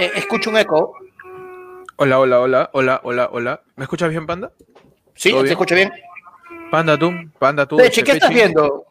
[0.00, 0.96] Eh, escucho un eco.
[1.96, 3.62] Hola, hola, hola, hola, hola, hola.
[3.76, 4.50] ¿Me escuchas bien, Panda?
[5.14, 5.52] Sí, ¿Todo te bien?
[5.52, 5.92] escucho bien.
[6.70, 7.76] Panda, tú, Panda, tú.
[7.76, 8.86] Pechi, ¿qué Pechi, estás viendo?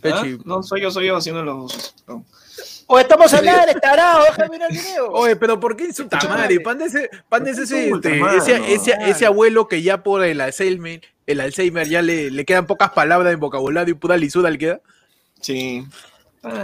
[0.00, 0.36] Pechi.
[0.38, 0.42] ¿Ah?
[0.44, 1.96] No, soy yo, soy yo haciendo los.
[2.06, 2.24] no.
[2.86, 5.10] O estamos al aire, tarado, déjame mirar el video.
[5.10, 6.28] Oye, pero ¿por qué insulta madre?
[6.28, 6.60] madre.
[6.60, 10.22] Panda ese, Panda es ¿Por qué ese, este, ese, ese, ese abuelo que ya por
[10.22, 14.50] el Alzheimer, el Alzheimer ya le, le quedan pocas palabras en vocabulario y pura lisura
[14.50, 14.80] le queda.
[15.40, 15.84] Sí.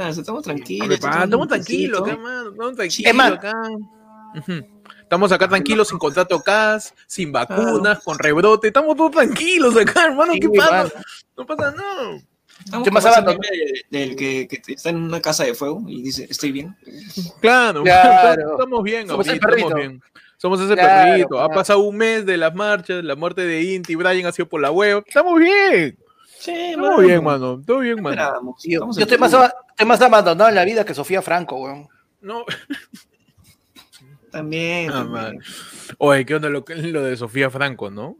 [0.08, 0.90] Estamos tranquilos.
[0.90, 2.50] Estamos pa, estamos un tranquilos acá, mano.
[2.50, 3.62] Estamos tranquilos Es acá.
[5.02, 8.68] Estamos acá tranquilos, sin contrato CAS, sin vacunas, con rebrote.
[8.68, 10.32] Estamos todos tranquilos acá, hermano.
[10.34, 10.70] Sí, ¿Qué pasa?
[10.70, 10.90] mano.
[11.36, 12.20] No pasa nada.
[12.64, 13.38] Estamos ¿Qué abandonó?
[13.40, 16.76] meme Del que, que está en una casa de fuego y dice, estoy bien.
[17.40, 18.52] Claro, Claro.
[18.52, 20.02] estamos bien, Somos ahorita, estamos bien.
[20.36, 21.38] Somos ese Claro, perrito.
[21.40, 21.58] Ha claro.
[21.58, 24.70] pasado un mes de las marchas, la muerte de Inti, Brian ha sido por la
[24.70, 25.02] web.
[25.06, 25.98] Estamos bien.
[26.40, 27.60] Sí, Estamos bien, mano.
[27.66, 28.10] Todo bien, mano.
[28.10, 28.62] Esperamos.
[28.64, 31.86] Yo, yo estoy, más, estoy más abandonado en la vida que Sofía Franco, weón.
[32.22, 32.44] No.
[34.30, 34.90] También.
[34.90, 35.42] Ah, también.
[35.98, 38.16] Oye, ¿qué onda lo, que- lo de Sofía Franco, no?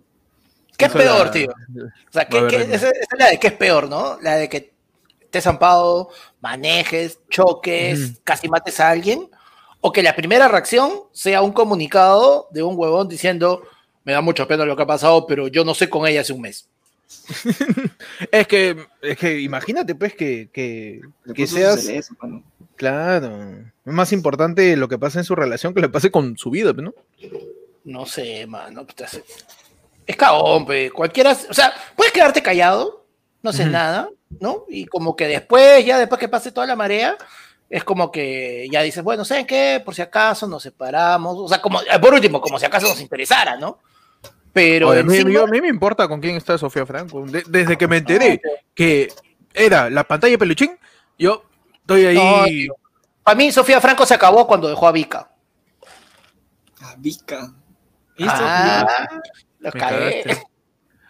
[0.77, 1.51] ¿Qué es peor, la- tío?
[1.51, 2.75] O sea, ¿qué, ver, qué- dime.
[2.75, 4.19] esa, esa es la de qué es peor, ¿no?
[4.21, 4.73] La de que
[5.21, 6.09] estés zampado,
[6.41, 9.31] manejes, choques, casi mates a alguien.
[9.83, 13.63] O que la primera reacción sea un comunicado de un huevón diciendo,
[14.05, 16.33] me da mucha pena lo que ha pasado, pero yo no sé con ella hace
[16.33, 16.69] un mes.
[18.31, 21.01] Es que, es que imagínate, pues, que, que,
[21.35, 21.89] que seas.
[22.77, 23.59] Claro.
[23.85, 26.73] Es más importante lo que pasa en su relación que le pase con su vida,
[26.73, 26.95] ¿no?
[27.85, 28.87] No sé, mano.
[30.07, 30.91] Es cagón, pe.
[30.91, 31.33] Cualquiera.
[31.33, 33.05] O sea, puedes quedarte callado,
[33.43, 33.73] no haces Ujú.
[33.73, 34.09] nada,
[34.41, 34.65] ¿no?
[34.69, 37.17] Y como que después, ya después que pase toda la marea,
[37.69, 39.83] es como que ya dices, bueno, ¿saben qué?
[39.85, 41.37] Por si acaso nos separamos.
[41.39, 43.79] O sea, como, por último, como si acaso nos interesara, ¿no?
[44.53, 44.89] Pero.
[44.89, 47.25] Oye, a, mí, encima- yo- a mí me importa con quién está Sofía Franco.
[47.27, 49.09] De- desde que me enteré No, que
[49.55, 50.77] era la pantalla de peluchín,
[51.19, 52.67] yo estoy ahí.
[52.69, 52.75] No.
[53.23, 55.31] Para mí, Sofía Franco se acabó cuando dejó a Vika.
[56.81, 57.53] Ah, Vika.
[58.23, 59.07] Ah,
[59.61, 60.23] los Me cagué.
[60.25, 60.43] cagaste.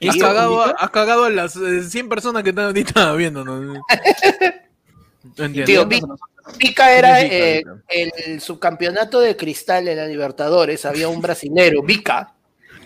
[0.00, 3.44] ¿Y has, cagado, a- has cagado a las eh, 100 personas que están ahorita viendo.
[3.44, 3.60] ¿no?
[3.60, 3.82] No
[5.38, 5.64] entiendo.
[5.64, 5.86] Tío,
[6.58, 10.84] Vika era ¿Quién es eh, el subcampeonato de cristal en la Libertadores.
[10.84, 12.34] Había un brasilero, Vika,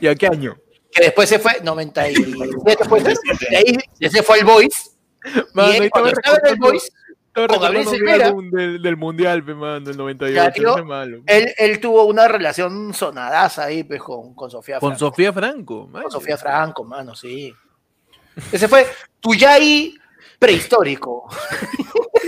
[0.04, 0.54] ¿Y a qué año?
[0.92, 4.96] que después se fue, 97 fue, de ahí se fue al Boys.
[5.54, 6.92] Mano, y él, cuando estaba en el Boys,
[7.26, 8.32] estaba con Gabriel Silvera.
[8.52, 10.34] del, del mundial, pe, mano, del 98.
[10.34, 11.22] Ya, tío, malo.
[11.26, 15.06] él, él tuvo una relación sonadaza ahí pues, con, con Sofía Con Franco.
[15.06, 15.90] Sofía Franco.
[15.90, 17.52] Con Sofía Franco, mano, sí.
[18.52, 18.86] Ese fue
[19.20, 19.94] tu Yai
[20.38, 21.28] prehistórico.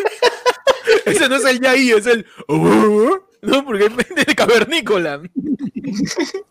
[1.05, 2.27] Ese no es el Yaí, es el.
[3.43, 5.21] No, porque es de cavernícola.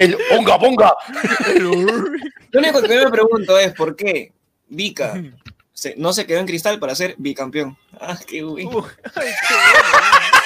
[0.00, 0.94] El ponga, ponga.
[1.58, 1.70] Lo
[2.58, 4.32] único que yo me pregunto es por qué
[4.68, 5.22] Vika
[5.72, 7.76] se- no se quedó en cristal para ser bicampeón.
[8.00, 8.64] Ah, qué güey.
[8.66, 10.39] Uh, Qué imbécil.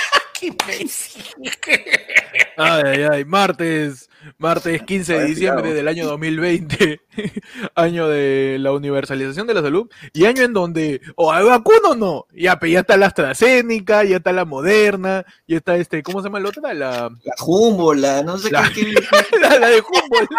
[2.56, 3.24] Ay, ay, ay.
[3.24, 7.00] Martes, martes 15 de diciembre del año 2020,
[7.74, 11.94] año de la universalización de la salud y año en donde, o hay vacuna o
[11.94, 16.24] no, ya, ya está la AstraZeneca, ya está la Moderna, ya está este, ¿cómo se
[16.28, 16.74] llama la otra?
[16.74, 16.90] La,
[17.24, 18.92] La Jumbo, la no sé La- qué.
[19.40, 20.30] la, la de Humboldt,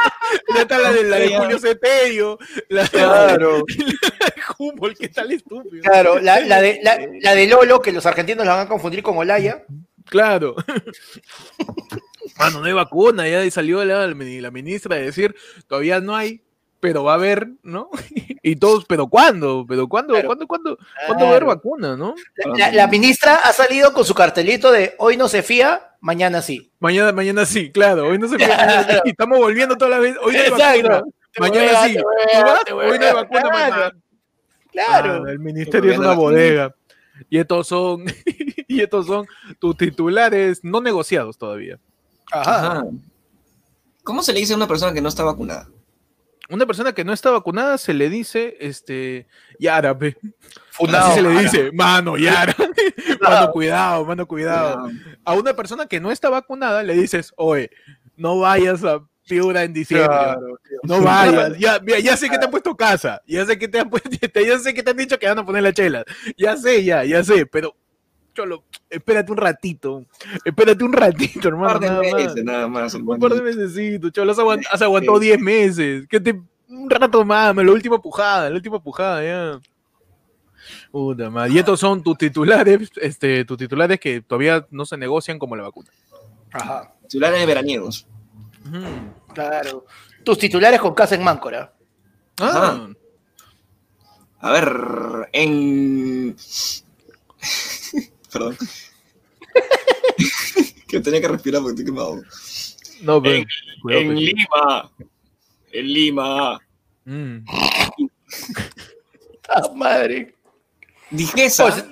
[0.55, 1.39] ya está la de, la de Ya.
[1.41, 2.37] Julio Ceterio,
[2.69, 3.57] la, Claro.
[3.57, 5.83] la de Humboldt, ¿qué tal estúpido?
[5.83, 9.03] Claro, la, la de, la, la de Lolo, que los argentinos la van a confundir
[9.03, 9.63] con Olaya.
[10.09, 10.55] Claro.
[12.39, 15.35] Mano, no hay vacuna, ya salió la, la ministra de decir,
[15.67, 16.41] todavía no hay,
[16.79, 17.89] pero va a haber, ¿no?
[18.47, 19.65] Y todos, pero ¿cuándo?
[19.67, 20.13] ¿Pero cuándo?
[20.13, 20.27] Claro.
[20.27, 20.77] ¿Cuándo, cuándo,
[21.07, 22.13] cuándo va a haber vacuna, no?
[22.57, 26.71] La, la ministra ha salido con su cartelito de hoy no se fía, mañana sí.
[26.79, 29.01] Mañana, mañana sí, claro, hoy no se Claro.
[29.03, 30.89] y estamos volviendo toda la vez, hoy no hay Exacto.
[30.89, 31.03] vacuna,
[31.39, 32.63] mañana voy a- sí, te ¿Tú voy a- vas?
[32.71, 33.51] hoy no hay a- vacuna, claro.
[33.71, 33.91] mañana.
[34.71, 35.23] Claro.
[35.25, 36.75] Ah, el ministerio es una bodega.
[37.29, 38.05] Y estos son,
[38.75, 39.25] y estos son
[39.59, 41.79] tus titulares no negociados todavía.
[42.31, 42.71] Ajá.
[42.71, 42.83] Ajá.
[44.03, 45.67] ¿Cómo se le dice a una persona que no está vacunada?
[46.49, 49.27] Una persona que no está vacunada se le dice, este,
[49.57, 50.15] Yara, pe.
[50.69, 51.07] Funado.
[51.07, 51.41] Así se le Yara.
[51.41, 52.55] dice, mano, Yara.
[53.21, 54.91] mano, cuidado, mano, cuidado.
[55.23, 57.71] A una persona que no está vacunada le dices, oye,
[58.15, 60.07] no vayas a Piura en diciembre.
[60.07, 60.59] Claro.
[60.83, 61.57] No vayas.
[61.57, 63.21] Ya, mira, ya sé que te han puesto casa.
[63.25, 64.09] Ya sé que te han puesto,
[64.45, 66.05] ya sé que te han dicho que van a poner la chela.
[66.37, 67.75] Ya sé, ya, ya sé, pero
[68.35, 70.05] cholo, espérate un ratito.
[70.43, 71.67] Espérate un ratito, Un hermano.
[71.73, 72.13] par de nada más.
[72.13, 72.93] meses nada más.
[72.93, 74.31] Un par de mesecitos, cholo.
[74.31, 76.07] Has, aguant- has aguantado 10 meses.
[76.07, 76.39] Que te,
[76.69, 79.59] un rato más, la última pujada, la última pujada, ya.
[80.91, 81.53] Puta madre.
[81.53, 85.63] Y estos son tus titulares, este, tus titulares que todavía no se negocian como la
[85.63, 85.89] vacuna.
[86.51, 86.93] Ajá.
[87.07, 88.07] Titulares veraniegos.
[88.67, 89.33] Ujú.
[89.33, 89.85] Claro.
[90.23, 91.71] Tus titulares con casa en Máncora.
[92.39, 92.87] Ah,
[94.39, 96.35] A ver, en.
[98.35, 98.57] Perdón.
[100.87, 102.21] que tenía que respirar porque estoy quemado.
[103.01, 103.35] No, pero.
[103.37, 103.45] En,
[103.81, 104.25] cuidado, en Pechi.
[104.25, 104.91] Lima.
[105.71, 106.59] En Lima.
[107.05, 107.37] Mm.
[109.49, 110.35] ¡Ah, madre!
[111.11, 111.63] Dijesa.
[111.63, 111.85] Pues,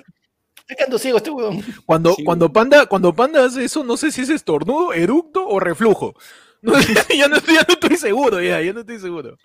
[1.00, 1.62] ciego este huevón.
[1.86, 2.24] Cuando, Sí.
[2.24, 6.14] cuando, Panda, cuando Panda hace eso, no sé si es estornudo, eructo o reflujo.
[6.62, 6.72] No
[7.16, 9.38] ya, no, ya no estoy seguro, ya, ya no estoy seguro.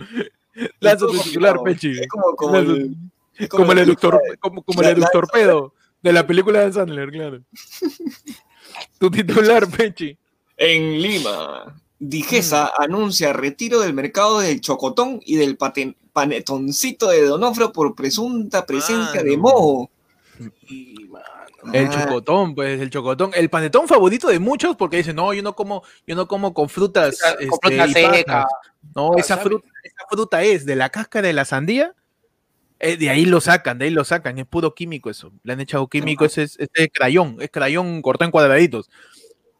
[0.80, 1.58] Lanza tu titular.
[1.64, 1.92] Pechi.
[2.00, 2.96] Es como, el,
[3.50, 6.62] Como el la eructor, película de- como, como la- el eructor pedo de la película
[6.66, 7.42] de Sandler, claro.
[9.00, 10.18] Tu titular, Pechi.
[10.58, 12.82] En Lima, Digesa Mm.
[12.84, 19.20] anuncia retiro del mercado del chocotón y del paten- panetoncito de Donofrio por presunta presencia
[19.22, 19.90] Ah, de moho.
[20.70, 21.26] Y, mano,
[21.74, 23.32] El Ah, chocotón, pues, el chocotón.
[23.34, 26.70] El panetón favorito de muchos porque dicen, no, yo no como, yo no como con
[26.70, 27.20] frutas.
[27.22, 28.24] Con este, fruta seca.
[28.44, 28.52] pasas".
[28.96, 31.94] No, Ah, esa fruta, esa fruta es de la cáscara de la sandía.
[32.80, 35.32] Eh, de ahí lo sacan, de ahí lo sacan, es puro químico eso.
[35.44, 38.90] Le han echado químico, ese es, ese es crayón, es crayón cortado en cuadraditos.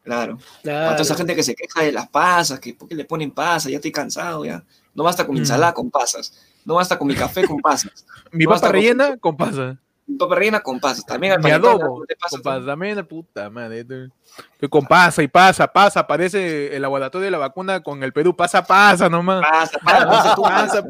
[0.02, 0.38] Claro.
[0.62, 0.86] Claro.
[0.86, 3.30] Para toda esa gente que se queja de las pasas, que por qué le ponen
[3.30, 4.64] pasas, ya estoy cansado, ya.
[4.94, 5.44] No basta con mi Mm.
[5.44, 6.32] ensalada con pasas.
[6.64, 8.04] No basta con mi café con pasas.
[8.32, 9.78] Mi No, papa con- rellena con pasa.
[10.18, 11.04] Papa rellena con pasas.
[11.06, 12.44] También al adobo ¿no te pasa con tú?
[12.44, 12.66] pasa.
[12.66, 13.80] También la puta madre.
[13.80, 16.06] estoy con pasa y pasa, pasa.
[16.06, 18.34] Parece el laboratorio de la vacuna con el Perú.
[18.36, 19.42] Pasa, pasa nomás.
[19.42, 20.82] Pasa, pasa, pasa, tú, Pasa,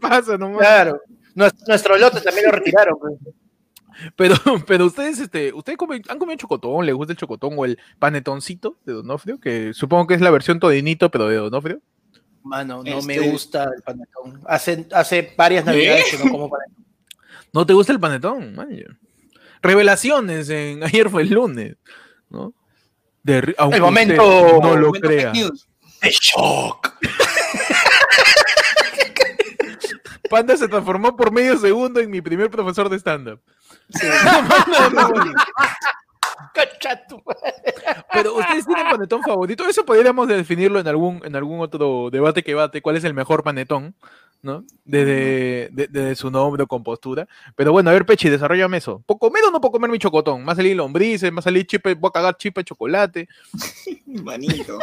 [0.00, 0.58] pasa, me nomás.
[0.60, 1.00] Claro.
[1.34, 2.98] Nuestro, nuestro lote también lo retiraron.
[2.98, 3.14] pues.
[4.16, 4.34] Pero,
[4.66, 8.76] pero ustedes, este, ustedes comen- han comido chocotón, les gusta el chocotón o el panetoncito
[8.84, 11.80] de Donofrio, que supongo que es la versión todinito, pero de Donofrio.
[12.42, 14.40] Mano, no me Este- gusta el panetón.
[14.46, 16.84] Hace, hace varias navidades que no como panetón.
[17.52, 18.54] ¿No te gusta el panetón?
[18.54, 18.68] Man.
[19.62, 21.76] Revelaciones en ayer fue el lunes,
[22.28, 22.54] ¿no?
[23.22, 25.32] De El momento- no lo Momento crea.
[25.32, 26.88] ¡De shock!
[30.30, 33.40] Panda se transformó por medio segundo en mi primer profesor de stand-up.
[34.94, 35.32] Madre.
[38.12, 39.66] Pero ustedes tienen panetón favorito.
[39.66, 42.80] Eso podríamos definirlo en algún, en algún otro debate que bate.
[42.80, 43.94] ¿Cuál es el mejor panetón?
[44.42, 44.64] ¿No?
[44.86, 47.28] Desde, de- desde su nombre o compostura.
[47.56, 49.02] Pero bueno, a ver, Pechi, desarrollame eso.
[49.04, 50.46] ¿Puedo comer o no puedo comer mi chocotón?
[50.48, 51.30] ¿Va a salir lombrices?
[51.30, 51.92] ¿Va a salir chipe?
[51.94, 53.28] ¿Voy a cagar chipe de chocolate?
[54.06, 54.78] Manito.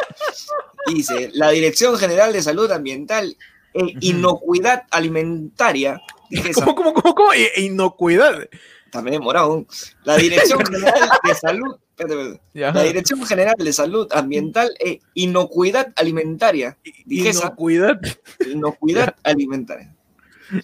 [0.86, 3.36] Dice, la Dirección General de Salud Ambiental
[3.74, 6.00] e Inocuidad Alimentaria,
[6.54, 7.32] ¿Cómo, cómo, cómo, cómo?
[7.32, 8.48] E- e inocuidad.
[8.90, 9.66] También demorado,
[10.04, 12.40] la Dirección General de Salud, espérate, espérate.
[12.54, 12.72] Ya.
[12.72, 18.00] la Dirección General de Salud Ambiental e Inocuidad Alimentaria, Digesa, Inocuidad.
[18.50, 19.94] Inocuidad Alimentaria.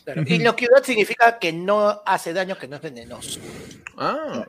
[0.05, 0.23] Claro.
[0.27, 3.39] Inocuidad significa que no hace daño, que no es venenoso.
[3.99, 4.47] Ah,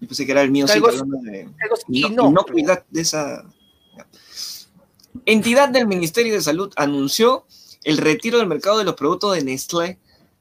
[0.00, 0.90] Yo pensé que era el mío, sí, Algo-
[1.22, 1.48] de
[1.88, 3.44] inocuidad de esa...
[5.24, 7.46] Entidad del Ministerio de Salud anunció
[7.84, 9.98] el retiro del mercado de los productos de Nestlé,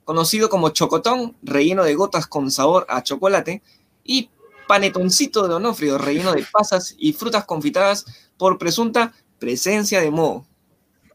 [0.08, 3.62] conocido como chocotón, relleno de gotas con sabor a chocolate,
[4.06, 4.30] y
[4.70, 8.06] panetoncito de Donofrio, relleno de pasas y frutas confitadas
[8.38, 10.48] por presunta presencia de moho.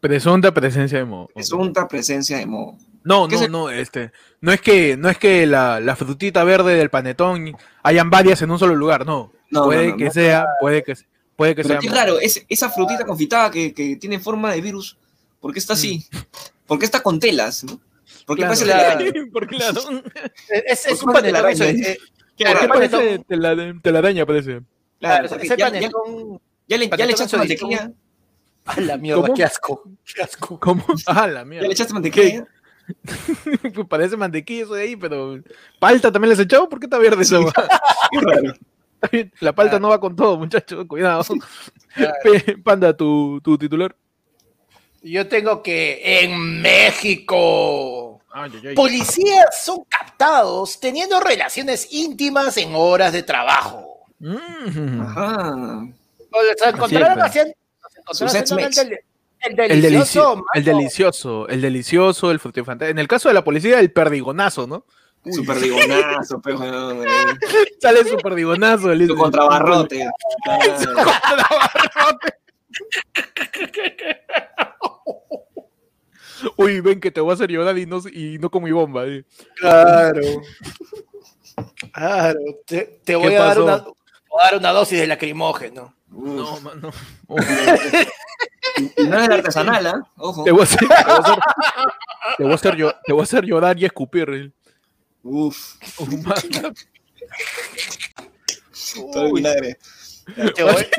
[0.01, 1.29] presunta presencia de moho.
[1.35, 2.77] Presunta presencia de moho.
[3.03, 4.13] No, ¿Qué no, se- no, este,
[4.43, 8.51] no es que, no es que la, la frutita verde del panetón hayan varias en
[8.51, 9.33] un solo lugar, no.
[9.51, 10.95] No, puede no, no, que sea, puede que,
[11.35, 11.91] puede que Pero sea.
[11.91, 14.99] qué raro, es, esa frutita confitada que, que tiene forma de virus,
[15.41, 16.07] ¿por qué está así?
[16.67, 17.65] ¿Por qué está con telas?
[17.65, 17.81] ¿no?
[18.27, 18.55] ¿Por qué Claro.
[18.55, 19.13] parece la- Claro.
[19.33, 19.69] ¿Por qué la-
[20.67, 21.99] Es, es ¿Por un qué te la eh,
[22.37, 24.51] Claro, ¿Por qué panetón- parece tela- telaraña, parece?
[24.53, 24.65] Claro,
[24.99, 26.41] claro, porque ese ya, ya- panetón.
[26.69, 27.93] ya le, ya le echaste mantequilla.
[28.65, 29.35] A la mierda, ¿Cómo?
[29.35, 29.83] qué asco.
[30.15, 30.59] Qué asco.
[30.61, 30.85] ¿Cómo?
[31.07, 31.67] Ah, la Ya mierda.
[31.67, 32.47] le echaste mantequilla.
[33.75, 35.41] Pues Parece mantequilla eso de ahí, pero.
[35.79, 36.69] ¿Palta también les has echado?
[36.69, 37.45] ¿Por qué está verde eso?
[38.13, 38.55] Qué raro.
[39.41, 41.25] La palta no va con todo, muchachos, cuidado.
[42.65, 43.95] Panda, tu, tu titular.
[45.03, 48.12] Yo tengo que en México.
[48.33, 48.75] Ay, ay, ay.
[48.75, 54.07] Policías son captados teniendo relaciones íntimas en horas de trabajo.
[54.19, 55.01] Mm.
[55.01, 55.53] Ajá.
[55.55, 56.75] Encontraron pues.
[56.75, 57.55] encontraron haciendo
[59.41, 60.37] el, delicioso.
[60.37, 62.89] delici- el delicioso, el delicioso, el frutifante.
[62.89, 64.87] En el caso de la policía, el perdigonazo, ¿no?
[65.31, 67.37] Super digonazo, pero weón, eh,
[67.81, 68.91] Sale el superdigonazo.
[68.91, 70.05] El, su contrabarrote.
[76.57, 79.07] Uy, ven que te voy a hacer llorar y no, y no con mi bomba.
[79.07, 79.25] eh.
[79.57, 80.21] Claro.
[81.93, 82.39] Claro.
[82.67, 83.91] Te, te voy, ¿Qué a dar una, te
[84.31, 85.95] voy a dar una dosis de lacrimógeno.
[86.09, 86.91] No, mano.
[88.97, 90.11] Y no es el artesanal, ¿ah?
[90.17, 90.45] Ojo.
[90.45, 94.29] Te voy a hacer, te voy a hacer, te voy a hacer llorar y escupir.
[94.31, 94.51] eh.
[95.23, 95.75] Uf,
[98.97, 99.79] Oh, todo el vinagre.
[100.55, 100.87] Te voy,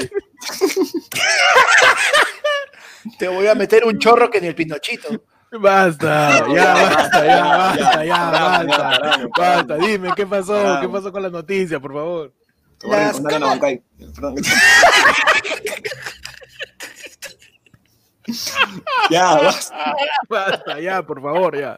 [3.20, 5.24] te voy a meter un chorro que ni el pinochito.
[5.60, 9.28] Basta, ya, basta, ya, basta, ya, basta.
[9.38, 10.80] Basta, dime, ¿qué pasó?
[10.82, 12.34] ¿Qué pasó con la noticia, por favor?
[12.80, 13.22] Te voy a Las
[19.10, 19.96] ya, basta.
[20.30, 21.78] Basta, ya, por favor, ya.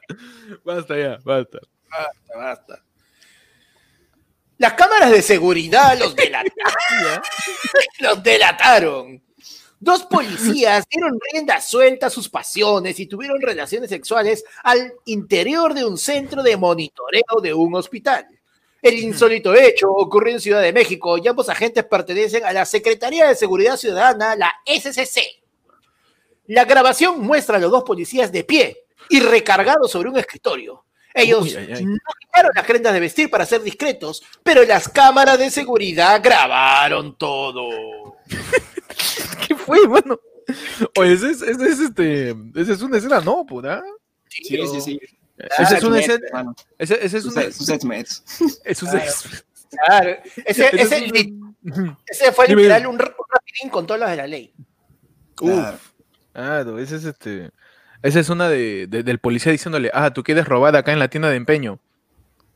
[0.63, 1.59] Basta, ya, basta.
[1.89, 2.83] Basta, basta.
[4.57, 7.21] Las cámaras de seguridad los delataron.
[7.99, 9.24] Los delataron.
[9.79, 15.85] Dos policías dieron rienda suelta a sus pasiones y tuvieron relaciones sexuales al interior de
[15.85, 18.27] un centro de monitoreo de un hospital.
[18.81, 23.27] El insólito hecho ocurrió en Ciudad de México y ambos agentes pertenecen a la Secretaría
[23.27, 25.21] de Seguridad Ciudadana, la SCC.
[26.47, 28.77] La grabación muestra a los dos policías de pie
[29.09, 30.85] y recargados sobre un escritorio.
[31.13, 31.85] Ellos Uy, ay, ay.
[31.85, 37.17] no quitaron las prendas de vestir para ser discretos, pero las cámaras de seguridad grabaron
[37.17, 38.17] todo.
[39.47, 40.19] ¿Qué fue, mano?
[40.97, 42.29] Oye, ese es, ese es este.
[42.55, 43.83] Esa es una escena, no, puta.
[44.29, 44.99] Sí, sí, sí.
[45.37, 46.55] Esa es una escena.
[46.77, 47.43] ex, esa es Sus una.
[47.43, 47.69] ex- sus
[48.83, 48.89] un
[49.87, 50.15] Claro.
[50.45, 51.11] ese, ese,
[52.07, 54.53] ese fue literal un, ra- un rapidín con todas las de la ley.
[55.35, 55.77] Claro.
[56.31, 57.49] Claro, ese es este.
[58.01, 61.07] Esa es una de, de- del policía diciéndole, ah, tú quieres robar acá en la
[61.09, 61.79] tienda de empeño.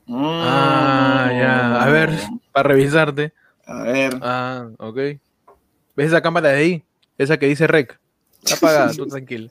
[0.08, 1.82] Ah, ya.
[1.84, 2.12] A ver,
[2.52, 3.34] para revisarte.
[3.66, 4.18] A ver.
[4.22, 4.98] Ah, ok.
[6.00, 6.84] ¿Ves esa cámara de ahí?
[7.18, 8.00] Esa que dice rec.
[8.42, 9.50] Está apagada, tú tranquila.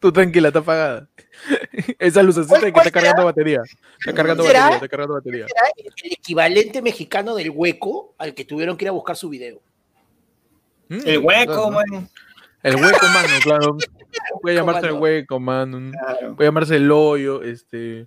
[0.00, 1.08] Tú tranquila, está apagada.
[1.98, 3.60] Esa lucecita ¿Cuál- que está cargando batería.
[3.98, 4.60] Está cargando ¿Será?
[4.60, 5.46] batería, está cargando batería.
[6.02, 9.60] El equivalente mexicano del hueco al que tuvieron que ir a buscar su video.
[10.88, 11.96] Mm, El hueco, claro, ¿no?
[12.00, 12.10] man.
[12.62, 13.76] El hueco, mano, claro.
[14.40, 15.90] Puede llamarse el hueco, mano.
[15.90, 16.36] Claro.
[16.36, 18.06] Puede llamarse el hoyo, este.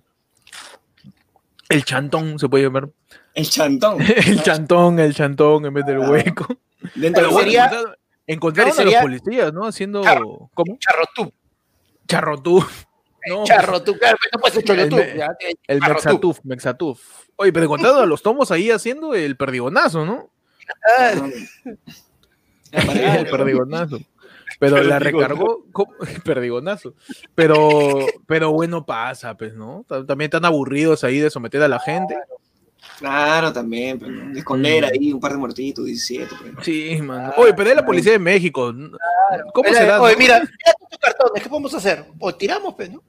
[1.68, 2.88] El chantón se puede llamar.
[3.34, 3.98] El chantón.
[4.26, 6.46] El chantón, el chantón en vez del hueco.
[6.94, 7.76] Dentro Pero del sería- hueco.
[7.76, 7.94] Encontraron-
[8.26, 9.66] Encontraron a sería- los policías, ¿no?
[9.66, 10.00] Haciendo.
[10.02, 10.50] Claro.
[10.54, 10.76] ¿Cómo?
[10.78, 11.32] Charrotú.
[12.06, 12.64] Charrotú.
[13.26, 14.96] No, Charrotú, claro, no puede ser cholotú.
[14.96, 15.28] El ya,
[15.66, 15.80] el.
[15.80, 17.02] Mexatuf, Mexatuf.
[17.36, 20.30] Oye, pero encontraron a los tomos ahí haciendo el perdigonazo, ¿no?
[20.98, 21.12] Ah,
[22.72, 23.98] el perdigonazo.
[24.58, 25.64] Pero la recargó.
[25.72, 25.92] ¿cómo?
[26.24, 26.94] Perdigonazo.
[27.34, 29.84] Pero, pero bueno, pasa, pues, ¿no?
[29.86, 32.16] Ta- También están aburridos ahí de someter a la gente.
[32.98, 33.98] Claro, también.
[33.98, 36.34] Pero, de esconder ahí un par de muertitos, 17.
[36.40, 36.52] pues.
[36.64, 37.32] Sí, mano.
[37.36, 38.72] Oye, pero es la policía de México.
[39.54, 40.00] ¿Cómo Oye, será?
[40.00, 40.18] Oye, no?
[40.18, 42.04] mira, mira tus cartones, ¿qué podemos hacer?
[42.18, 43.02] O tiramos, pues, ¿no?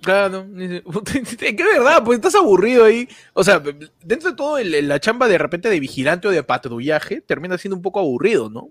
[0.00, 0.82] Claro, dice,
[1.14, 3.08] es que es verdad, pues estás aburrido ahí.
[3.34, 3.60] O sea,
[4.02, 7.76] dentro de todo, el- la chamba de repente de vigilante o de patrullaje termina siendo
[7.76, 8.70] un poco aburrido, ¿no?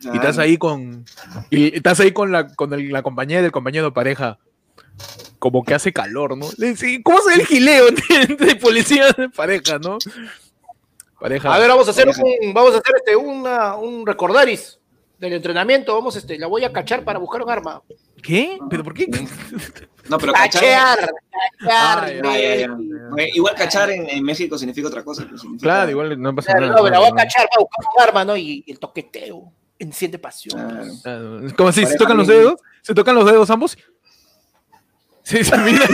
[0.00, 1.04] Y estás ahí con.
[1.50, 4.38] Y estás ahí con la, con el- la compañía del compañero de pareja.
[5.38, 6.46] Como que hace calor, ¿no?
[6.58, 7.88] Le dice, ¿Cómo se ve el gileo
[8.26, 9.98] entre, de policía de pareja, no?
[11.18, 11.54] Pareja.
[11.54, 12.22] A ver, vamos a hacer Pareja.
[12.42, 14.78] un, vamos a hacer este, una, un recordaris
[15.18, 15.94] del entrenamiento.
[15.94, 17.82] Vamos, este, la voy a cachar para buscar un arma.
[18.22, 18.58] ¿Qué?
[18.70, 19.06] ¿Pero por qué?
[20.08, 20.98] No, pero cachar.
[21.62, 22.30] Ah, Ah.
[23.14, 25.26] Oye, Igual cachar en, en México significa otra cosa.
[25.28, 26.80] pues, significa- Claro, igual no pasa Claro, nada.
[26.80, 28.36] no, la voy a cachar para buscar un arma, ¿no?
[28.36, 30.58] Y, y el toqueteo enciende pasión.
[30.68, 30.92] Claro.
[31.02, 33.78] Claro, es Como si se tocan los dedos, se tocan los dedos ambos.
[35.30, 35.84] Sí, se mira.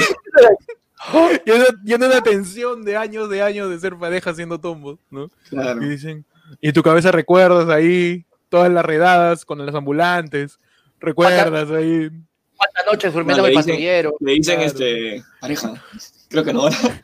[1.45, 5.31] y, una, y una tensión de años de años de ser pareja haciendo tombos, ¿no?
[5.51, 5.83] Claro.
[5.85, 6.25] Y dicen,
[6.61, 10.59] y tu cabeza recuerdas ahí todas las redadas con los ambulantes,
[11.01, 12.09] recuerdas ahí.
[12.57, 14.17] ¿Cuántas noches durmiendo No, en le el patrullero?
[14.21, 14.71] Le dicen, Claro.
[14.73, 15.83] este, pareja,
[16.31, 17.03] creo que no van a,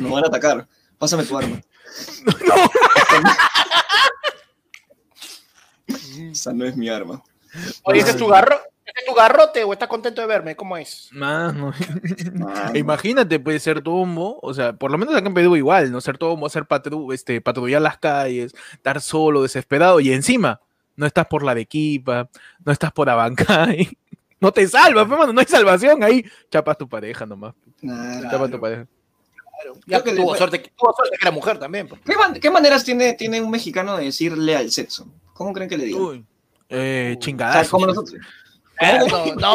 [0.00, 0.66] no van a atacar.
[0.98, 1.60] Pásame tu arma.
[6.32, 7.22] Esa no es mi arma.
[7.84, 8.58] Oye, ¿ese es tu garro?
[8.98, 10.56] ¿Ese es tu garrote o estás contento de verme?
[10.56, 11.08] ¿Cómo es?
[11.12, 11.72] Mano.
[12.48, 16.00] Ah, Imagínate, puede ser tombo, o sea, por lo menos acá en Perú igual, ¿no?
[16.00, 20.60] Ser tombo, hacer patru este, patrullar las calles, estar solo, desesperado, y encima,
[20.96, 22.28] no estás por la Arequipa,
[22.64, 23.88] no estás por Abancay,
[24.40, 28.30] no te salvas, mano, no hay salvación ahí, chapas tu pareja nomás, Claro.
[28.30, 28.86] chapas tu pareja.
[29.86, 31.88] Ya que tuvo, le- suerte, que- tuvo suerte que era mujer también.
[31.88, 32.00] pues.
[32.04, 35.06] ¿Qué, man- qué maneras tiene, tiene un mexicano de decirle al sexo?
[35.34, 36.00] ¿Cómo creen que le digan?
[36.02, 36.24] Uy,
[36.68, 37.70] eh, O sea, chingadazo.
[37.72, 38.20] como nosotros.
[38.80, 39.54] No,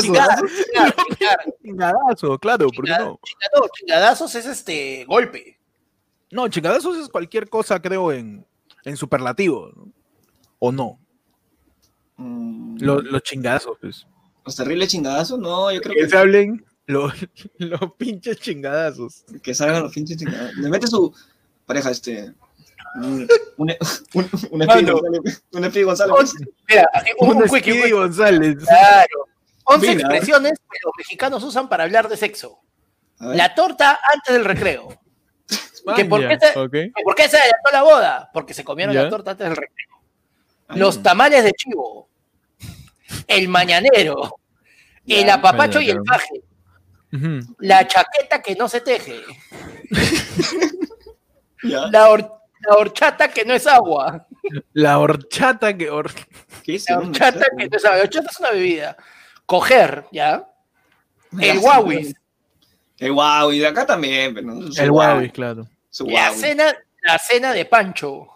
[0.00, 0.46] chingadazo,
[1.62, 2.38] Chingadazo.
[2.38, 3.18] claro, ¿por qué no?
[3.74, 5.58] Chingadazos es este golpe.
[6.30, 8.46] No, chingadazos es cualquier cosa, creo, en,
[8.84, 9.92] en superlativo, ¿no?
[10.58, 10.98] ¿O no?
[12.16, 14.06] Mm, Lo- Los chingadazos, pues.
[14.44, 15.38] ¿Los terribles chingadazos?
[15.38, 17.12] No, yo creo Que que, se hablen los,
[17.58, 19.24] los pinches chingadazos.
[19.42, 20.56] que salgan los pinches chingadazos.
[20.56, 21.14] Le mete su
[21.66, 22.32] pareja, este.
[22.96, 23.70] Un, un,
[24.14, 24.28] un.
[24.50, 25.42] González.
[25.52, 26.34] Un González.
[26.68, 28.56] Mira, así, un, Un un quickie, Speedy un- González.
[28.64, 29.26] Claro.
[29.64, 30.00] 11 Mira.
[30.00, 32.60] expresiones que los mexicanos usan para hablar de sexo.
[33.20, 34.88] La torta antes del recreo.
[35.96, 38.30] ¿Que por, qué se, ¿Por qué se adelantó la boda?
[38.32, 39.88] Porque se comieron la torta antes del recreo.
[40.68, 42.08] Ah, Los tamales de chivo.
[43.26, 44.36] El mañanero.
[45.06, 46.42] El apapacho y el paje.
[47.58, 49.20] La chaqueta que no se teje.
[51.62, 51.86] ¿Ya?
[51.88, 52.10] La,
[52.68, 54.26] la horchata que no es agua.
[54.72, 55.90] La horchata que...
[55.90, 56.12] hor-
[56.62, 57.96] ¿Qué es La horchata que no es agua.
[57.98, 58.96] La horchata es una bebida.
[59.46, 60.46] Coger, ¿ya?
[61.38, 62.14] El guauis.
[62.98, 63.14] El
[63.54, 65.66] y de acá también, pero no, El Huawei, claro.
[65.88, 66.66] Su La cena,
[67.02, 68.26] la cena de Pancho.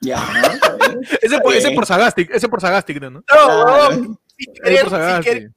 [0.00, 1.00] Ya, ¿no?
[1.20, 3.10] Ese por, ese por Sagastic, ese por Sagastic, ¿no?
[3.10, 3.64] No, Claro.
[3.88, 4.18] huevón.
[4.36, 5.50] sin querer, sin querer,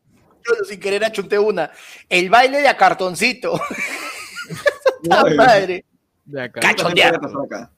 [0.67, 1.71] sin querer achunté una.
[2.09, 3.59] El baile de a cartoncito.
[5.11, 5.37] ¡Ah, Muy bien.
[5.37, 5.85] madre!
[6.25, 6.59] De acá.
[6.61, 7.15] Cachondear.
[7.15, 7.71] acá.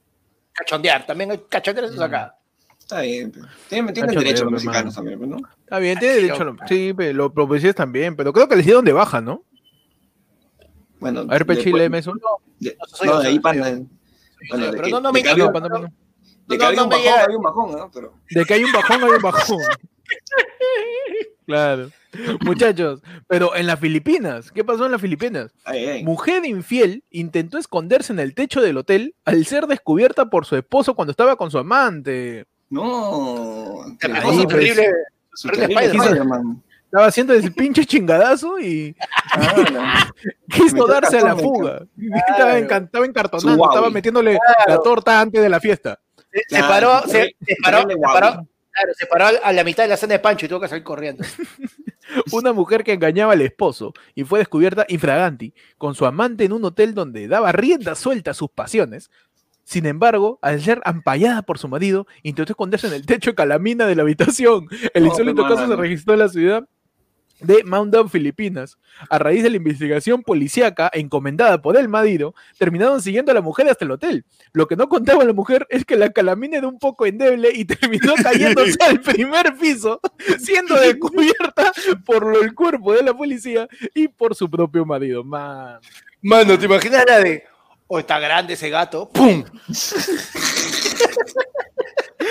[0.58, 2.36] Cachondear, también hay cachondear eso es acá.
[2.80, 3.32] Está bien.
[3.70, 5.38] Tienen, tienen Cacho derecho de los mexicanos también, pues, ¿no?
[5.60, 6.68] Está bien, tiene Ay, derecho a.
[6.68, 9.44] Sí, pero los policías también, pero creo que les dieron de baja, ¿no?
[11.00, 12.14] Bueno, A ver, Pechi, después- léeme eso.
[12.60, 13.88] de- No, soy no, yo, de ahí.
[14.50, 15.30] Bueno, de pero no, no de me de que
[16.78, 17.92] no un me bajón, había un bajón, ¿no?
[17.94, 19.58] Pero De que hay un bajón, hay un bajón.
[21.48, 21.90] Claro.
[22.42, 25.52] Muchachos, pero en las Filipinas, ¿qué pasó en las Filipinas?
[25.64, 26.04] ay, ay.
[26.04, 30.94] Mujer infiel intentó esconderse en el techo del hotel al ser descubierta por su esposo
[30.94, 32.46] cuando estaba con su amante.
[32.70, 33.80] No.
[33.86, 33.98] Pues.
[33.98, 34.92] terrible.
[35.34, 36.08] Su terrible terrible Spider-Man.
[36.08, 36.64] Spider-Man.
[36.86, 38.96] Estaba haciendo ese pinche chingadazo y
[39.34, 40.10] Ah,
[40.50, 41.86] quiso darse a la fuga.
[42.30, 44.38] Estaba, encartonando, estaba metiéndole
[44.68, 46.00] la torta antes de la fiesta.
[46.48, 50.14] Se, paró, se, paró, se paró, claro, se paró a la mitad de la cena
[50.14, 51.24] de Pancho y tuvo que salir corriendo.
[52.32, 56.64] Una mujer que engañaba al esposo y fue descubierta infraganti con su amante en un
[56.64, 59.10] hotel donde daba rienda suelta a sus pasiones.
[59.64, 63.86] Sin embargo, al ser ampallada por su marido, intentó esconderse en el techo de calamina
[63.86, 64.68] de la habitación.
[64.94, 66.68] El No, insólito qué caso se registró en la ciudad
[67.40, 68.78] de Mount Filipinas.
[69.10, 73.70] A raíz de la investigación policíaca encomendada por el marido, terminaron siguiendo a la mujer
[73.70, 74.26] hasta el hotel.
[74.54, 77.66] Lo que no contaba la mujer es que la calamina era un poco endeble y
[77.66, 80.00] terminó cayéndose al primer piso,
[80.40, 81.72] siendo descubierta
[82.06, 85.24] por el cuerpo de la policía y por su propio marido.
[85.24, 85.80] Man.
[86.22, 87.44] Mano, ¿te imaginas la de,
[87.88, 89.10] oh, está grande ese gato?
[89.10, 89.44] ¡Pum!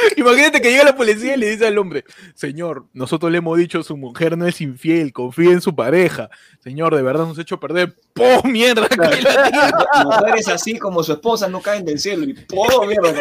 [0.17, 3.83] Imagínate que llega la policía y le dice al hombre, señor, nosotros le hemos dicho
[3.83, 6.31] su mujer no es infiel, confía en su pareja.
[6.61, 7.95] Señor, de verdad nos ha hecho perder.
[8.13, 8.51] ¡Pum!
[8.51, 8.89] ¡Mierda!
[10.05, 13.13] Mujeres así como su esposa no caen del cielo y ¡oh, mierda!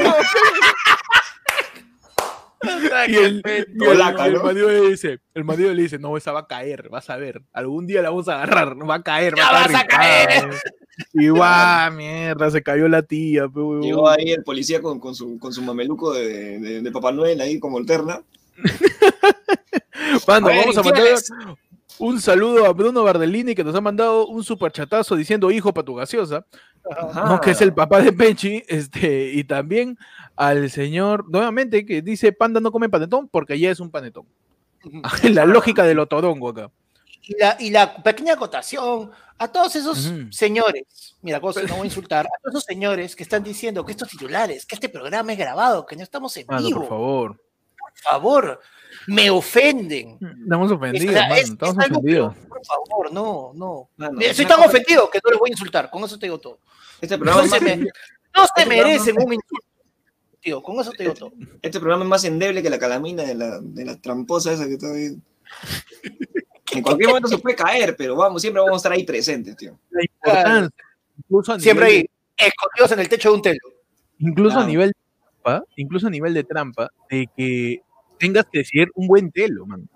[3.07, 7.09] Y el, y le dice, el marido le dice, no, esa va a caer, vas
[7.09, 9.75] a ver, algún día la vamos a agarrar, va a caer, va Ya a vas
[9.75, 10.49] a caer.
[11.13, 11.13] Rifada".
[11.13, 13.47] Y guau, mierda, se cayó la tía.
[13.81, 17.41] Llegó ahí el policía con, con, su, con su mameluco de, de, de Papá Noel
[17.41, 18.21] ahí como alterna.
[20.27, 21.15] A ver, vamos a mandar
[21.99, 25.95] un saludo a Bruno Bardellini que nos ha mandado un superchatazo diciendo hijo para tu
[25.95, 26.45] gaseosa,
[26.89, 27.29] Ajá.
[27.29, 27.41] ¿no?
[27.41, 29.97] que es el papá de Pechi, este, y también
[30.35, 34.25] al señor, nuevamente, que dice panda no come panetón porque ya es un panetón.
[35.23, 36.71] la lógica del otorongo acá.
[37.27, 40.31] Y la, y la pequeña acotación a todos esos Ujú.
[40.31, 43.91] señores, mira, cosa, no voy a insultar, a todos esos señores que están diciendo que
[43.93, 47.41] estos titulares, que este programa es grabado, que no estamos en Mano, vivo, por favor.
[47.79, 48.59] por favor,
[49.07, 50.19] me ofenden.
[50.43, 52.35] Estamos Es, ofendidos, mano, es- estamos es algo que- ofendidos.
[52.47, 53.89] por favor, no, no.
[53.97, 56.59] Mano, una tan ofendido que no les voy a insultar, con eso te digo todo.
[57.01, 57.85] Este programa, No es se, me- no
[58.35, 59.65] se Este merecen programa- un insulto,
[60.41, 61.31] tío, con eso te digo todo.
[61.61, 64.73] este programa es más endeble que la calamina de la, de la tramposa esa que
[64.73, 65.17] está ahí.
[66.73, 69.77] En cualquier momento se puede caer, pero vamos, siempre vamos a estar ahí presentes, tío.
[69.91, 70.69] La importancia,
[71.19, 73.59] incluso a Siempre nivel ahí, escondidos en el techo de un telo.
[74.19, 74.95] incluso a nivel de
[75.43, 77.81] trampa, incluso a nivel de trampa, de que
[78.19, 79.87] tengas que decidir un buen telo, man.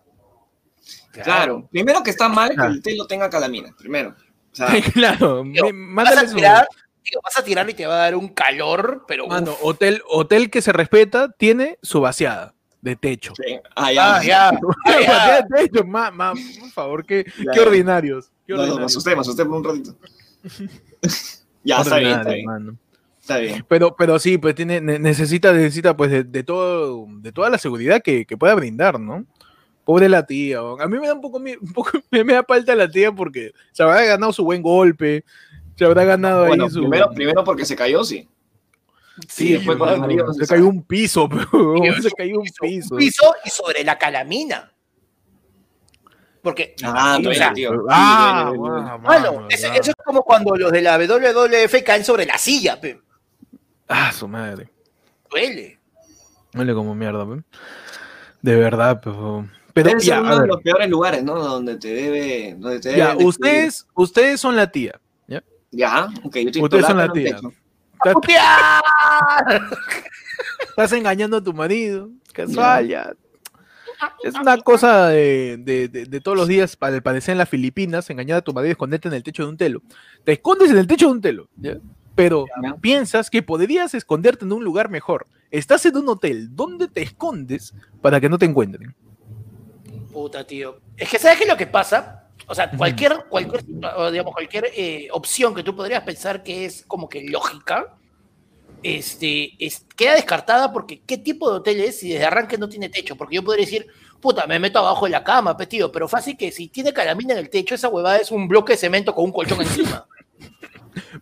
[1.11, 1.67] Claro.
[1.71, 2.71] Primero que está mal que Claro.
[2.73, 4.15] el telo tenga calamina, primero.
[4.51, 6.67] O sea, claro, Tío, Vas a tirar,
[7.03, 9.57] tío, vas a tirar y te va a dar un calor, pero mano, uf.
[9.63, 13.33] hotel, hotel que se respeta tiene su vaciada de techo.
[13.35, 13.57] sí.
[13.75, 14.09] Ah, ya.
[14.15, 14.49] Ah, ya.
[14.49, 17.65] Ah, vaciada de techo, ma- ma- por favor, qué, Ya, qué ya.
[17.67, 18.31] ordinarios.
[18.47, 18.91] Qué No, no, me ordinarios.
[18.91, 19.95] asusté, me asusté por un ratito.
[21.63, 22.45] ya, está bien, está Ordinarios, bien.
[22.45, 22.77] mano.
[23.19, 23.65] Está bien.
[23.67, 27.57] Pero, pero sí, pues tiene, ne- necesita, necesita pues de, de todo, de toda la
[27.57, 29.25] seguridad que, que pueda brindar, ¿no?
[29.85, 32.75] Pobre la tía, a mí me da un poco, un poco me, me da falta
[32.75, 35.25] la tía porque se habrá ganado su buen golpe,
[35.75, 36.79] se habrá ganado Bueno, ahí su...
[36.81, 38.27] primero, primero porque se cayó, sí.
[39.27, 39.77] Sí, después
[40.37, 42.93] se cayó un piso, pero Tío, se cayó un piso.
[42.95, 44.71] Un piso y sobre la calamina.
[46.41, 47.85] Porque, Ah, sí, o duele, sea, tío.
[47.89, 49.29] Ah, duele, duele.
[49.29, 49.47] guau.
[49.49, 53.01] eso es como cuando los de la WWF caen sobre la silla, pe.
[53.87, 54.69] Ah, su madre.
[55.29, 55.79] Duele.
[56.53, 57.41] Huele como mierda, pe.
[58.41, 59.47] De verdad, pero...
[59.73, 61.35] Pero ya, uno de los peores lugares, ¿no?
[61.35, 62.55] Donde te debe.
[62.57, 64.99] Donde te ya, ustedes, ustedes son la tía.
[65.27, 65.43] ¿ya?
[65.71, 67.39] Ya, ok, yo estoy Ustedes son la tía.
[70.69, 72.09] Estás, engañando a tu marido.
[72.33, 73.13] Casual, ya.
[74.23, 77.49] Es una cosa de, de- de- de todos los días, para al parecer en las
[77.49, 79.81] Filipinas, engañar a tu marido y esconderte en el techo de un telo.
[80.23, 81.77] Te escondes en el techo de un telo, ¿ya?
[82.15, 82.75] pero Ya.
[82.75, 85.27] piensas que podrías esconderte en un lugar mejor.
[85.51, 88.95] Estás en un hotel, ¿dónde te escondes para que no te encuentren?
[90.13, 90.79] Puta, tío.
[90.95, 92.27] Es que, ¿sabes qué es lo que pasa?
[92.47, 97.07] O sea, cualquier, cualquier, digamos, cualquier eh, opción que tú podrías pensar que es como
[97.09, 97.95] que lógica,
[98.83, 102.89] este, es, queda descartada porque ¿qué tipo de hotel es si desde arranque no tiene
[102.89, 103.15] techo?
[103.15, 103.87] Porque yo podría decir,
[104.19, 107.33] puta, me meto abajo de la cama, pues, tío, pero fácil que si tiene calamina
[107.33, 110.05] en el techo, esa huevada es un bloque de cemento con un colchón encima.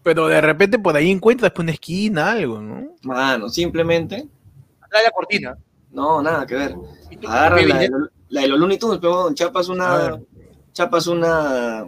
[0.02, 2.96] Pero de repente por ahí encuentras pues, una esquina, algo, ¿no?
[3.04, 4.28] Mano, simplemente.
[4.82, 5.58] Atrás de la cortina.
[5.91, 6.76] No, nada que ver.
[7.28, 7.89] Agarra ¿qué la, de
[8.30, 10.20] la de los Looney Tunes, pero chapas una,
[10.74, 11.86] chapas una,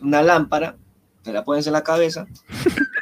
[0.00, 0.76] una lámpara,
[1.22, 2.26] te la pones en la cabeza.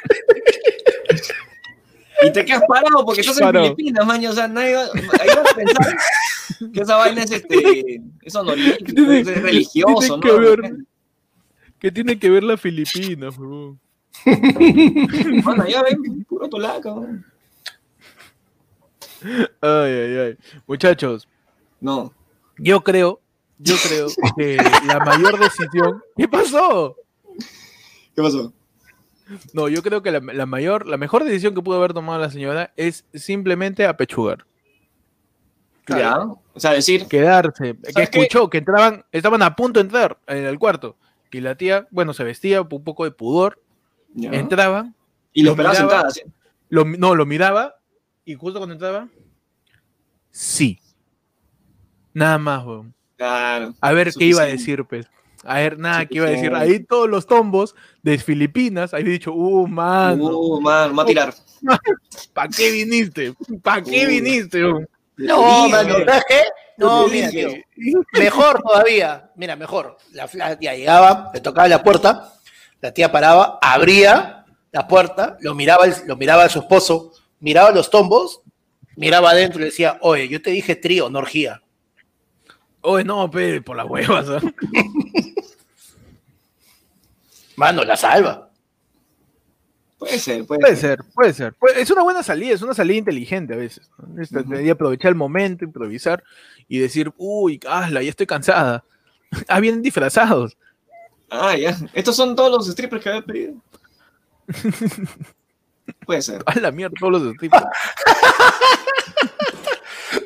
[2.25, 3.65] y te quedas parado porque estás en Parado.
[3.75, 4.29] Filipinas, maño.
[4.29, 5.97] O sea, nadie va, ahí vas a pensar
[6.73, 10.39] que esa vaina es este, es honorífico, es religioso, tiene que ¿no?
[10.39, 10.75] ver.
[11.79, 13.77] ¿Qué tiene que ver la Filipinas, bro?
[15.43, 16.93] Bueno, ya ven, puro tolaca.
[19.61, 20.37] Ay, ay, ay.
[20.67, 21.27] Muchachos,
[21.79, 22.13] No.
[22.57, 23.21] yo creo,
[23.57, 24.07] yo creo
[24.37, 26.01] que la mayor decisión.
[26.17, 26.95] ¿Qué pasó?
[28.15, 28.53] ¿Qué pasó?
[29.53, 32.29] No, yo creo que la, la mayor, la mejor decisión que pudo haber tomado la
[32.29, 34.45] señora es simplemente apechugar.
[35.87, 36.19] Ya.
[36.53, 37.75] O sea, decir, Quedarse.
[37.95, 40.97] Que escuchó que entraban, estaban a punto de entrar en el cuarto.
[41.31, 43.59] Y la tía, bueno, se vestía un poco de pudor,
[44.13, 44.29] ya.
[44.31, 44.95] entraban,
[45.33, 46.11] y lo lo esperaba miraba.
[46.11, 46.21] sentada, ¿sí?
[46.69, 47.75] lo, no, lo miraba,
[48.23, 49.07] y justo cuando entraba,
[50.29, 50.79] sí.
[52.13, 52.93] Nada más, weón.
[53.17, 53.73] Claro.
[53.81, 55.07] A ver qué iba a decir, pues.
[55.43, 56.53] A ver, nada, qué iba a decir.
[56.55, 61.05] Ahí todos los tombos de Filipinas, ahí he dicho, uh, mano, Uh, man, va a
[61.05, 61.33] tirar.
[62.33, 63.33] ¿para qué viniste?
[63.61, 64.09] ¿Para qué Uh.
[64.09, 64.61] viniste?
[64.61, 65.69] No, Dije.
[65.71, 65.95] mano.
[66.77, 67.49] No, mira, tío.
[68.13, 69.29] Mejor todavía.
[69.35, 69.97] Mira, mejor.
[70.11, 72.33] La, la tía llegaba, le tocaba la puerta,
[72.81, 77.91] la tía paraba, abría la puerta, lo miraba, lo miraba a su esposo, miraba los
[77.91, 78.41] tombos,
[78.95, 81.61] miraba adentro y le decía, oye, yo te dije trío, no orgía.
[82.81, 84.25] Oye, no, pe, por las huevas.
[84.29, 84.39] ¿ah?
[87.55, 88.49] Mano, la salva.
[89.99, 90.97] Puede ser, puede, Puede ser.
[91.01, 91.53] ser, puede ser.
[91.53, 93.89] Puede- Es una buena salida, es una salida inteligente a veces.
[93.97, 94.21] ¿no?
[94.21, 96.23] Esta- aprovechar el momento, improvisar
[96.67, 98.83] y decir, uy, hazla, ya estoy cansada.
[99.47, 100.55] Ah, vienen disfrazados.
[101.29, 101.75] Ah, ya.
[101.93, 103.53] Estos son todos los strippers que había pedido.
[106.05, 106.43] Puede ser.
[106.45, 107.63] A la mierda, todos los strippers.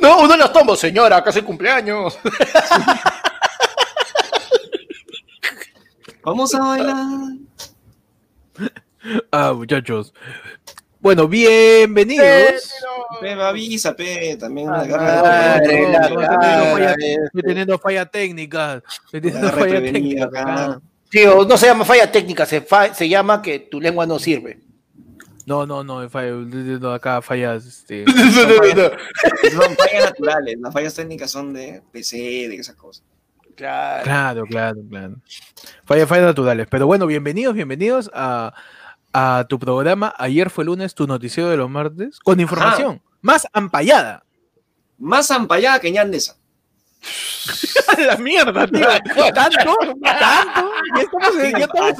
[0.01, 2.19] No, uno de los tombos, señora, casi cumpleaños.
[6.27, 7.05] Vamos a bailar.
[9.31, 10.13] Ah, muchachos.
[10.99, 12.69] Bueno, bienvenidos.
[13.21, 16.95] Pe, me avisa, pe, también Ah, agarra- madre, no, la no, estoy teniendo falla-.
[17.23, 18.83] Estoy teniendo falla técnica.
[19.05, 20.81] Estoy teniendo falla técnica.
[21.09, 24.59] Tío, no se llama falla técnica, se, fa- se llama que tu lengua no sirve.
[25.45, 27.65] No, no, no, falla, no, acá fallas.
[27.65, 28.03] Este,
[29.53, 30.57] Son fallas naturales.
[30.59, 32.17] Las fallas técnicas son de PC,
[32.49, 33.05] de esas cosas.
[33.57, 34.03] Claro.
[34.03, 35.15] Claro, claro, claro.
[35.83, 36.67] Fallas, fallas naturales.
[36.69, 38.53] Pero bueno, bienvenidos, bienvenidos a,
[39.13, 40.13] a tu programa.
[40.19, 44.23] Ayer fue lunes, tu noticiero de los martes, con información más ampallada.
[44.99, 46.37] Más ampallada que ñandesa.
[47.95, 48.85] ¡A la mierda, tío!
[49.33, 49.75] ¿Tanto?
[50.03, 50.71] ¿Tanto?
[50.95, 51.97] Ya estamos en- ya estamos.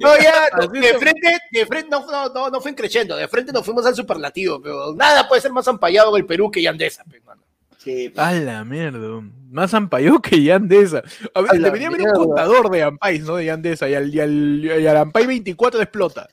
[0.00, 3.64] No, ya, de frente, de frente no, no, no, no fue creciendo, de frente nos
[3.64, 7.20] fuimos al superlativo, pero nada puede ser más ampallado en el Perú que Yandesa, pe,
[7.20, 7.42] mano.
[7.88, 8.12] Sí.
[8.16, 9.22] A la mierda.
[9.50, 11.02] Más ampayó que Yandesa.
[11.34, 13.36] A ver, A debería haber un contador de Ampais, ¿no?
[13.36, 13.88] De Yandesa.
[13.88, 16.28] Y al, y al, y al Ampay 24 explota.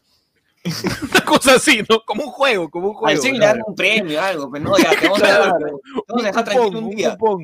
[1.12, 2.02] Una cosa así, ¿no?
[2.06, 3.22] Como un juego, como un Al juego.
[3.22, 3.58] sí le claro.
[3.60, 6.24] dan un premio, algo, pero no, ya, te vamos a dejar, te vamos a Un
[6.24, 7.12] dejar cupón, tranquilo un un día.
[7.18, 7.42] cupón.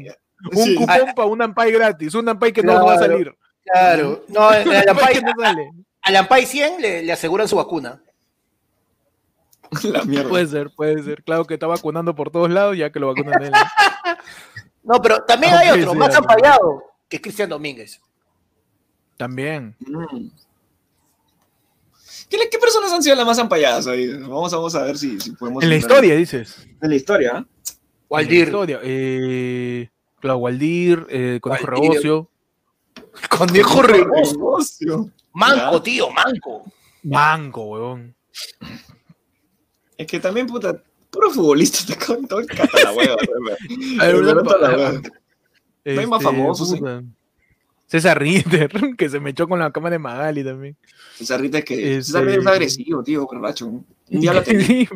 [0.51, 0.75] Un Sí.
[0.75, 2.15] cupón para un Ampay gratis.
[2.15, 2.99] Un Ampay que no va a Claro.
[3.13, 3.35] salir.
[3.63, 5.71] Claro, no, al Ampay no sale.
[6.01, 8.01] al Ampay 100 le, le aseguran su vacuna.
[9.83, 10.29] La mierda.
[10.29, 11.23] Puede ser, puede ser.
[11.23, 13.51] Claro que está vacunando por todos lados, ya que lo vacunan él.
[14.83, 16.17] No, pero también hay otro, más ¿no?
[16.17, 18.01] ampallado, que es Cristian Domínguez.
[19.15, 19.75] También.
[19.79, 20.29] Mm.
[22.27, 24.07] ¿Qué, qué personas han sido las más ampalladas ahí?
[24.07, 25.61] Vamos, vamos a ver si, si podemos.
[25.63, 26.03] En la entrar.
[26.03, 26.67] historia, dices.
[26.81, 27.37] En la historia, ¿ah?
[27.37, 27.75] En la
[28.09, 28.79] Waldir, historia.
[28.81, 31.89] Eh, claro, Waldir, eh, Conejo Waldir.
[31.91, 32.29] Rebocio.
[33.29, 34.33] conejo rebozo.
[34.33, 35.09] Negocio.
[35.33, 35.83] Manco, Ya.
[35.83, 36.63] tío, manco.
[37.03, 38.15] Manco, huevón.
[40.01, 43.15] Es que también, puta, puro futbolista está con todo el cata la hueva.
[43.15, 45.01] hueva.
[45.83, 47.03] Este, hay más famosos, puta.
[47.87, 50.77] César Ritter, que se me echó con la cámara de Magali también.
[51.15, 53.67] César Rita es que Este- César es agresivo, tío, borracho.
[53.67, 54.87] Un día lo atendí, Sí,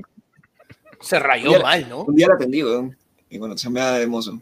[1.02, 2.04] Se rayó mal, ¿no?
[2.06, 2.96] un día lo atendí, weón.
[3.30, 4.40] Y bueno, se me da de mozo.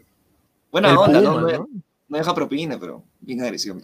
[0.70, 1.40] Buena El onda, Puma, ¿no?
[1.40, 1.68] No, ¿no?
[2.08, 3.74] no deja propina, pero bien agresivo.
[3.76, 3.82] mi.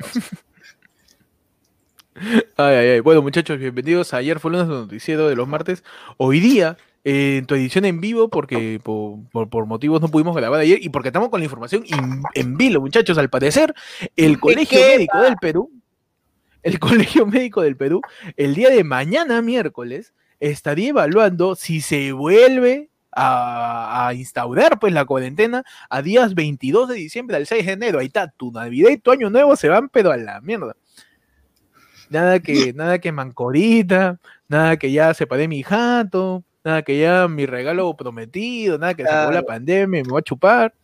[2.15, 3.01] Ay, ay, ay.
[3.01, 4.13] Bueno, muchachos, bienvenidos.
[4.15, 5.85] Ayer fue lunes noticiero de los martes.
[6.17, 10.37] Hoy día, eh, en tu edición en vivo, porque por, por- por motivos no pudimos
[10.37, 13.17] grabar ayer y porque estamos con la información in- en vilo, muchachos.
[13.17, 13.75] Al parecer,
[14.17, 15.71] el Colegio Médico del Perú,
[16.63, 18.03] el Colegio Médico del Perú,
[18.37, 25.05] el día de mañana, miércoles, estaría evaluando si se vuelve a, a instaurar pues la
[25.05, 27.99] cuarentena a días 22 de diciembre al 6 de enero.
[28.01, 30.75] Ahí está, tu Navidad y tu Año Nuevo se van, pero a la mierda.
[32.11, 34.19] Nada que, nada que mancorita,
[34.49, 39.09] nada que ya separé mi jato, nada que ya mi regalo prometido, nada que se
[39.09, 39.47] acabó la Claro.
[39.47, 40.75] pandemia me va a chupar.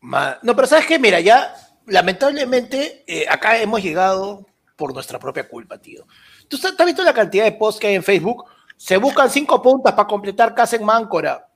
[0.00, 1.52] Ma- No, pero sabes qué, mira, ya
[1.86, 6.06] lamentablemente eh, acá hemos llegado por nuestra propia culpa, tío.
[6.48, 8.44] ¿Tú has visto la cantidad de posts que hay en Facebook?
[8.76, 11.48] Se buscan cinco puntas para completar casa en Máncora.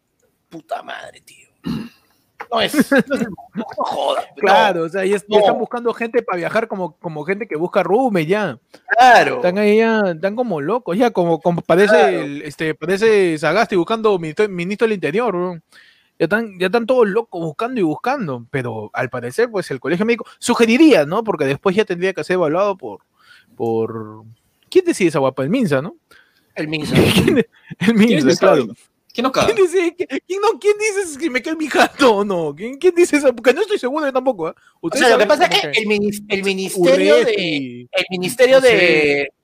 [0.48, 1.48] Puta madre, tío.
[2.53, 4.25] No es, no, es no jodas.
[4.37, 5.38] no, Claro, o sea, no.
[5.38, 8.59] están buscando gente para viajar como, como gente que busca rume ya.
[8.99, 9.37] claro.
[9.37, 12.21] Están ahí ya, están como locos, ya como, como parece Claro.
[12.21, 15.62] el- este, parece Sagasti buscando ministro, ministro del interior, weón.
[16.19, 20.05] Ya están, ya están todos locos buscando y buscando, pero al parecer, pues el colegio
[20.07, 21.25] médico sugeriría, ¿no?
[21.25, 23.01] Porque después ya tendría que ser evaluado por,
[23.57, 24.23] por
[24.71, 25.43] ¿quién decide esa guapa?
[25.43, 25.97] El Minsa, ¿no?
[26.55, 26.95] El Minsa.
[27.15, 27.47] ¿Quién- el
[27.79, 28.67] ¿Quién Minsa, claro.
[29.12, 29.46] ¿Quién nos caga?
[29.48, 32.55] ¿Quién dice, quién, no, quién dice si me queda mi gato o no?
[32.55, 33.35] ¿Quién, quién dice eso?
[33.35, 34.48] Porque no estoy seguro yo tampoco.
[34.48, 34.55] ¿eh?
[34.81, 38.62] O sea, lo que pasa es que el, minis- el ministerio de, el ministerio no
[38.62, 38.68] sé.
[38.75, 38.83] de,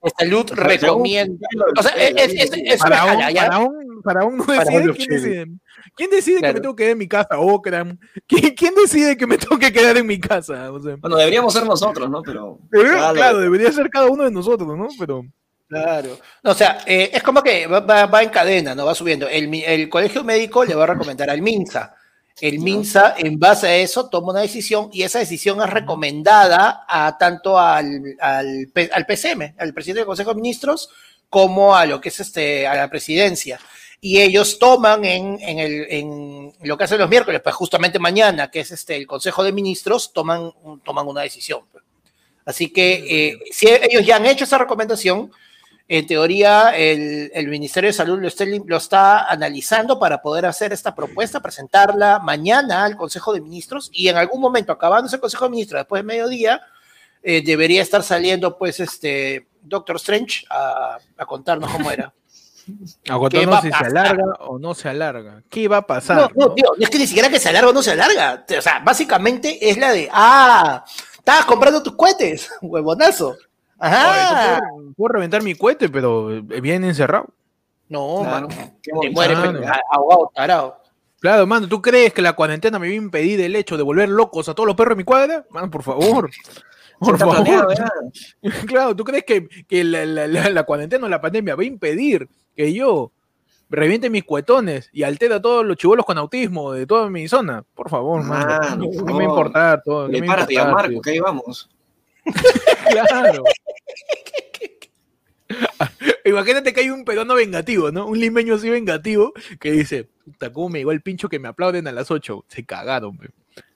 [0.02, 1.46] de salud recomienda.
[1.78, 3.42] O sea, es, es, es- es una Faraón, escala, ¿ya?
[3.44, 5.46] Faraón, Faraón no Faraón decide lo quién decide.
[5.94, 7.38] ¿Quién decide que me tengo que quedar en mi casa?
[7.38, 7.98] Okram.
[8.26, 10.72] ¿Quién, quién decide que me tengo que quedar en mi casa?
[10.72, 12.22] O sea, Bueno, deberíamos ser nosotros, ¿no?
[12.22, 12.59] Pero.
[12.70, 14.88] debería- claro, debería ser cada uno de nosotros, ¿no?
[14.98, 15.26] Pero
[15.68, 16.18] Claro.
[16.42, 18.87] No, o sea, eh, es como que va, va- va en cadena, ¿no?
[18.87, 19.28] Va subiendo.
[19.28, 21.94] El, el colegio médico le va a recomendar al MINSA.
[22.40, 27.18] El MINSA, en base a eso, toma una decisión y esa decisión es recomendada a
[27.18, 30.88] tanto al, al, al PCM, al presidente del Consejo de Ministros,
[31.28, 33.61] como a lo que es este, a la presidencia.
[34.00, 38.50] Y ellos toman en, en, el, en lo que hacen los miércoles, pues justamente mañana,
[38.50, 40.50] que es este, el Consejo de Ministros, toman,
[40.85, 41.62] toman una decisión.
[41.70, 41.85] pues.
[42.46, 45.31] Así que eh, si ellos ya han hecho esa recomendación,
[45.88, 50.72] en teoría, el, el Ministerio de Salud lo está, lo está analizando para poder hacer
[50.72, 55.46] esta propuesta, presentarla mañana al Consejo de Ministros y en algún momento, acabando ese Consejo
[55.46, 56.61] de Ministros, después de mediodía,
[57.22, 62.12] eh, debería estar saliendo, pues, este Doctor Strange a, a contarnos cómo era.
[63.03, 65.42] ¿Qué va agotarnos a si se alarga o no se alarga.
[65.48, 66.16] ¿Qué va a pasar?
[66.16, 66.55] No, no, no?
[66.55, 68.44] tío, es que ni siquiera que se alarga o no se alarga.
[68.59, 70.85] O sea, básicamente es la de, ah,
[71.16, 73.37] estabas comprando tus cohetes, huevonazo.
[73.78, 74.60] Ajá.
[74.70, 77.26] puedo, puedo reventar mi cohete, pero eh, bien encerrado.
[77.88, 78.48] No, Claro.
[78.48, 78.74] mano.
[78.82, 79.34] Te muere,
[79.90, 80.82] ahogado, tarado.
[81.20, 84.08] Claro, mano, ¿tú crees que la cuarentena me va a impedir el hecho de volver
[84.08, 85.44] locos a todos los perros de mi cuadra?
[85.50, 86.30] Mano, por favor.
[87.00, 87.36] Por favor.
[87.36, 87.68] planeado.
[88.66, 91.66] Claro, ¿tú crees que, que la, la- la- la cuarentena o la pandemia va a
[91.66, 93.12] impedir que yo
[93.70, 97.62] reviente mis cuetones y altere a todos los chivolos con autismo de toda mi zona?
[97.74, 98.46] Por favor, mano.
[98.46, 99.22] Mano, ¿Qué por me favor.
[99.22, 100.06] importa todo?
[100.06, 101.02] ¿Qué me Prepárate ya, importar, Marco, tío?
[101.02, 101.70] que ahí vamos.
[102.90, 103.44] Claro.
[106.24, 108.07] Imagínate que hay un peruano vengativo, ¿no?
[108.07, 111.87] Un limeño así vengativo que dice, puta, ¿cómo me llegó el pincho que me aplauden
[111.88, 112.44] a las 8?
[112.48, 113.31] Se cagaron, pe.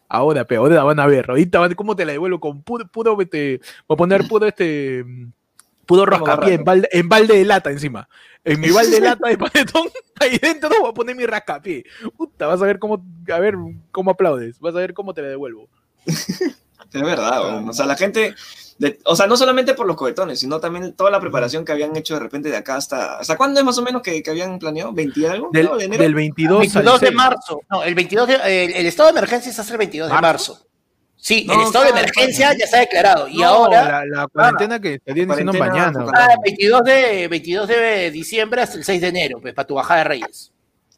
[0.09, 1.31] Ahora, pe, ahora la van a ver.
[1.31, 2.39] Ahorita van, ¿cómo te la devuelvo?
[2.39, 5.05] Con puro, puro, este, voy a poner puro, este,
[5.87, 8.09] puro rascapié en balde, en balde de lata encima.
[8.45, 9.89] En mi balde de lata de panetón,
[10.21, 11.85] ahí dentro voy a poner mi rascapié.
[12.15, 13.55] Puta, vas a ver cómo, a ver
[13.91, 14.61] cómo aplaudes.
[14.61, 15.71] Vas a ver cómo te la devuelvo.
[16.05, 17.69] Es verdad, weón.
[17.71, 18.35] o sea, la gente,
[18.83, 21.95] de- o sea, no solamente por los cohetones, sino también toda la preparación que habían
[21.97, 24.59] hecho de repente de acá hasta, ¿hasta cuándo es más o menos que, que habían
[24.59, 24.93] planeado?
[24.93, 25.51] ¿20 y algo?
[25.53, 25.77] Del, ¿No?
[25.77, 26.03] ¿De enero?
[26.03, 27.17] del 22, 22 al de 6.
[27.17, 27.61] marzo.
[27.71, 30.59] No, el 22 de, el, el estado de emergencia se hace el 22 de ¿Marzo?
[31.17, 32.59] Sí, No, el estado de emergencia claro.
[32.59, 33.29] ya está declarado.
[33.29, 36.07] Y No, ahora, La, la cuarentena que estarían diciendo mañana.
[36.15, 39.99] ah, 22, de, 22 de diciembre hasta el 6 de enero, pues, para tu bajada
[39.99, 40.51] de Reyes.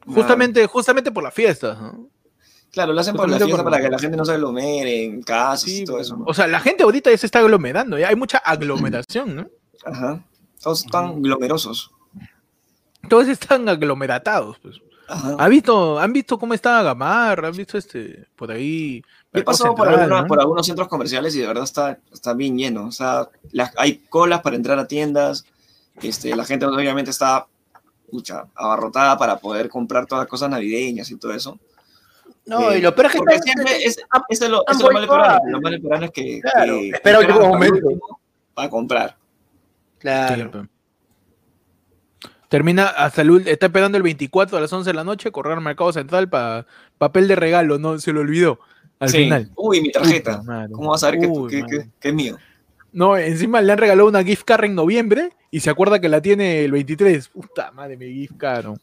[0.06, 1.78] Justamente, justamente por las fiestas.
[1.78, 2.08] ¿no?
[2.74, 5.22] Claro, lo hacen por la fiesta por- para que la gente no se aglomere en
[5.22, 6.16] casas Sí, y todo eso.
[6.16, 6.24] ¿no?
[6.26, 7.98] O sea, la gente ahorita ya se está aglomerando.
[7.98, 9.46] Ya hay mucha aglomeración, ¿no?
[9.86, 10.22] Ajá.
[10.62, 11.90] Todos están glomerosos.
[13.08, 14.58] Todos están aglomeratados.
[14.58, 14.76] Pues.
[15.08, 15.36] Ajá.
[15.38, 17.48] ¿Han visto, ¿Han visto cómo está Gamarra?
[17.48, 19.02] ¿Han visto este por ahí?
[19.32, 20.26] He pasado por, Central, alguna- ¿no?
[20.28, 22.86] por algunos centros comerciales y de verdad está, está bien lleno.
[22.86, 25.44] O sea, las- hay colas para entrar a tiendas.
[26.02, 27.46] Este, la gente obviamente está
[28.10, 31.58] pucha, abarrotada para poder comprar todas las cosas navideñas y todo eso.
[32.46, 33.96] No, Eh, y lo peor es que están- siempre es,
[34.48, 35.40] lo, eso es lo malo peruano.
[35.48, 37.88] Lo malo peruano es que, Claro, que espera momento.
[38.54, 39.16] para comprar.
[39.98, 40.34] Claro.
[40.42, 40.68] Sí, pe.
[42.48, 45.60] Termina hasta el está esperando el 24 a las 11 de la noche, correr al
[45.64, 46.66] mercado central para
[46.98, 48.60] papel de regalo, no se lo olvidó.
[49.00, 49.24] Al Sí.
[49.24, 49.50] final.
[49.56, 50.42] Uy, mi tarjeta.
[50.70, 52.36] ¿Cómo vas a ver que, Uy, que- que- que es mío?
[52.92, 56.20] No, encima le han regalado una gift card en noviembre y se acuerda que la
[56.20, 57.26] tiene el 23.
[57.28, 58.66] Puta madre, mi gift card.
[58.66, 58.76] ¿no?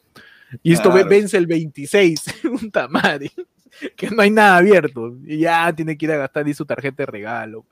[0.62, 1.08] Y esto Claro.
[1.08, 2.24] vence el 26.
[2.60, 3.30] Puta madre.
[3.96, 5.16] Que no hay nada abierto.
[5.26, 7.64] Y ya tiene que ir a gastar ahí su tarjeta de regalo.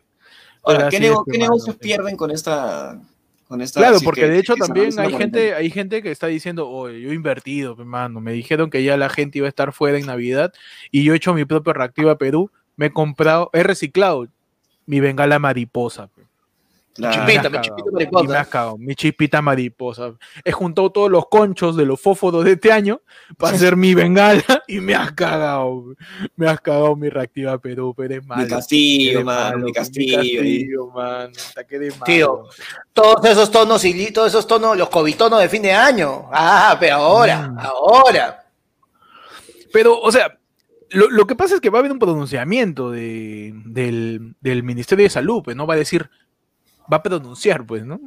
[0.63, 3.01] Ahora, ¿qué, nego- qué negocios pierden con esta,
[3.49, 6.69] con esta Claro, porque que- de hecho también hay gente, hay gente que está diciendo,
[6.69, 8.21] oye, yo he invertido, hermano.
[8.21, 10.53] Me dijeron que ya la gente iba a estar fuera en Navidad
[10.91, 12.51] y yo he hecho mi propio reactiva Perú.
[12.77, 14.27] Me he comprado, he reciclado
[14.87, 16.09] mi bengala mariposa.
[16.09, 16.23] pe.
[17.09, 18.29] Me has mi cagado, chispita mariposa.
[18.33, 20.13] Me has cagado, mi chispita mariposa.
[20.45, 23.01] He juntado todos los conchos de los fósforos de este año
[23.37, 25.85] para hacer mi bengala y me has cagado.
[26.37, 28.43] Me has cagado mi reactiva Perú, pero eres malo.
[28.45, 30.23] Mi castillo, mano, mi castillo.
[30.23, 31.31] y- castillo, mano.
[32.05, 32.45] Tío.
[32.93, 36.29] Todos esos tonos y todos esos tonos, los covitonos de fin de año.
[36.33, 37.59] Ah, pero ahora, Mm.
[37.59, 38.45] ahora.
[39.73, 40.37] Pero, o sea,
[40.91, 45.05] lo, lo que pasa es que va a haber un pronunciamiento de, del, del Ministerio
[45.05, 46.11] de Salud, pues no va a decir,
[46.93, 48.01] va a pronunciar, pues, ¿no?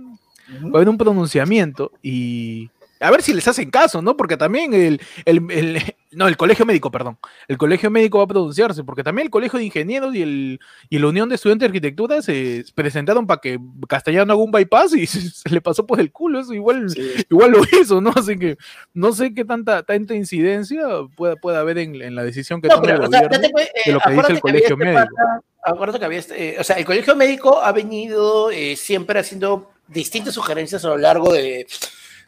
[0.66, 2.70] Va a haber un pronunciamiento y
[3.00, 4.16] a ver si les hacen caso, ¿no?
[4.16, 7.18] Porque también el, el- el- no, el colegio médico, perdón,
[7.48, 11.00] el colegio médico va a pronunciarse, porque también el colegio de ingenieros y, el, y
[11.00, 15.06] la Unión de Estudiantes de Arquitectura se presentaron para que Castellano haga un bypass y
[15.08, 17.02] se, se le pasó por el culo, eso igual, Sí.
[17.30, 18.12] igual lo hizo, ¿no?
[18.16, 18.58] Así que
[18.94, 20.86] no sé qué tanta, tanta incidencia
[21.18, 23.48] pueda, pueda haber en, en la decisión que No, tome pero, el o sea, gobierno.
[23.86, 25.02] de lo que dice el colegio este médico.
[25.16, 29.20] pata- acuérdate que había este- eh, o sea, el colegio médico ha venido eh, siempre
[29.20, 31.68] haciendo distintas sugerencias a lo largo de,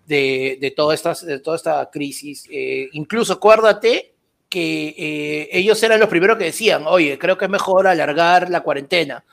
[0.06, 2.46] de, de toda, esta, de toda esta crisis.
[2.52, 4.14] Eh, incluso acuérdate
[4.50, 8.62] que eh, ellos eran los primeros que decían, oye, creo que es mejor alargar la
[8.62, 9.24] cuarentena.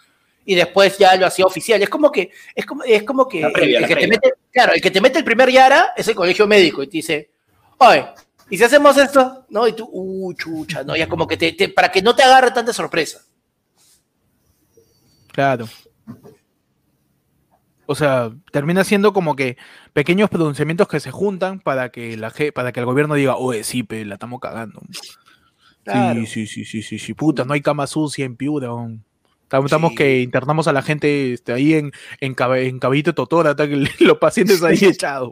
[0.45, 1.81] Y después ya lo hacía oficial.
[1.83, 4.81] Es como que, es como, es como que, previa, el, que te mete, claro, el
[4.81, 7.31] que te mete el primer Yara es el colegio médico y te dice,
[7.79, 8.07] oye,
[8.51, 9.47] ¿y si hacemos esto?
[9.51, 9.69] ¿No?
[9.69, 10.97] Y tú, uh, chucha, ¿no?
[10.97, 13.23] Ya como que te, te- para que no te agarre tanta sorpresa.
[15.33, 15.67] Claro.
[17.87, 19.57] O sea, termina siendo como que
[19.93, 23.83] pequeños pronunciamientos que se juntan para que la para que el gobierno diga, oye, sí,
[23.83, 24.81] pe, la estamos cagando.
[25.85, 26.21] Claro.
[26.21, 28.69] Sí, sí, sí, sí, sí, sí, puta, no hay cama sucia en Piura.
[29.53, 29.97] Estamos, Sí.
[29.97, 34.17] que internamos a la gente este, ahí en, en, en Caballito Totora, hasta que los
[34.19, 35.31] pacientes ahí echados.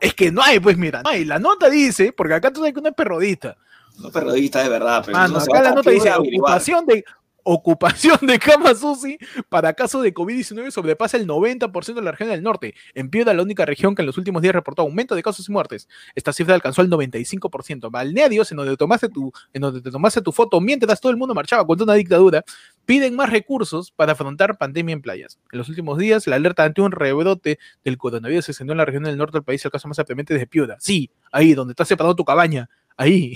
[0.00, 1.24] es que no hay, pues mira, no hay.
[1.26, 3.56] La nota dice, porque acá tú sabes que uno es perrodista.
[3.98, 7.04] No periodista de verdad, pero Mano, no se acá la nota dice ocupación de
[7.46, 12.42] ocupación de camas UCI para casos de COVID-19 sobrepasa el 90% de la región del
[12.42, 12.74] norte.
[12.92, 15.52] En Piura, la única región que en los últimos días reportó aumento de casos y
[15.52, 15.88] muertes.
[16.16, 17.90] Esta cifra alcanzó el 95%.
[17.90, 21.34] Balnearios, en donde, tomaste tu, en donde te tomaste tu foto mientras todo el mundo
[21.34, 22.44] marchaba contra una dictadura,
[22.84, 25.38] piden más recursos para afrontar pandemia en playas.
[25.52, 28.84] En los últimos días, la alerta ante un rebrote del coronavirus se extendió en la
[28.84, 30.76] región del norte del país, el caso más apremiante de Piura.
[30.80, 32.68] Sí, ahí, donde estás separado tu cabaña.
[32.98, 33.34] Ahí,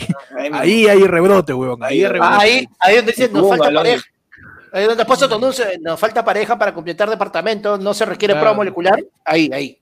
[0.52, 1.82] Ahí ahí hay rebrote, huevón.
[1.82, 2.34] Ahí hay rebrote.
[2.38, 4.04] Ahí, ahí donde dicen, nos falta pareja.
[4.72, 8.32] Ahí donde has puesto tu anuncio, nos falta pareja para completar departamento, no se requiere
[8.34, 8.44] Claro.
[8.44, 8.98] prueba molecular.
[9.24, 9.78] Ahí, ahí.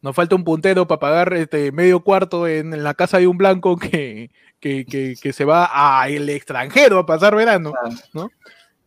[0.00, 3.36] Nos falta un puntero para pagar este medio cuarto en, en la casa de un
[3.36, 5.64] blanco que, que, que, que se va
[6.02, 7.72] al extranjero a pasar verano.
[8.12, 8.30] ¿no?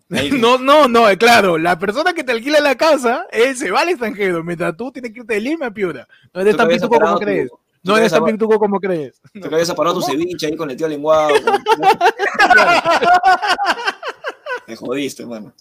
[0.09, 3.71] Ahí- No, no, no, eh, claro, la persona que te alquila la casa, él se
[3.71, 6.07] va al extranjero, mientras tú tienes que irte de Lima a Piura.
[6.33, 7.49] No eres Tú tan pituco como crees.
[7.49, 9.19] tu- No eres tan pituco como crees.
[9.33, 11.33] Que habías separado tu ceviche ahí con el tío lenguado.
[14.65, 15.53] Te jodiste, hermano.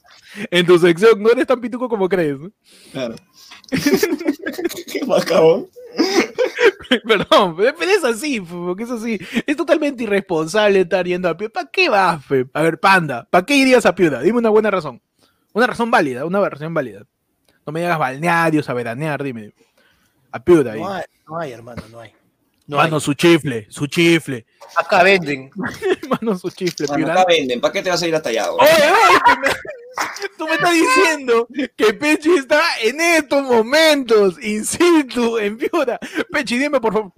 [0.51, 2.39] En tu sección, no eres tan pituco como crees.
[2.39, 2.51] ¿no?
[2.93, 3.15] Claro.
[4.93, 5.69] Qué macabón.
[7.07, 9.19] Perdón, pero es así, porque es así.
[9.47, 11.53] Es totalmente irresponsable estar yendo a Piura.
[11.53, 12.47] ¿Para qué vas, fe?
[12.53, 14.21] A ver, panda, ¿para qué irías a Piura?
[14.21, 15.01] Dime una buena razón.
[15.53, 17.07] Una razón válida, una razón válida.
[17.67, 19.53] No me digas balnearios a veranear, dime.
[20.33, 20.81] A Piura ahí.
[20.81, 22.13] No no hay, hermano, no hay.
[22.67, 23.01] No Mano, hay.
[23.03, 24.45] su chifle, su chifle.
[24.77, 25.51] Acá venden.
[26.11, 27.13] Mano, su chifle, Mano, Piura.
[27.15, 27.61] acá venden.
[27.61, 28.51] ¿Para qué te vas a ir hasta allá?
[28.53, 29.55] Oye, oye, que me-
[30.39, 35.99] tú me estás diciendo que Pechi está en estos momentos in situ en Piura.
[36.31, 37.13] Pechi, dime por favor.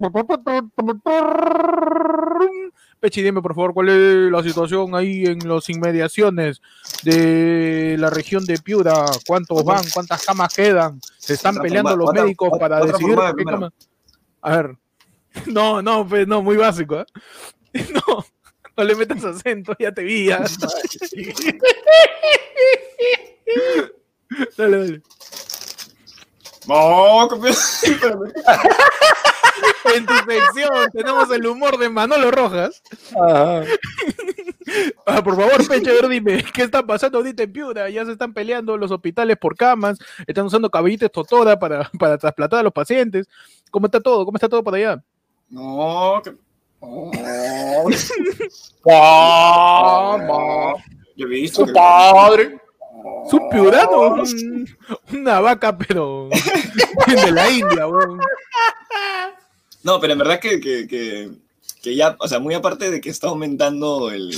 [2.99, 6.61] Pechi, dime por favor cuál es la situación ahí en las inmediaciones
[7.03, 9.05] de la región de Piura.
[9.27, 9.83] ¿Cuántos van?
[9.93, 10.99] ¿Cuántas camas quedan?
[11.17, 13.71] Se están peleando los médicos para decidir qué primero.
[14.43, 14.77] A ver.
[15.47, 17.05] No, no, pues no, muy básico, ¿eh?
[17.93, 18.23] No,
[18.77, 20.27] no le metas acento, ya te vi.
[20.27, 20.45] ya.
[24.57, 25.01] Dale, dale.
[26.67, 27.27] No.
[29.95, 32.81] En tu sección tenemos el humor de Manolo Rojas.
[35.05, 37.89] Ah, por favor, Peche, a ver, dime, ¿qué está pasando ahorita en Piura?
[37.89, 42.61] Ya se están peleando los hospitales por camas, están usando caballitos totora para, para trasplantar
[42.61, 43.27] a los pacientes.
[43.69, 44.25] ¿Cómo está todo?
[44.25, 45.03] ¿Cómo está todo por allá?
[45.49, 46.33] No, que-
[48.85, 50.73] Mamá,
[51.15, 52.59] Yo he visto su que- padre.
[53.27, 54.67] Es un piurano, un-
[55.13, 56.29] una vaca, pero
[57.07, 58.19] de la India, weón.
[59.83, 61.29] No, pero en verdad que, que, que,
[61.81, 64.31] que ya, o sea, muy aparte de que está aumentando el,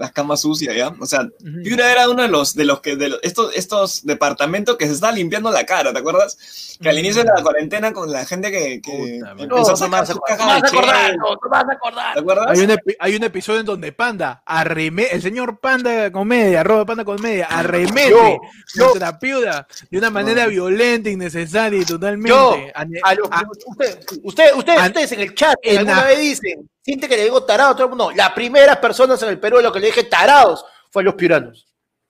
[0.00, 0.92] las camas sucias, ¿ya?
[0.98, 1.28] O sea,
[1.62, 4.92] Piura era uno de los, de los que, de los- estos, estos departamentos que se
[4.94, 6.36] está limpiando la cara, ¿te acuerdas?
[6.80, 9.34] Que al inicio de la cuarentena con la gente que, que Puta.
[9.34, 10.36] No, empezó a no sacar vas a su acordar.
[10.38, 12.14] caja No vas a de acordar, chela, no, no vas a acordar.
[12.14, 12.46] ¿te acuerdas?
[12.48, 17.04] Hay un, hay un episodio en donde Panda arreme, el señor Panda Comedia, arroba Panda
[17.04, 18.38] Comedia, arremete Yo,
[18.74, 18.88] yo.
[18.90, 22.30] contra Piura de una manera violenta, innecesaria y totalmente.
[22.30, 26.18] Yo, A los- a- usted, usted, usted- ustedes en el chat en alguna la- vez
[26.20, 28.10] dicen, siente que le digo tarado a todo el mundo.
[28.12, 31.14] Las primeras personas en el Perú a los que le dije tarados fue a los
[31.14, 31.66] piuranos.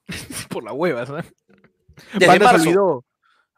[0.48, 1.26] por la hueva, ¿sabes?
[2.14, 2.62] Desde Panda se marzo.
[2.68, 3.04] olvidó.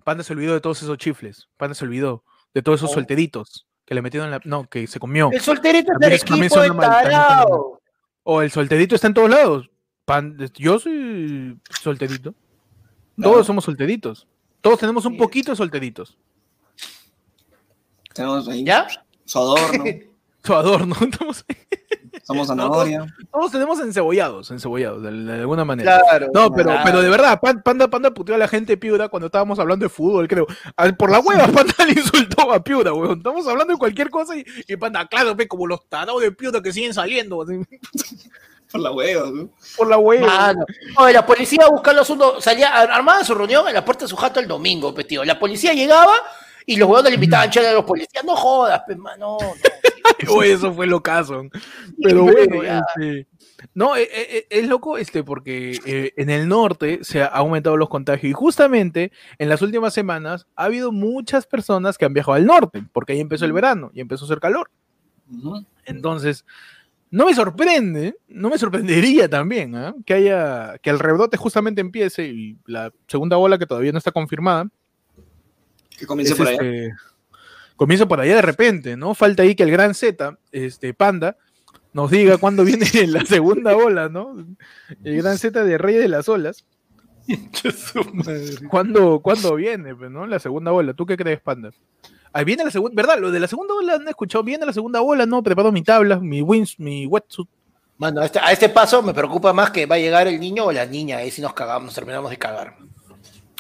[0.05, 1.49] Panda se olvidó de todos esos chifles.
[1.57, 2.95] Panda se olvidó de todos esos Oh.
[2.95, 4.41] solteritos que le metieron en la.
[4.45, 5.31] No, que se comió.
[5.33, 7.81] El solterito También del es- también equipo de tarado.
[8.25, 9.71] O el solterito está en todos lados.
[10.05, 12.35] Pan- yo soy solterito.
[13.21, 14.27] Todos somos solteritos.
[14.61, 15.19] Todos tenemos un Sí.
[15.19, 16.17] poquito de solteritos.
[18.15, 18.87] Tenemos ahí ¿Ya?
[19.25, 19.85] su adorno,
[20.45, 20.95] Su adorno.
[21.03, 21.45] Estamos-
[22.25, 23.07] somos zanahoria.
[23.33, 25.99] todos tenemos encebollados, encebollados, de, de alguna manera.
[26.01, 26.29] Claro.
[26.33, 26.83] No, pero, claro.
[26.85, 29.85] pero de verdad, Pan- Panda, Panda puteó a la gente de Piura cuando estábamos hablando
[29.85, 30.47] de fútbol, creo.
[30.77, 33.19] Al- Por la hueva, Panda le insultó a Piura, weón.
[33.19, 36.61] Estamos hablando de cualquier cosa y, y Panda, claro, ve, como los tarados de Piura
[36.63, 37.55] que siguen saliendo, así,
[38.71, 39.51] Por la hueva, ¿no?
[39.77, 40.27] por la hueva.
[40.27, 40.65] Mano.
[40.97, 44.41] Oye, la policía buscando uno, salía armada su reunión en la puerta de su jato
[44.41, 45.25] el domingo, pe, tío.
[45.25, 46.15] La policía llegaba
[46.65, 48.25] y los huevones le invitaban chela a los policías.
[48.25, 49.37] No jodas, pe, mano.
[49.41, 49.53] No, no.
[50.29, 51.43] Oye, eso fue locazo.
[52.03, 53.27] Pero Sí, bueno, este,
[53.75, 57.89] no, eh, eh, es loco este porque eh, en el norte se ha aumentado los
[57.89, 62.47] contagios y justamente en las últimas semanas ha habido muchas personas que han viajado al
[62.47, 64.71] norte porque ahí empezó el verano y empezó a hacer calor.
[65.85, 66.45] Entonces,
[67.11, 69.95] no me sorprende, no me sorprendería también ¿ah?
[70.05, 74.13] que haya que el rebrote justamente empiece y la segunda ola que todavía no está
[74.13, 74.69] confirmada
[75.99, 76.97] Que comience es, por allá.
[77.77, 79.15] Comienza por allá de repente, ¿no?
[79.15, 81.37] Falta ahí que el gran Z, este Panda,
[81.93, 84.35] nos diga cuándo viene la segunda ola, ¿no?
[85.05, 86.65] El gran Z de Rey de las Olas.
[88.69, 90.27] ¿Cuándo, cuándo viene, pues, ¿no?
[90.27, 90.95] La segunda ola.
[90.95, 91.71] ¿Tú qué crees, Panda?
[92.33, 93.19] Ahí viene la segunda, ¿verdad?
[93.19, 94.43] Lo de la segunda ola han escuchado.
[94.43, 95.43] Viene la segunda ola, ¿no?
[95.43, 97.49] Preparo mi tabla, mi wins, mi wetsuit.
[97.99, 100.65] Mano, a este, a este paso me preocupa más que va a llegar el niño
[100.65, 101.19] o la niña.
[101.19, 102.77] Ahí si nos cagamos, nos terminamos de cagar.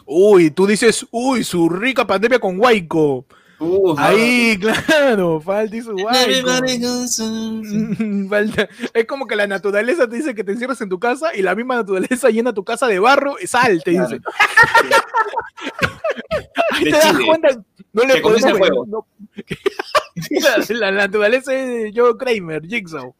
[0.04, 3.26] Uy, tú dices, uy, su rica pandemia con Waiko.
[3.64, 5.96] Uh, Ahí, claro, falta y su
[8.28, 11.42] falta- Es como que la naturaleza te dice que te encierras en tu casa y
[11.42, 14.02] la misma naturaleza llena tu casa de barro y sal, te dice.
[16.72, 17.48] Ahí te das cuenta,
[17.92, 18.86] no le podemos el juego.
[18.86, 19.06] no-
[20.30, 23.14] la, la naturaleza es Joe Kramer, Jigsaw.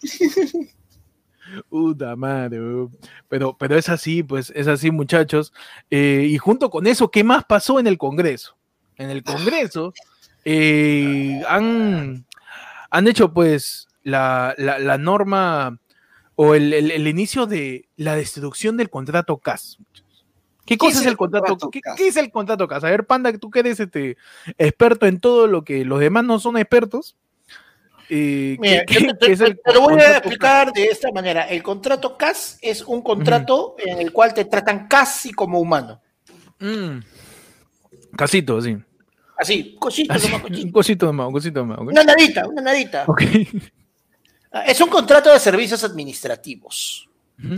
[1.69, 2.59] Puta madre,
[3.29, 5.53] pero, pero es así, pues es así, muchachos.
[5.91, 8.57] Eh, y junto con eso, ¿qué más pasó en el Congreso?
[8.97, 9.93] En el Congreso
[10.45, 12.25] eh, han,
[12.91, 15.79] han hecho pues la, la- la norma
[16.35, 19.79] o el, el- el inicio de la destrucción del contrato CAS.
[20.65, 21.97] ¿Qué cosa es el contrato, contrato ¿qué, CAS?
[21.97, 22.85] qué es el contrato CAS?
[22.85, 24.17] A ver, Panda, tú que eres este,
[24.59, 27.17] experto en todo lo que los demás no son expertos.
[28.09, 30.73] eh, Mira, ¿qué- yo qué- te, qué te- es el te lo voy a explicar
[30.73, 31.43] de esta manera.
[31.49, 36.01] El contrato CAS es un contrato en el cual te tratan casi como humano.
[36.61, 36.99] Mm.
[38.17, 38.77] Casito, sí.
[39.43, 40.67] Así, cosito, Así, nomás, cosito.
[40.67, 41.79] un cosito nomás, un cosito nomás.
[41.79, 41.89] ¿ok?
[41.89, 43.05] Una nadita, una nadita.
[43.07, 43.23] Ok.
[44.53, 47.09] Ah, Es un contrato de servicios administrativos.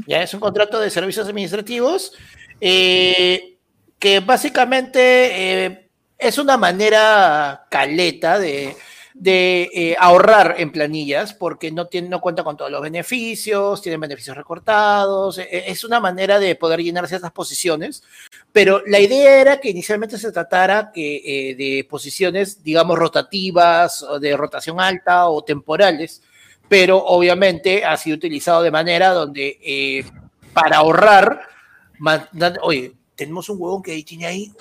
[0.06, 2.12] Ya es un contrato de servicios administrativos
[2.60, 3.58] eh,
[3.98, 5.00] que básicamente
[5.66, 8.74] eh, es una manera caleta de,
[9.14, 14.00] de, eh, ahorrar en planillas porque no, tiene, no cuenta con todos los beneficios, tienen
[14.00, 18.02] beneficios recortados, eh, es una manera de poder llenar ciertas posiciones,
[18.52, 24.36] pero la idea era que inicialmente se tratara que, eh, de posiciones, digamos, rotativas, de
[24.36, 26.22] rotación alta o temporales,
[26.68, 30.04] pero obviamente ha sido utilizado de manera donde eh,
[30.52, 31.40] para ahorrar,
[32.62, 34.52] oye, tenemos un huevón que tiene ahí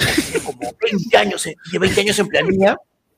[0.46, 2.78] como 20 años, eh, tiene 20 años en planilla.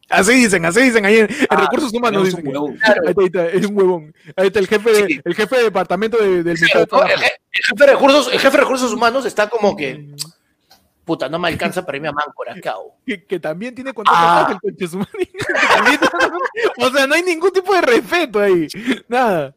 [0.09, 2.33] Así dicen, así dicen ahí en, Ah, recursos humanos.
[2.33, 2.41] Un.
[2.77, 4.13] Claro, Ahí está, ahí está, es un huevón.
[4.35, 5.21] Ahí está el jefe de, Sí.
[5.23, 7.07] el jefe de departamento de- del el, Trabajo.
[7.07, 7.13] je-
[7.51, 10.11] el jefe de recursos, el jefe de recursos humanos está como que,
[11.03, 12.95] puta, no me alcanza para irme a Máncora, ¿qué hago?
[13.05, 14.47] Que, que también tiene contrato Ah.
[14.51, 14.99] El conche su
[16.77, 18.67] o sea, no hay ningún tipo de respeto ahí.
[19.07, 19.53] Nada.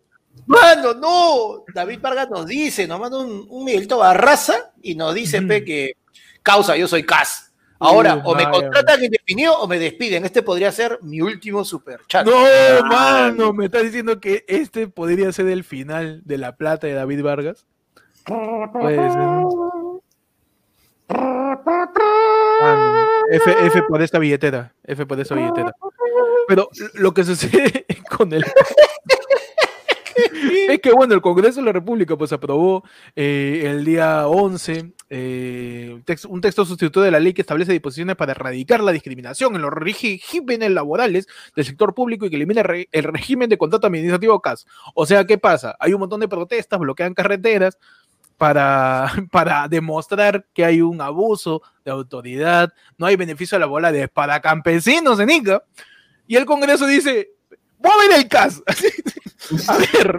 [0.46, 1.64] Mano, no.
[1.74, 5.48] David Vargas nos dice, nos manda un, un Miguelito Barraza y nos dice, Ujú.
[5.48, 5.92] pe, que
[6.42, 7.47] causa, yo soy CAS.
[7.80, 10.24] Ahora, o me contratan indefinido o me despiden.
[10.24, 12.26] Este podría ser mi último super chat.
[12.26, 12.42] No,
[12.88, 17.22] mano, me estás diciendo que este podría ser el final de La Plata de David
[17.22, 17.66] Vargas.
[23.30, 24.74] F, F por esta billetera.
[24.84, 25.72] F por esta billetera.
[26.48, 28.44] Pero lo que sucede con el.
[30.68, 32.84] Es que, bueno, el Congreso de la República pues aprobó
[33.16, 37.72] eh, el día 11 eh, un tex- un texto sustituto de la ley que establece
[37.72, 42.60] disposiciones para erradicar la discriminación en los regímenes laborales del sector público y que elimina
[42.60, 44.66] el, re- el régimen de contrato administrativo CAS.
[44.94, 45.76] O sea, ¿qué pasa?
[45.80, 47.78] Hay un montón de protestas, bloquean carreteras
[48.36, 55.18] para, para demostrar que hay un abuso de autoridad, no hay beneficio laborales para campesinos
[55.20, 55.62] en Ica.
[56.26, 57.30] Y el Congreso dice,
[57.78, 58.62] voy a ver el CAS.
[59.68, 60.18] a ver,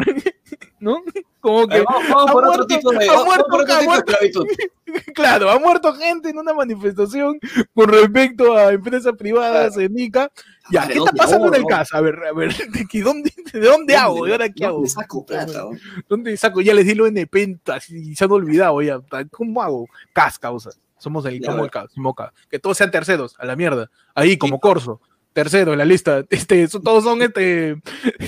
[0.80, 1.02] ¿no?
[1.42, 3.80] Como que, Vamos, vamos ha por otro muerto- tipo de, ha muerto- por otro ha
[3.80, 4.44] tipo de muerto-
[5.16, 7.40] claro, ha muerto gente en una manifestación
[7.74, 10.32] con respecto a empresas privadas en Ica.
[10.72, 11.76] Ya, Ah, ¿de ¿qué está pasando en el ahorro?
[11.78, 11.94] CAS?
[11.94, 14.28] A ver, a ver, ¿de, qué- dónde, de dónde hago?
[14.28, 14.76] ¿Y ahora qué hago?
[14.78, 15.66] ¿Dónde saco plata?
[15.66, 15.72] oh?
[16.10, 16.62] ¿Dónde saco?
[16.62, 17.58] Ya les di lo NP
[17.90, 19.00] y se han olvidado ya.
[19.32, 19.88] ¿Cómo hago?
[20.14, 20.72] CAS, causa.
[20.98, 21.72] Somos el, a el.
[21.72, 22.32] CAS, somos CAS.
[22.50, 23.90] Que todos sean terceros, a la mierda.
[24.14, 25.00] Ahí, como Corso.
[25.34, 26.24] Tercero en la lista.
[26.30, 27.82] Este, todos son este.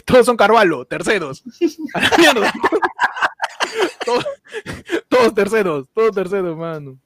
[0.06, 1.44] Todos son Carvalho, terceros.
[5.08, 7.00] Todos terceros, todos terceros, mano.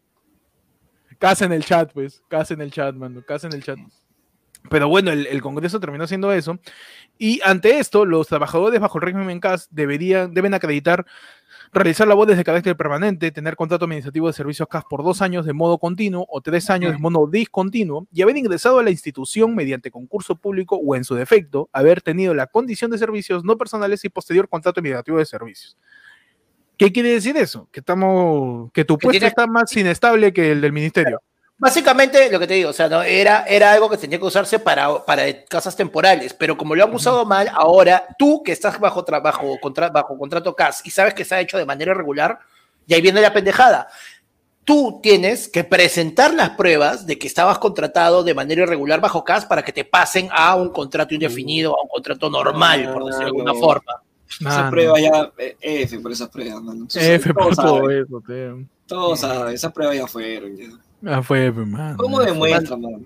[1.19, 2.23] Casa en el chat, pues.
[2.27, 3.23] Casa en el chat, mano.
[3.25, 3.77] Casa en el chat.
[4.69, 6.57] Pero bueno, el, el Congreso terminó haciendo eso.
[7.17, 11.05] Y ante esto, los trabajadores bajo el régimen CAS deberían, deben acreditar
[11.76, 15.53] realizar labores de carácter permanente, tener contrato administrativo de servicios CAS por dos años de
[15.53, 19.91] modo continuo o tres años de modo discontinuo y haber ingresado a la institución mediante
[19.91, 24.09] concurso público o en su defecto, haber tenido la condición de servicios no personales y
[24.09, 25.78] posterior contrato administrativo de servicios.
[26.78, 27.69] ¿Qué quiere decir eso?
[27.71, 31.21] Que estamos, que tu puesto tiene- está más inestable que el del ministerio.
[31.58, 34.60] Básicamente, lo que te digo, o sea, no, era, era algo que tenía que usarse
[34.60, 39.06] para, para casas temporales, pero como lo han usado mal, ahora tú que estás bajo,
[39.06, 42.39] tra- bajo, contra- bajo contrato CAS y sabes que se ha hecho de manera irregular,
[42.86, 43.88] y ahí viene la pendejada.
[44.66, 49.45] Tú tienes que presentar las pruebas de que estabas contratado de manera irregular bajo CAS
[49.45, 53.26] para que te pasen a un contrato indefinido, a un contrato normal, por decirlo de
[53.28, 53.60] alguna Claro.
[53.66, 53.93] forma.
[54.28, 54.70] Esas Mano.
[54.72, 56.88] pruebas ya, eh, F por esas pruebas, mano.
[56.93, 58.66] F por todo eso, tío.
[58.88, 60.58] Todos saben, esas pruebas ya fueron.
[60.58, 60.66] ya.
[61.05, 61.97] Ah, fue, mano.
[61.97, 62.99] ¿Cómo demuestran, mano?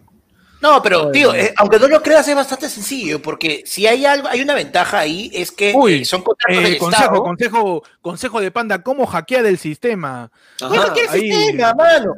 [0.62, 4.06] No, pero Ay, tío, eh, aunque no lo creas es bastante sencillo, porque si hay
[4.06, 7.24] algo, hay una ventaja ahí, es que Uy, eh, son contratos Eh, del consejo, Estado.
[7.24, 10.30] consejo, consejo de panda, ¿cómo hackear el sistema?
[10.62, 10.94] Ajá.
[10.94, 11.32] ¿qué ahí.
[11.32, 12.14] sistema, mano?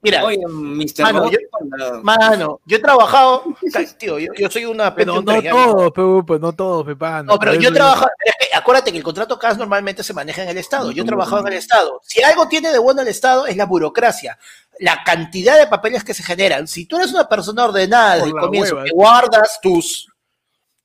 [0.00, 1.02] Mira, Oye, Mr.
[1.02, 2.00] Mano, yo- panda.
[2.02, 3.42] mano, yo he trabajado,
[3.98, 5.50] tío, yo, yo soy una Pero no 3, ya.
[5.50, 7.34] todos, pero, pues, no todos, pe, panda.
[7.34, 8.08] No, pero yo he trabajado,
[8.54, 10.90] acuérdate que el contrato CAS normalmente se maneja en el Estado.
[10.90, 12.00] Yo he trabajado en el Estado.
[12.02, 14.38] Si algo tiene de bueno el Estado es la burocracia.
[14.80, 16.66] La cantidad de papeles que se generan.
[16.68, 18.84] Si tú eres una persona ordenada desde el comienzo, hueva.
[18.86, 20.08] que guardas tus,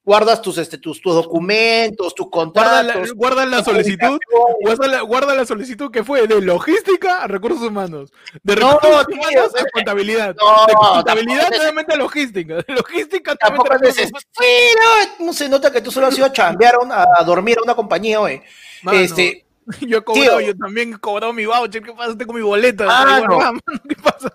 [0.04, 4.20] guardas tus, este, tus, tus documentos, tus Guarda la, contratos, guarda la solicitud,
[4.62, 8.12] guarda la, guarda la solicitud que fue de logística a recursos humanos.
[8.44, 10.36] De No, recursos tío, humanos a eh, contabilidad.
[10.36, 12.56] no, de contabilidad nuevamente a logística.
[12.56, 14.82] De logística Tampoco Pero
[15.20, 18.20] no se nota que tú solo has ido a chambear a, dormir a una compañía,
[18.20, 18.42] güey.
[18.82, 19.46] Mano, Este,
[19.82, 20.48] Yo he cobrado, tío.
[20.48, 21.82] yo también he cobrado mi voucher.
[21.84, 22.18] ¿Qué pasa?
[22.18, 22.86] Tengo mi boleta.
[22.86, 24.32] Mano, ¿Qué pasa?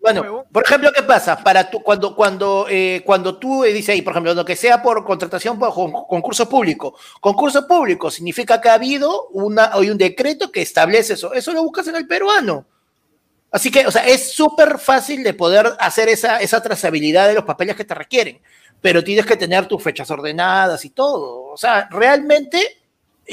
[0.00, 1.36] Bueno, por ejemplo, ¿qué pasa?
[1.44, 4.82] Para tú, cuando, cuando, eh, cuando tú eh, dices ahí, por ejemplo, lo que sea
[4.82, 6.96] por contratación por con- concurso público.
[7.20, 11.32] Concurso público significa que ha habido una, hay un decreto que establece eso.
[11.34, 12.66] Eso lo buscas en el peruano.
[13.52, 17.44] Así que, o sea, es súper fácil de poder hacer esa, esa trazabilidad de los
[17.44, 18.40] papeles que te requieren,
[18.80, 21.44] pero tienes que tener tus fechas ordenadas y todo.
[21.52, 22.81] O sea, realmente,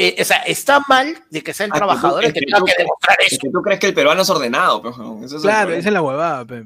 [0.07, 2.45] eh, o sea, está mal de que sea el Ah, trabajador el es que que
[2.45, 3.41] tenga que demostrar Es eso.
[3.41, 6.01] que tú crees que el peruano es ordenado, pero ese es Claro, esa es la
[6.01, 6.65] huevada, pe.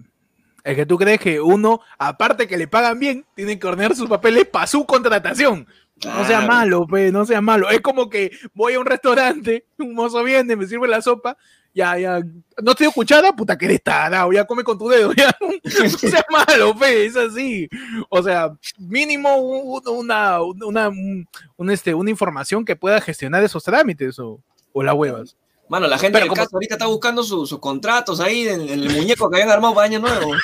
[0.63, 4.07] Es que tú crees que uno, aparte que le pagan bien, tiene que ordenar sus
[4.07, 5.67] papeles para su contratación.
[6.05, 7.69] No sea malo, pe, no sea malo.
[7.69, 11.37] Es como que voy a un restaurante, un mozo viene, me sirve la sopa,
[11.75, 12.19] ya, ya,
[12.61, 15.35] no estoy escuchada, puta que eres tarado, ya come con tu dedo, ya.
[15.41, 17.67] No sea malo, pe, es así.
[18.09, 21.27] O sea, mínimo un- una, una, un-
[21.57, 24.39] un, este, una información que pueda gestionar esos trámites o,
[24.71, 25.35] o las huevas.
[25.69, 28.69] Mano, la gente del como- caso ahorita está buscando su- sus contratos ahí en, en
[28.81, 30.31] el muñeco que habían armado para año nuevo.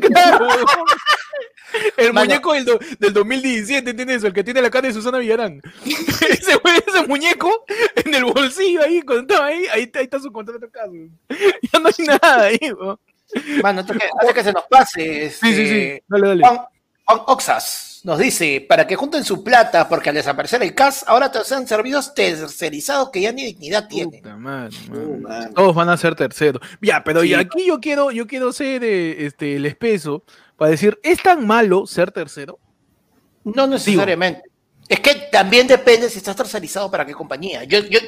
[0.00, 0.48] Claro.
[1.96, 2.26] El Mano.
[2.26, 4.24] muñeco del, do- del 2017, ¿entiendes?
[4.24, 5.60] El que tiene la cara de Susana Villarán.
[5.84, 7.64] ese, muñeco
[7.96, 11.10] en el bolsillo ahí, cuando estaba ahí, ahí, está- ahí está su contrato güey.
[11.72, 12.96] Ya no hay nada ahí, güey.
[13.62, 16.04] Mano, que, antes que se nos pase, Sí, sí, este, sí.
[16.08, 16.42] Dale, dale.
[16.46, 16.56] Juan,
[17.06, 21.30] Juan Oxas nos dice, para que junten su plata, porque al desaparecer el CAS, ahora
[21.30, 24.20] te sean servicios tercerizados que ya ni dignidad tienen.
[24.40, 24.70] Man.
[25.54, 26.60] Todos van a ser terceros.
[26.80, 30.24] Ya, pero y aquí yo quiero, yo quiero ser eh, este, el espeso
[30.56, 32.58] para decir, ¿es tan malo ser tercero?
[33.44, 34.52] No necesariamente.
[34.88, 37.64] Es que también depende si estás tercerizado para qué compañía.
[37.64, 37.98] Yo, yo,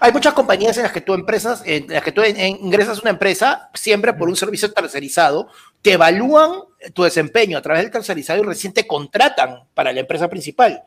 [0.00, 3.10] hay muchas compañías en las que tú empresas, en las que tú ingresas a una
[3.10, 5.48] empresa siempre por un servicio tercerizado,
[5.82, 6.62] te evalúan
[6.94, 10.82] tu desempeño a través del tercerizado y recién te contratan para la empresa principal.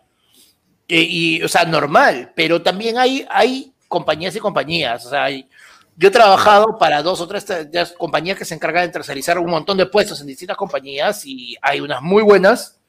[0.88, 5.06] Y, o sea, normal, pero también hay, hay compañías y compañías.
[5.06, 5.28] O sea,
[5.96, 7.46] yo he trabajado para dos o tres
[7.98, 11.80] compañías que se encargan de tercerizar un montón de puestos en distintas compañías y hay
[11.80, 12.80] unas muy buenas,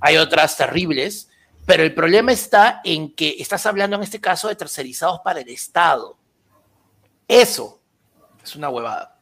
[0.00, 1.30] hay otras terribles
[1.70, 5.48] pero el problema está en que estás hablando en este caso de tercerizados para el
[5.48, 6.16] Estado.
[7.28, 7.80] Eso
[8.42, 9.16] es una huevada.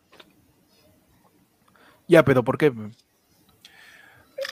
[2.07, 2.73] Ya, pero ¿por qué?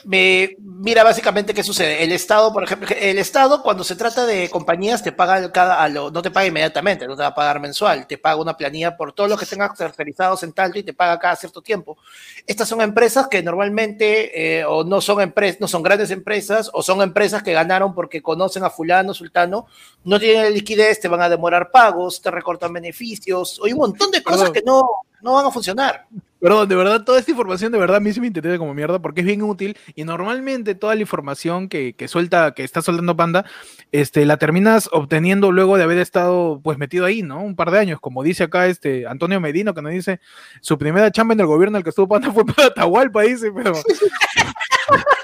[0.05, 2.03] Mira, básicamente, ¿qué sucede?
[2.03, 6.21] El Estado, por ejemplo, el Estado, cuando se trata de compañías, te paga cada, no
[6.21, 9.29] te paga inmediatamente, no te va a pagar mensual, te paga una planilla por todos
[9.29, 11.97] los que tengas tercerizados en tal y te paga cada cierto tiempo.
[12.45, 16.81] Estas son empresas que normalmente eh, o no son empresas, no son grandes empresas, o
[16.81, 19.67] son empresas que ganaron porque conocen a fulano, sultano,
[20.03, 24.23] no tienen liquidez, te van a demorar pagos, te recortan beneficios, hay un montón de
[24.23, 24.83] cosas que no,
[25.21, 26.07] no van a funcionar.
[26.39, 28.99] Perdón, de verdad, toda esta información de verdad a mí sí me interesa como mierda
[28.99, 33.15] porque es bien útil y normalmente toda la información que, que, suelta, que está soltando
[33.15, 33.45] Panda,
[33.91, 37.41] este, la terminas obteniendo luego de haber estado pues metido ahí, ¿no?
[37.41, 40.19] Un par de años, como dice acá este Antonio Medino, que nos dice,
[40.61, 43.73] su primera chamba en el gobierno al que estuvo Panda fue para Atahualpa, dice, pero...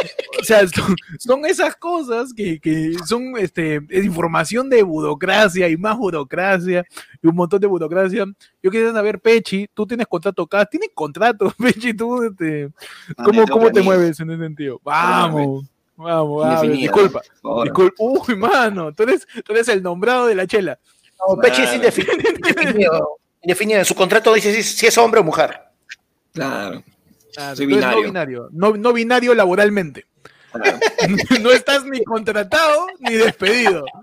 [0.40, 0.62] o sea,
[1.18, 6.84] son, esas cosas que, que, son este, información de burocracia y más burocracia
[7.22, 8.24] y un montón de burocracia.
[8.62, 12.70] Yo quería saber, Pechi, tú tienes contrato acá, tienes contrato, Pechi, tú, este,
[13.24, 14.80] ¿cómo, cómo te mueves en ese sentido?
[14.84, 15.66] Vamos.
[15.96, 17.20] Vamos, vamos, disculpa.
[17.62, 17.94] disculpa.
[17.98, 20.78] Uy, mano, tú eres, tú eres el nombrado de la chela.
[21.28, 22.14] No, Pechi es indefinido.
[23.42, 23.78] indefinido.
[23.78, 25.60] En su contrato dice si, es hombre o mujer.
[26.32, 26.82] Claro.
[27.54, 28.00] Soy binario.
[28.00, 28.48] No binario.
[28.52, 30.06] No, no binario laboralmente.
[31.40, 33.84] no estás ni contratado ni despedido.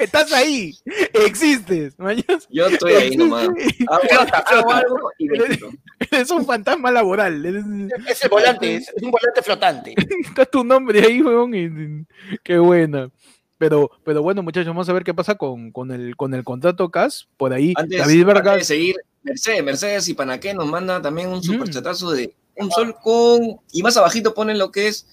[0.00, 0.72] Estás ahí,
[1.12, 1.94] existes.
[2.48, 3.48] Yo estoy ahí nomás.
[4.46, 5.28] Hago, algo y
[6.10, 7.44] eres, un fantasma laboral.
[8.08, 9.94] Es el volante, es un volante flotante.
[10.24, 12.06] Está tu nombre ahí, weón.
[12.42, 13.10] Qué buena.
[13.60, 16.90] Pero, pero bueno, muchachos, vamos a ver qué pasa con, con, el, con el contrato
[16.90, 17.28] CAS.
[17.36, 18.56] Por ahí, David Vargas.
[18.56, 23.60] de seguir, Mercedes, Mercedes y Panaqué nos manda también un superchatazo de un sol con.
[23.70, 25.06] Y más abajito ponen lo que es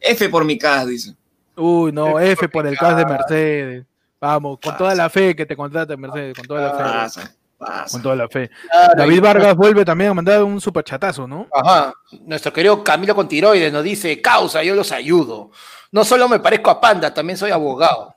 [0.00, 1.14] F por mi CAS, dice.
[1.54, 3.86] Uy, no, F, por, el CAS de Mercedes.
[4.20, 7.20] Vamos, con toda la fe que te contrate Mercedes, con toda la fe.
[7.58, 7.92] Pasa.
[7.92, 8.50] Con toda la fe.
[8.96, 11.48] David Vargas vuelve también a mandar un superchatazo, ¿no?
[11.52, 11.94] Ajá.
[12.22, 15.50] Nuestro querido Camilo Contiroides nos dice, causa, yo los ayudo.
[15.92, 18.14] No solo me parezco a Panda, también soy abogado.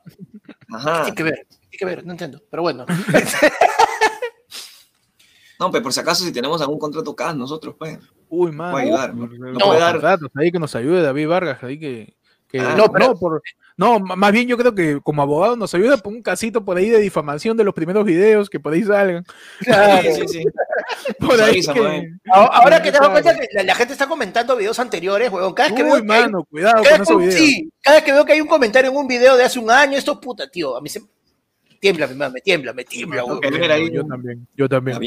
[0.73, 1.03] Ajá.
[1.03, 2.85] Tiene que ver, tiene que ver, no entiendo, pero bueno.
[5.59, 7.99] no, pero por si acaso si tenemos algún contrato CAS nosotros, pues.
[8.29, 8.71] Uy, man.
[8.71, 9.13] Puede ayudar.
[9.13, 10.19] No, puede dar.
[10.35, 12.15] ahí que nos ayude David Vargas, ahí que...
[12.47, 13.41] que ah, no, pero, no, por,
[13.77, 16.89] no, más bien yo creo que como abogado nos ayuda por un casito por ahí
[16.89, 19.23] de difamación de los primeros videos que por ahí salgan.
[19.59, 20.43] Claro, sí, sí.
[21.19, 21.61] Por ahí
[22.31, 25.53] Ahora que te das cuenta que la, gente está comentando videos anteriores, weón.
[25.53, 27.35] Cada vez que veo mano, cuidado con esos videos.
[27.35, 29.69] Sí, cada vez que veo que hay un comentario en un video de hace un
[29.69, 30.75] año, esto puta, tío.
[30.75, 31.03] A mí se
[31.79, 33.41] tiembla, me tiembla, me tiembla, weón.
[33.93, 34.99] Yo también, yo también.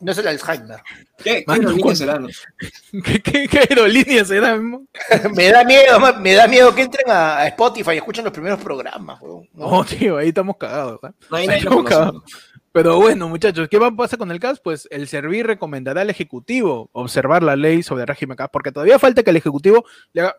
[0.00, 0.80] No es el Alzheimer.
[1.16, 2.20] ¿Qué, qué aerolínea será?
[3.04, 4.56] ¿Qué, qué, qué aerolínea será?
[5.34, 9.20] me da miedo, me da miedo que entren a, Spotify y escuchen los primeros programas.
[9.54, 9.84] ¿no?
[9.98, 11.00] tío, ahí estamos cagados.
[11.30, 12.22] No hay ahí estamos cagados.
[12.70, 14.60] Pero bueno, muchachos, ¿qué va a pasar con el CAS?
[14.60, 18.98] Pues el servir recomendará al Ejecutivo observar la ley sobre el régimen CAS, porque todavía
[19.00, 20.36] falta que el Ejecutivo le haga.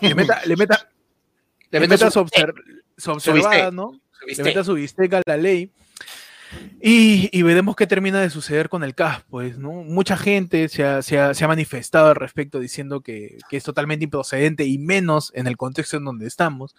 [0.00, 0.90] Le meta, le meta,
[1.70, 3.92] le meta, su, observada, ¿no?
[4.26, 5.70] Le meta su bisteca a la ley
[6.80, 9.72] y, veremos qué termina de suceder con el CAS, pues, ¿no?
[9.72, 15.46] Mucha gente se ha, manifestado al respecto diciendo que, es totalmente improcedente y menos en
[15.46, 16.76] el contexto en donde estamos.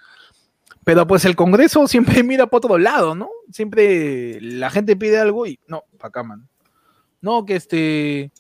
[0.84, 3.30] Pero pues el Congreso siempre mira por otro lado, ¿no?
[3.52, 6.48] Siempre la gente pide algo y no, para acá, man.
[7.22, 8.32] No, que este.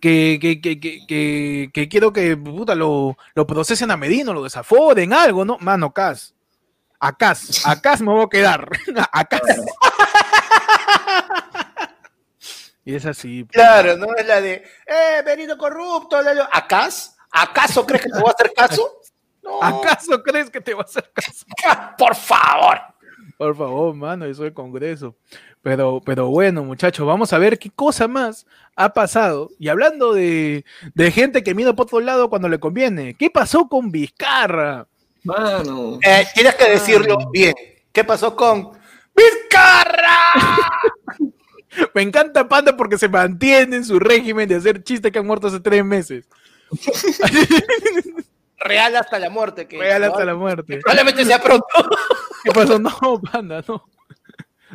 [0.00, 5.44] Que, que, que, que, quiero que puta, lo, lo procesen a Medino, lo desaforen, algo,
[5.44, 5.58] ¿no?
[5.60, 6.35] Mano, CAS,
[6.98, 8.70] Acá, acá me voy a quedar.
[9.12, 9.40] Acá.
[12.84, 13.44] y es así.
[13.44, 13.54] Pues.
[13.54, 14.14] Claro, ¿no?
[14.14, 16.16] Es la de, eh, venido corrupto.
[16.52, 16.88] ¿Acá?
[17.30, 19.00] ¿Acaso crees que te voy a hacer caso?
[19.62, 21.46] ¿Acaso crees que te voy a hacer caso?
[21.98, 22.78] Por favor.
[23.36, 25.16] Por favor, mano, eso es Congreso.
[25.60, 29.50] Pero, pero bueno, muchachos, vamos a ver qué cosa más ha pasado.
[29.58, 33.68] Y hablando de, de gente que mira por otro lado cuando le conviene, ¿qué pasó
[33.68, 34.86] con Vizcarra?
[35.26, 35.98] Mano.
[36.02, 37.54] Eh, tienes que decirlo bien.
[37.92, 38.72] ¿Qué pasó con
[39.14, 40.32] Vizcarra?
[41.94, 45.48] Me encanta Panda porque se mantiene en su régimen de hacer chistes que han muerto
[45.48, 46.26] hace tres meses.
[48.58, 49.68] Real hasta la muerte.
[49.68, 50.78] Que, Real hasta la muerte.
[50.78, 51.66] Probablemente sea pronto.
[52.42, 52.78] ¿Qué pasó?
[52.78, 53.84] No, Panda, no.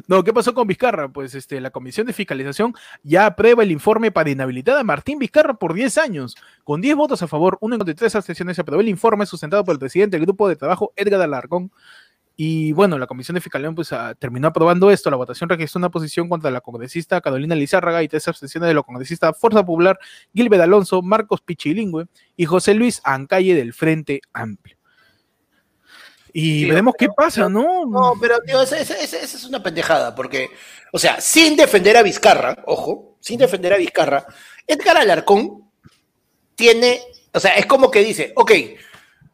[0.07, 1.09] No, ¿qué pasó con Vizcarra?
[1.09, 2.73] Pues este, la Comisión de Fiscalización
[3.03, 6.35] ya aprueba el informe para inhabilitar a Martín Vizcarra por 10 años.
[6.63, 9.63] Con 10 votos a favor, uno en contra tres abstenciones, se aprobó el informe sustentado
[9.63, 11.71] por el presidente del grupo de trabajo, Edgar Alarcón.
[12.37, 15.09] Y bueno, la Comisión de Fiscalización pues, ah, terminó aprobando esto.
[15.09, 18.85] La votación registró una posición contra la congresista Carolina Lizárraga y tres abstenciones de los
[18.85, 19.99] congresistas Fuerza Popular,
[20.33, 24.80] Gilbert Alonso, Marcos Pichilingüe y José Luis Ancalle del Frente Amplio.
[26.33, 27.85] Y veremos qué pasa, ¿no?
[27.85, 30.49] No, pero tío, esa, esa- esa- esa es una pendejada, porque,
[30.91, 34.25] o sea, sin defender a Vizcarra, ojo, sin defender a Vizcarra,
[34.65, 35.69] Edgar Alarcón
[36.55, 37.01] tiene,
[37.33, 38.51] o sea, es como que dice, ok,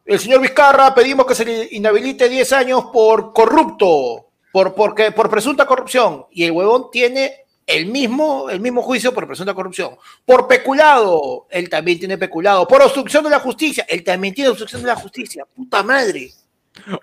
[0.05, 5.29] el señor Vizcarra pedimos que se le inhabilite 10 años por corrupto, por, porque, por
[5.29, 9.97] presunta corrupción, y el huevón tiene el mismo, el mismo juicio por presunta corrupción.
[10.25, 12.65] Por peculado, él también tiene peculado.
[12.65, 15.45] Por obstrucción de la justicia, él también tiene obstrucción de la justicia.
[15.53, 16.31] Puta madre.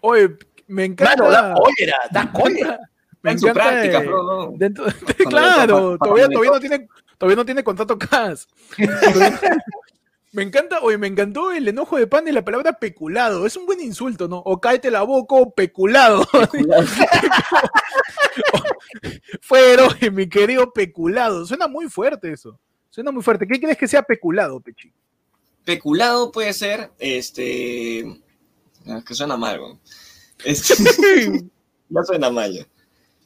[0.02, 0.36] Oye,
[0.68, 1.16] me encanta.
[1.16, 2.80] Mano, da cólera, da cólera.
[3.22, 4.52] Me en su encanta, práctica, eh, bro, ¿no?
[4.56, 4.84] dentro-
[5.28, 8.46] claro, todavía, todavía no tiene, todavía no tiene contrato CAS.
[10.32, 13.46] me encanta, oye, me encantó el enojo de pan y la palabra peculado.
[13.46, 14.38] Es un buen insulto, ¿no?
[14.38, 16.26] O cáete la boca, o peculado.
[19.40, 21.44] Fueron, mi querido peculado.
[21.46, 22.58] Suena muy fuerte eso.
[22.90, 23.46] Suena muy fuerte.
[23.46, 24.92] ¿Qué crees que sea peculado, Pechi?
[25.64, 28.20] Peculado puede ser, este.
[28.88, 29.78] Ah, que suena mal, güey.
[30.44, 30.74] Este,
[31.88, 32.52] ya suena mal.
[32.52, 32.64] ya.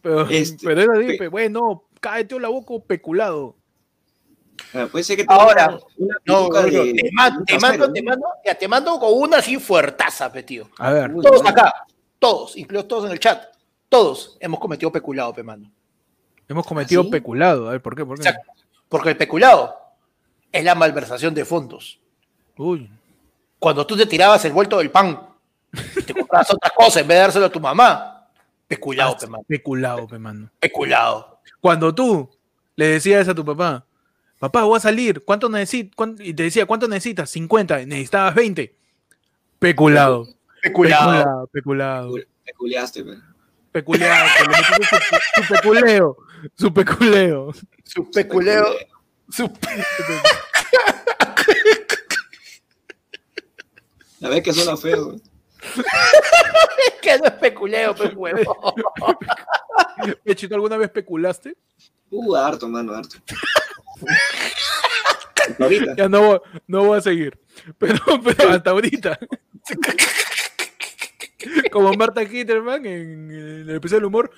[0.03, 3.57] Pero, Este, pero era de, pe- bueno, cáete la boca, peculado.
[4.75, 7.45] Ah, puede ser que tenga Ahora, una No, no, de- te, te mando,
[7.93, 10.69] te mando, ya, te mando con una así fuertaza, pe, tío.
[10.79, 11.13] A ver.
[11.23, 11.73] Todos acá,
[12.19, 13.45] todos, incluidos todos en el chat,
[13.89, 15.71] todos hemos cometido peculado, pe, mano.
[16.49, 17.11] Hemos cometido ¿sí?
[17.11, 17.69] peculado.
[17.69, 18.05] A ver, ¿por qué?
[18.05, 18.31] ¿Por qué?
[18.89, 19.77] Porque el peculado
[20.51, 22.01] es la malversación de fondos.
[22.57, 22.91] Uy.
[23.59, 25.28] Cuando tú te tirabas el vuelto del pan
[26.09, 28.29] te comprabas otra cosa en vez de dárselo a tu mamá,
[28.67, 29.45] peculado, pe, mano.
[29.47, 30.51] Peculado, pe, mano.
[30.59, 31.41] Peculado.
[31.61, 32.31] Cuando tú
[32.77, 33.85] le decías a tu papá,
[34.39, 36.09] papá, voy a salir, ¿cuánto necesitas?
[36.21, 37.31] Y te decía, ¿cuánto necesitas?
[37.31, 38.75] 50, necesitabas 20.
[39.59, 40.27] Peculado.
[40.63, 41.49] Peculado.
[41.53, 42.15] Peculado.
[42.45, 43.15] Peculiaste, pe.
[43.75, 43.83] Su,
[45.37, 46.17] su peculeo.
[46.57, 47.53] Su peculeo.
[47.85, 48.67] Su peculeo.
[49.31, 49.53] Su
[54.21, 55.17] La vez que suena feo.
[57.03, 58.75] que no es peculeo, pe, huevo.
[60.25, 61.57] Pechito, ¿alguna vez peculaste?
[62.11, 63.17] Uh, harto, mano, harto.
[65.49, 65.95] Hasta ahorita.
[65.97, 67.39] Ya no, voy- no voy a seguir.
[67.79, 69.19] Pero, pero hasta ahorita.
[71.73, 74.31] Como Marta Hitterman en, en el episodio del humor.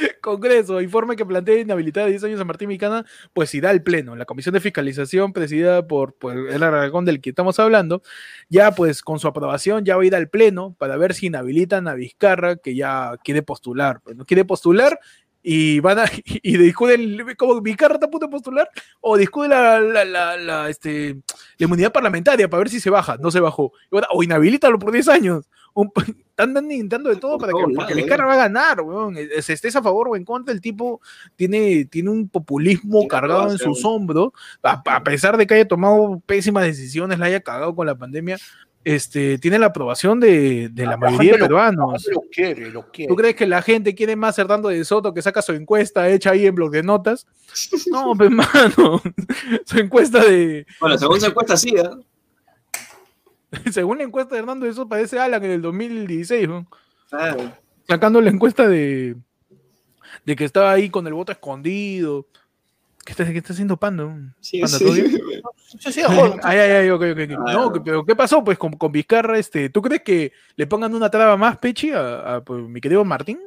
[0.20, 4.16] Congreso, informe que plantea inhabilitar de 10 años a Martín Micana, pues irá al Pleno.
[4.16, 6.16] La Comisión de Fiscalización, presidida por
[6.50, 8.02] el Aragón del que estamos hablando,
[8.48, 11.88] ya pues con su aprobación ya va a ir al Pleno para ver si inhabilitan
[11.88, 14.00] a Vizcarra, que ya quiere postular.
[14.02, 14.24] Pues, ¿no?
[14.24, 15.00] Quiere postular
[15.42, 16.04] y van a
[16.42, 18.68] y discuten como Vizcarra está a punto de postular
[19.00, 21.14] o discute la, la, la, la, este,
[21.58, 23.72] la inmunidad parlamentaria para ver si se baja, no se bajó
[24.10, 25.90] o inhabilítalo por 10 años Un-
[26.30, 28.26] están dando- intentando de todo Por para que Vizcarra eh.
[28.26, 29.16] va a ganar weón.
[29.16, 31.00] Eh, se estés a favor o en contra el tipo
[31.36, 34.32] tiene, tiene un populismo cargado en sus hombros
[34.62, 38.36] a, a pesar de que haya tomado pésimas decisiones la haya cagado con la pandemia
[38.84, 43.08] este, tiene la aprobación de, de la, La mayoría de peruanos Lo quiere, lo quiere.
[43.08, 46.30] ¿Tú crees que la gente quiere más Hernando de Soto que saca su encuesta hecha
[46.30, 47.26] ahí en blog de notas?
[47.90, 49.02] No, pues mano,
[49.66, 51.90] su encuesta de, Bueno, según se encuesta, sí, ¿eh?
[53.72, 56.66] según la encuesta de Hernando de Soto parece Alan en el 2016, ¿no?
[57.08, 57.52] Claro.
[57.88, 59.16] sacando la encuesta de,
[60.24, 62.26] de que estaba ahí con el voto escondido.
[63.10, 64.04] ¿Qué está, qué está haciendo Panda?
[64.40, 64.84] Sí, Panda, sí.
[64.84, 65.20] ¿todo bien?
[65.80, 66.00] Sí, sí.
[66.42, 67.38] Ay, ay, ay, ok, ok, ok.
[67.46, 67.52] Ah.
[67.52, 68.42] No, pero ¿qué pasó?
[68.42, 72.36] Pues con, con Vizcarra, este, ¿tú crees que le pongan una traba más, Pechi, a,
[72.36, 73.38] a, pues, mi querido Martín?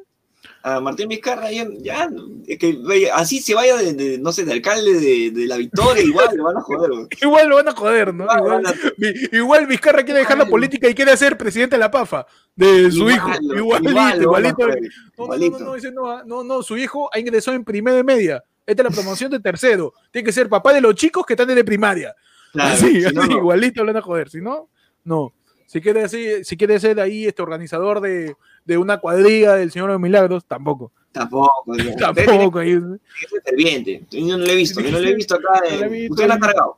[0.61, 2.09] A Martín Vizcarra, ya, ya,
[2.47, 2.77] es que
[3.13, 6.41] así se vaya de, de, no sé, de alcalde de, de la Victoria, igual le
[6.43, 6.91] van a joder.
[7.21, 8.23] Igual lo van a joder, ¿no?
[8.37, 8.73] Igual a-
[9.37, 13.09] Igual Vizcarra quiere dejar la política y quiere ser presidente de la PAFA, de su
[13.09, 13.29] hijo.
[13.53, 14.55] Igual, Igualito, igual lo igualito.
[14.63, 14.79] joder,
[15.17, 15.45] No, no, no,
[15.77, 15.91] igualito.
[15.91, 18.43] no, no, no, no, su hijo ha ingresado en primero de media.
[18.65, 19.93] Esta es la promoción de tercero.
[20.11, 22.15] Tiene que ser papá de los chicos que están en de primaria.
[22.51, 23.25] Claro, así, si así, no.
[23.25, 24.29] igualito lo van a joder.
[24.29, 24.69] Si no,
[25.03, 25.33] no.
[25.65, 29.87] Si quiere, así, si quiere ser ahí este organizador de, de una cuadriga del Señor
[29.89, 30.91] de los Milagros, tampoco.
[31.11, 31.51] Tampoco.
[31.71, 32.59] Usted tiene Tampoco.
[32.59, 32.79] ahí-
[33.19, 34.03] que ser ferviente.
[34.11, 35.61] Yo no lo he visto, yo no lo he visto acá.
[35.69, 36.13] Lo en- visto.
[36.13, 36.77] Usted lo ha cargado.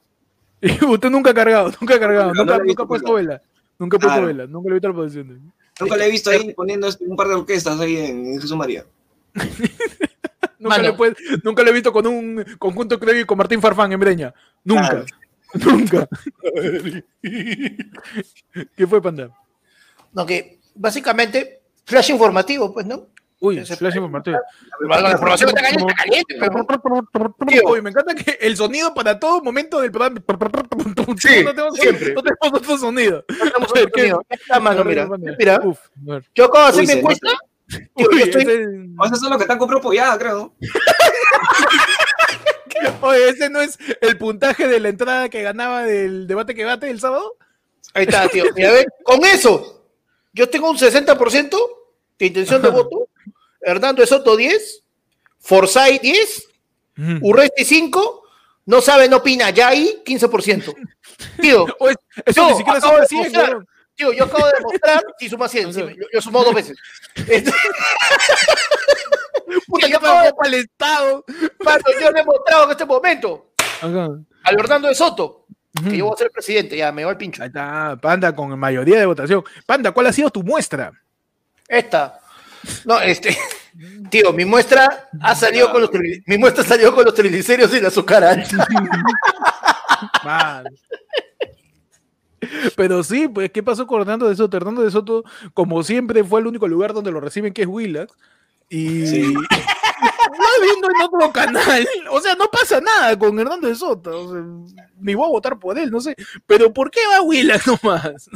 [0.89, 3.41] Usted nunca ha cargado, nunca ha cargado, No, nunca, lo nunca ha puesto vela.
[3.77, 4.27] Nunca ha puesto Claro.
[4.27, 5.53] vela, nunca le he visto la posición.
[5.81, 8.85] Nunca lo he visto ahí poniendo este- un par de orquestas ahí en Jesús María.
[10.69, 13.99] Nunca, le puede- nunca lo he visto con un conjunto creo con Martín Farfán en
[13.99, 14.33] Breña.
[14.63, 14.89] Nunca.
[14.89, 15.05] Claro.
[15.53, 16.07] Nunca.
[18.75, 19.29] ¿Qué fue, Panda?
[20.13, 23.07] No, que básicamente, flash informativo, pues, ¿no?
[23.39, 24.37] Uy, flash informativo.
[24.89, 29.41] La información está caliente, está caliente, pero- Uy, me encanta que el sonido para todo
[29.41, 30.19] momento del programa.
[31.17, 32.13] Sí, no tenemos, siempre.
[32.13, 33.23] No tenemos otro sonido.
[33.27, 34.01] Tenemos A ver, otro ¿qué?
[34.01, 34.21] sonido.
[34.29, 35.07] Ahí está, mano, mira.
[35.37, 36.25] Mira, Uf, ver.
[36.33, 37.29] yo acabo de hacer mi encuesta.
[37.95, 38.65] Uy, yo estoy- ese-
[38.97, 40.37] O esos son los que están con propio ya, creo.
[40.37, 40.55] ¿no?
[43.01, 46.89] Oye, ese no es el puntaje de la entrada que ganaba del debate que bate
[46.89, 47.35] el sábado.
[47.93, 48.45] Ahí está, tío.
[48.55, 49.83] Mira, ve, con eso,
[50.33, 51.57] yo tengo un 60%
[52.19, 53.07] de intención de voto.
[53.61, 54.83] Hernando de Soto 10,
[55.39, 56.49] Forsyth 10,
[57.21, 58.23] Urresti 5,
[58.65, 60.75] no sabe, no opina, ya ahí 15%.
[61.39, 61.95] Tío, Oye,
[62.25, 63.49] eso Yo ni siquiera de 100, demostrar.
[63.51, 63.67] weón.
[63.95, 65.73] Tío, yo acabo de demostrar si suma 100.
[65.73, 66.77] sí, yo, yo sumo dos veces.
[67.27, 67.51] Este-
[69.67, 71.23] Puta, yo acabo de para el Estado.
[71.63, 73.51] Mano, yo he demostrado en este momento.
[73.81, 75.45] Al Hernando de Soto,
[75.83, 77.41] que yo voy a ser presidente, ya me va el pincho.
[77.41, 79.43] Ahí está, Panda, con mayoría de votación.
[79.65, 80.91] Panda, ¿cuál ha sido tu muestra?
[81.67, 82.19] Esta.
[82.85, 83.37] No, este.
[84.09, 85.89] Tío, mi muestra ha salido con los
[86.25, 88.65] mi muestra salió con los triglicéridos y la azúcar alta.
[90.23, 90.65] Man.
[92.75, 94.57] Pero sí, pues, ¿qué pasó con Hernando de Soto?
[94.57, 95.23] Hernando de Soto,
[95.53, 98.13] como siempre, fue el único lugar donde lo reciben, que es Willax.
[98.69, 99.33] Y Sí.
[100.37, 101.87] no viendo en otro canal.
[102.11, 104.25] O sea, no pasa nada con Hernando de Soto.
[104.25, 106.15] o sea, ni voy a votar por él, no sé.
[106.45, 108.29] Pero ¿por qué va Willax nomás?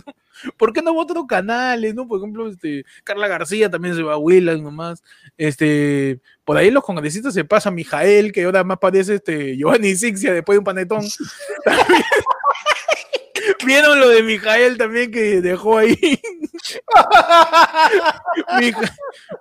[0.57, 1.93] ¿Por qué no va a otros canales?
[1.93, 2.07] ¿no?
[2.07, 5.03] Por ejemplo, este, Carla García también se va a Willax nomás.
[5.38, 10.34] Este, por ahí los congresistas se pasa Mijael, que ahora más parece este, Giovanni Sixia
[10.34, 11.05] después de un panetón.
[11.66, 12.03] También.
[13.66, 15.97] ¿Vieron lo de Mijael también que dejó ahí?
[18.60, 18.93] Mija-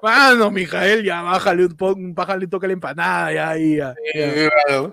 [0.03, 2.15] Mano, Mijael, ya bájale un un
[2.51, 4.51] toque a la empanada, ya ahí, ya, ya.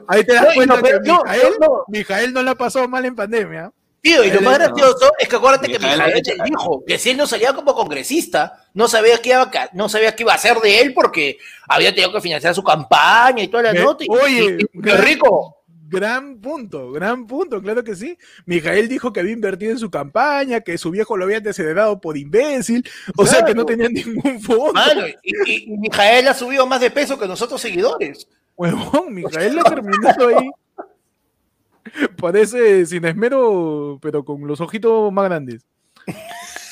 [0.07, 1.83] Ahí te das y cuenta no, que no, Mijael, no, no.
[1.87, 3.71] Mijael no la pasó mal en pandemia.
[4.01, 7.17] Tío, y lo más gracioso es que acuérdate que Mijael te dijo que si él
[7.17, 10.57] no salía como congresista, no sabía qué iba a, no sabía qué iba a hacer
[10.59, 14.03] de él porque había tenido que financiar su campaña y toda la nota.
[14.03, 15.54] y- oye, y- y- qué rico.
[15.87, 18.17] Gran punto, gran punto, claro que sí.
[18.45, 22.17] Mijael dijo que había invertido en su campaña, que su viejo lo había desheredado por
[22.17, 22.83] imbécil,
[23.15, 24.73] o sea que no tenía ningún fondo.
[24.73, 28.27] Mano, y, y- Mijael ha subido más de peso que nosotros seguidores.
[28.57, 30.49] Huevón, Mijael ha terminado ahí.
[32.17, 35.61] Parece sin esmero, pero con los ojitos más grandes.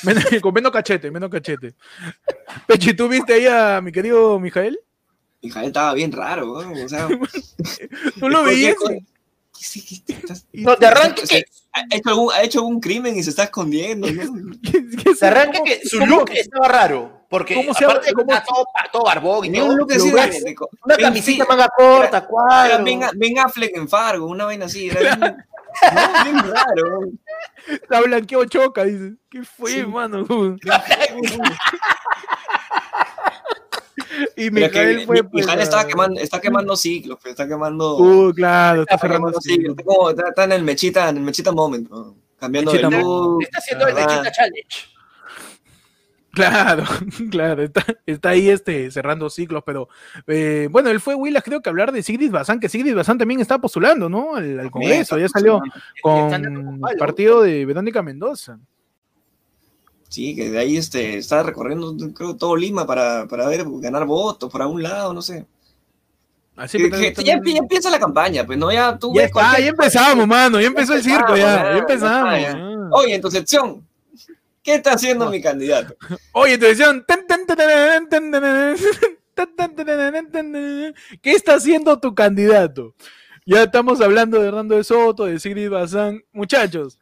[0.02, 1.74] Men- con menos cachete, menos cachete.
[2.66, 4.78] Pechi, ¿tú viste ahí a mi querido Mijael?
[5.44, 6.84] Mijael estaba bien raro, ¿no?
[6.84, 7.06] O sea,
[8.18, 8.74] ¿Tú lo ¿por qué veías?
[9.72, 10.16] ¿Qué qué- qué
[10.62, 13.30] No, de arranque o sea, que, ha, hecho algún, ha hecho algún crimen y se
[13.30, 14.22] está escondiendo, ¿no?
[15.20, 17.20] de arranque que su ¿Cómo- look estaba raro.
[17.30, 20.14] Porque cómo se aparte cómo- todo, todo barbón y todo, un look lo así de-
[20.14, 20.22] una
[21.22, 22.84] sí, manga corta, Era cuadro.
[23.16, 24.88] Ben Affleck en Fargo, una vaina así.
[24.88, 27.00] Era bien, no, bien raro.
[27.66, 29.14] Está blanqueado choca, dice.
[29.28, 29.82] ¿Qué fue, Sí.
[29.86, 30.24] mano?
[34.36, 35.16] y es que Mijael fue.
[35.16, 37.96] Mi- pues, Mijael a- estaba quemando, está quemando ciclos, pues, está quemando.
[37.98, 39.70] Uh, claro, está está cerrando ciclos.
[39.70, 42.16] está, como- está- está en el mechita, en el mechita moment, ¿no?
[42.38, 43.42] cambiando Mechita de look.
[43.42, 43.94] Está haciendo el.
[43.94, 44.94] Mechita Challenge.
[46.32, 46.82] Claro,
[47.30, 49.88] claro, está, está ahí este, cerrando ciclos, pero
[50.26, 53.38] eh, bueno, él fue Willas, creo que hablar de Sigrid Bazán, que Sigrid Bazán también
[53.40, 54.34] está postulando, ¿no?
[54.34, 55.60] Al, al Congreso, ya salió
[56.02, 56.34] con
[56.90, 58.58] el partido de Verónica Mendoza.
[60.14, 64.48] Sí, que de ahí este, estaba recorriendo creo, todo Lima para, para ver, ganar votos
[64.48, 65.44] para un lado, no sé.
[66.54, 69.12] Así que, ya, empieza la campaña, pues no, ya tú.
[69.12, 72.40] Ya, ves ya empezamos, mano, ya empezó el circo, ya, ya empezamos.
[72.40, 72.56] Ya.
[72.92, 73.84] Oye, en tu sección,
[74.62, 75.96] ¿qué está haciendo mi candidato?
[76.30, 77.04] Oye, en tu sección,
[81.20, 82.94] ¿qué está haciendo tu candidato?
[83.44, 86.22] Ya estamos hablando de Hernando de Soto, de Sigrid Bazán.
[86.32, 87.00] Muchachos,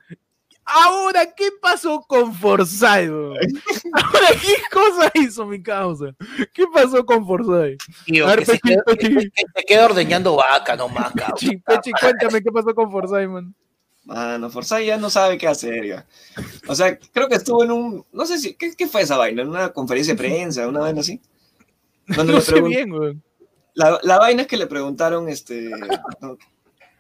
[0.65, 3.09] ahora, ¿qué pasó con Forsyth?
[3.09, 3.35] bro?
[3.93, 6.15] Ahora, ¿qué cosa hizo mi causa?
[6.55, 7.81] ¿Qué pasó con Forsyth?
[8.07, 9.09] Tío, A ver, que, se Pechi, queda, Pechi.
[9.09, 11.37] que- que se queda ordeñando vaca nomás, cabrón.
[11.41, 13.55] Pechi, Pechi, cuéntame qué pasó con Forsyth, man.
[14.05, 16.07] Mano, Forsyth ya no sabe qué hacer, ya.
[16.67, 19.43] O sea, creo que estuvo en un, no sé si, ¿qué, qué fue esa vaina?
[19.43, 21.21] ¿En una conferencia de prensa, una vaina así?
[22.07, 23.23] Donde No sé pregun- bien, weón.
[23.75, 25.71] La, la vaina es que le preguntaron, este,
[26.21, 26.37] ¿no?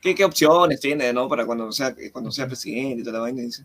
[0.02, 1.28] ¿Qué, qué opciones tiene, no?
[1.28, 3.64] Para cuando sea, cuando sea presidente y toda la vaina, dice.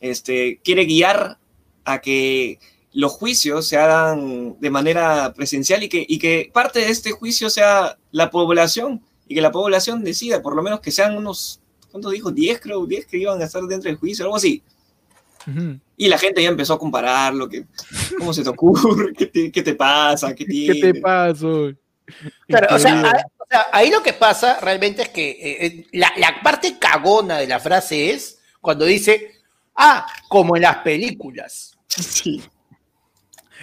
[0.00, 1.38] este, quiere guiar
[1.84, 2.60] a que
[2.92, 7.48] los juicios se hagan de manera presencial y que, y que parte de este juicio
[7.50, 11.60] sea la población y que la población decida, por lo menos que sean unos,
[11.90, 12.30] ¿cuánto dijo?
[12.30, 14.62] 10 creo, 10 que iban a estar dentro del juicio, algo así.
[15.96, 17.64] Y la gente ya empezó a comparar lo que,
[18.18, 19.12] ¿cómo se te ocurre?
[19.16, 20.34] ¿Qué te, qué te pasa?
[20.34, 21.46] ¿Qué, ¿Qué te pasa?
[22.46, 26.12] Claro, o sea, a- sea, ahí lo que pasa realmente es que eh, eh, la,
[26.16, 29.32] la parte cagona de la frase es cuando dice,
[29.76, 31.76] ah, como en las películas.
[31.88, 32.42] Sí.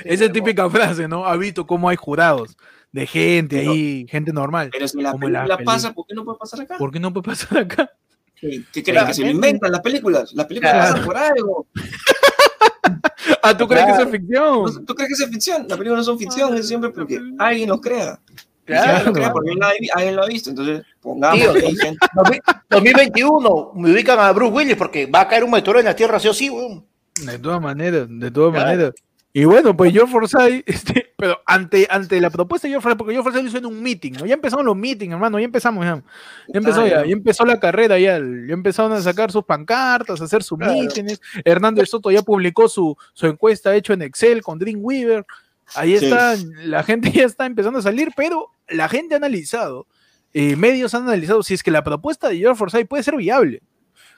[0.03, 1.25] Esa es típica frase, ¿no?
[1.25, 2.55] Ha visto cómo hay jurados
[2.91, 4.69] de gente Pero- ahí, gente normal.
[4.71, 6.77] Pero si la la película peli- pasa, ¿por qué no puede pasar acá?
[6.77, 7.91] ¿Por qué no puede pasar acá?
[8.35, 8.95] ¿Qué, qué creen?
[8.95, 10.31] Claro, ¿Que se lo inventan las películas?
[10.33, 10.91] Las películas Claro.
[10.93, 11.67] pasan por algo.
[13.43, 14.63] Ah, ¿tú crees que eso es ficción?
[14.63, 15.65] ¿No- ¿Tú crees que eso es ficción?
[15.67, 18.19] Las películas no son ficción, es siempre porque alguien los crea.
[18.74, 19.32] Claro.
[19.34, 19.51] porque
[19.95, 20.49] alguien, lo ha visto.
[20.49, 22.07] Entonces, pongamos Tío, que hay gente.
[22.70, 26.20] 2021, me ubican a Bruce Willis porque va a caer un meteoro en la Tierra,
[26.20, 26.86] sí o sí, weón.
[27.26, 28.65] De todas maneras, de todas Claro.
[28.67, 28.93] maneras.
[29.32, 33.13] Y bueno, pues George Forsyth, este, pero ante, ante la propuesta de George Forsyth, porque
[33.13, 34.26] George Forsyth lo hizo en un meeting, ¿no?
[34.26, 36.01] Ya empezaron los meetings, hermano, ya empezamos ya.
[36.47, 37.05] Ya empezó ya, ya.
[37.05, 40.74] ya empezó la carrera ya, ya empezaron a sacar sus pancartas, a hacer sus Claro.
[40.74, 41.22] mítines.
[41.45, 45.26] Hernando Soto ya publicó su, su encuesta hecho en Excel con Dreamweaver.
[45.76, 46.05] Ahí Sí.
[46.05, 49.88] está, la gente ya está empezando a salir, pero la gente ha analizado,
[50.34, 53.61] eh, medios han analizado si es que la propuesta de George Forsyth puede ser viable.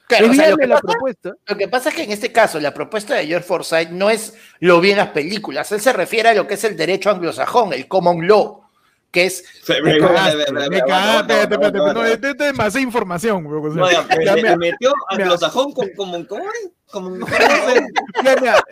[0.08, 1.32] Claro, es o sea, lo, viable que la pasa, propuesta.
[1.46, 4.34] lo que pasa es que en este caso la propuesta de George Forsyth no es
[4.60, 7.72] lo vi en las películas, él se refiere a lo que es el derecho anglosajón,
[7.72, 8.62] el common law,
[9.10, 9.44] que es
[9.82, 14.56] Me cagaste, me cagaste, espérate, espérate, no, demasiada información, bro, o sea, No, ya, le
[14.56, 16.70] metió anglosajón como, como, ¿cómo es?
[16.92, 17.26] Como,
[18.24, 18.62] Ya, mira,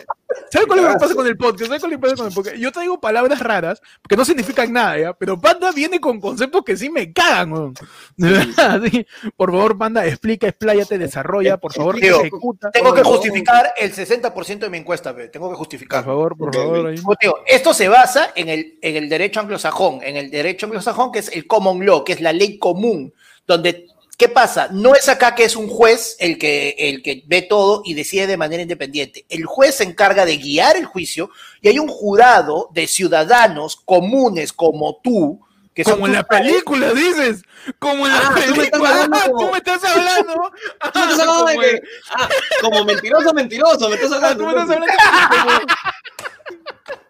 [0.50, 1.66] ¿Sabes cuál es lo que pasa con el podcast?
[1.66, 2.56] ¿Sabes cuál es lo que pasa con el podcast?
[2.56, 5.12] Yo traigo palabras raras que no significan nada, ¿ya?
[5.14, 7.74] Pero Panda viene con conceptos que sí me cagan, weón.
[8.16, 9.06] De verdad, sí.
[9.36, 12.70] Por favor, Panda, explica, expláyate, desarrolla, por favor, ejecuta.
[12.70, 16.04] Tengo que justificar el 60% de mi encuesta, tengo que Por justificar.
[16.04, 16.86] favor, por favor.
[16.88, 16.96] ahí.
[16.96, 21.12] Te digo, esto se basa en el, en el derecho anglosajón, en el derecho anglosajón
[21.12, 23.12] que es el common law, que es la ley común,
[23.46, 23.86] donde,
[24.20, 24.68] ¿qué pasa?
[24.70, 28.26] No es acá que es un juez el que, el que ve todo y decide
[28.26, 29.24] de manera independiente.
[29.30, 31.30] El juez se encarga de guiar el juicio
[31.62, 35.40] y hay un jurado de ciudadanos comunes como tú,
[35.72, 37.42] que Como en la película, dices.
[37.78, 38.90] Como en la Ah, tú me estás película.
[38.90, 40.34] hablando Ah, Tú me estás hablando.
[40.34, 41.70] Tú me estás hablando de como
[42.10, 42.28] Ah,
[42.60, 44.44] como mentiroso, mentiroso, me estás Ah, hablando.
[44.44, 44.94] tú me estás hablando
[45.30, 45.60] como-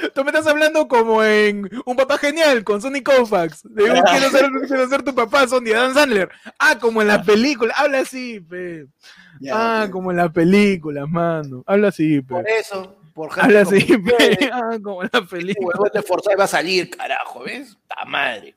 [0.14, 3.62] Tú me estás hablando como en Un Papá Genial con Sonny Koufax.
[3.64, 6.28] De un quiero ser, quiero ser tu papá, Sonny Adam Sandler.
[6.58, 7.74] Ah, como en la película.
[7.76, 8.86] Habla así, pe.
[9.40, 11.62] Ya, Ah, como en la película, mano.
[11.66, 12.34] Habla así, pe.
[12.34, 14.50] Por eso, por Habla ejemplo, así, como pe.
[14.52, 15.68] Ah, como en la el película.
[15.76, 17.76] huevón de Forsyth va a salir, carajo, ¿ves?
[17.88, 18.54] ¡Ta madre!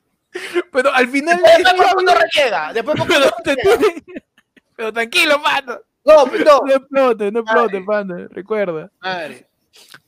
[0.72, 1.40] Pero al final.
[1.58, 4.04] Después cuando reniega, después Pero, cuando te tiene-
[4.76, 5.78] pero tranquilo, mano.
[6.04, 6.60] No, no.
[6.66, 8.26] No explote, no explote, panda.
[8.30, 8.90] Recuerda.
[9.00, 9.46] Madre.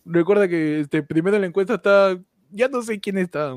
[0.05, 2.19] Recuerda que este, primero en la encuesta está.
[2.53, 3.55] Ya no sé quién está.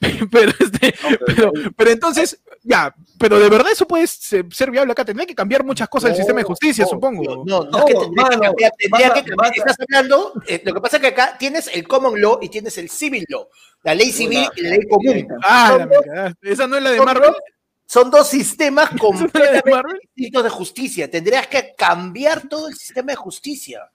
[0.32, 0.92] Pero, este,
[1.26, 5.04] pero, pero entonces, ya, pero de verdad eso puede ser, viable acá.
[5.04, 7.44] Tendría que cambiar muchas cosas del sistema de justicia, no, supongo.
[7.46, 9.36] No, no, No, es que tendría que mano, cambiar, tendría vas a- que cambiar.
[9.38, 12.40] vas a- Estás hablando, eh, lo que pasa es que acá tienes el common law
[12.42, 13.46] y tienes el civil law,
[13.84, 15.28] la ley civil y la ley común.
[15.44, 16.34] Ah, la dos-.
[16.42, 17.30] Esa no es la de son Marvel.
[17.30, 17.40] dos-
[17.88, 21.08] Son dos sistemas ¿Esa no es la de completamente distintos de justicia.
[21.08, 23.88] Tendrías que cambiar todo el sistema de justicia.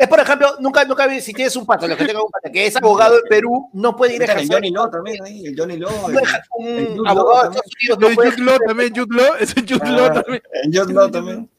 [0.00, 2.50] Es, por ejemplo, nunca, nunca vi- si tienes un pato, lo que tenga un pato
[2.50, 4.56] que es abogado en Perú, no puede ir a Está el ejercer.
[4.56, 5.90] Johnny Law también ahí, el Johnny Law.
[6.56, 9.16] un el Jude abogado de Law Estados Unidos No, no puede Jude Law también, Jude
[9.22, 10.42] Law, ese es Jude Law también.
[10.64, 11.50] el Johnny Law también.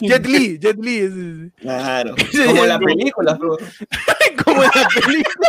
[0.00, 2.14] Jet Li, Jet Li, ese- Claro.
[2.46, 3.58] Como en la película, bro.
[4.44, 5.48] como en la película.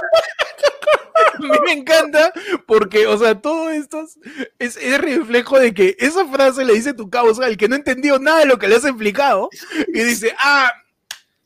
[1.35, 2.33] A mí me encanta
[2.65, 4.17] porque, o sea, todo esto es,
[4.59, 8.19] es, es reflejo de que esa frase le dice tu causa, el que no entendió
[8.19, 9.49] nada de lo que le has explicado,
[9.93, 10.71] y dice, ah,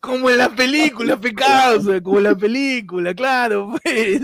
[0.04, 4.22] como en la película, pecado, como en la película, claro, pues.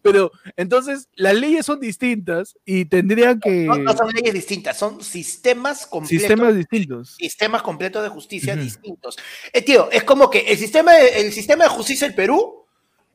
[0.00, 5.04] Pero entonces las leyes son distintas y tendrían que No, no son leyes distintas, son
[5.04, 6.20] sistemas completos.
[6.20, 7.16] sistemas distintos.
[7.16, 9.18] sistemas completos de justicia distintos.
[9.52, 12.64] Eh, tío, es como que el sistema, de, el sistema de justicia del Perú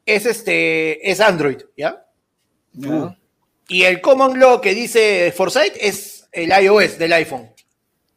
[0.06, 2.06] es este es Android, ¿ya?
[2.74, 3.18] Ya.
[3.68, 7.55] Y el common law que dice Foresight es el iOS del iPhone.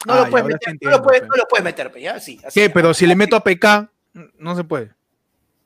[0.07, 2.21] No, Ah, lo, puedes meter, no, lo puedes, no lo puedes meter, ¿ya?
[2.21, 2.61] Sí, así.
[2.61, 2.71] ¿Qué?
[2.71, 3.91] Pero si le meto a PK,
[4.39, 4.93] no se puede.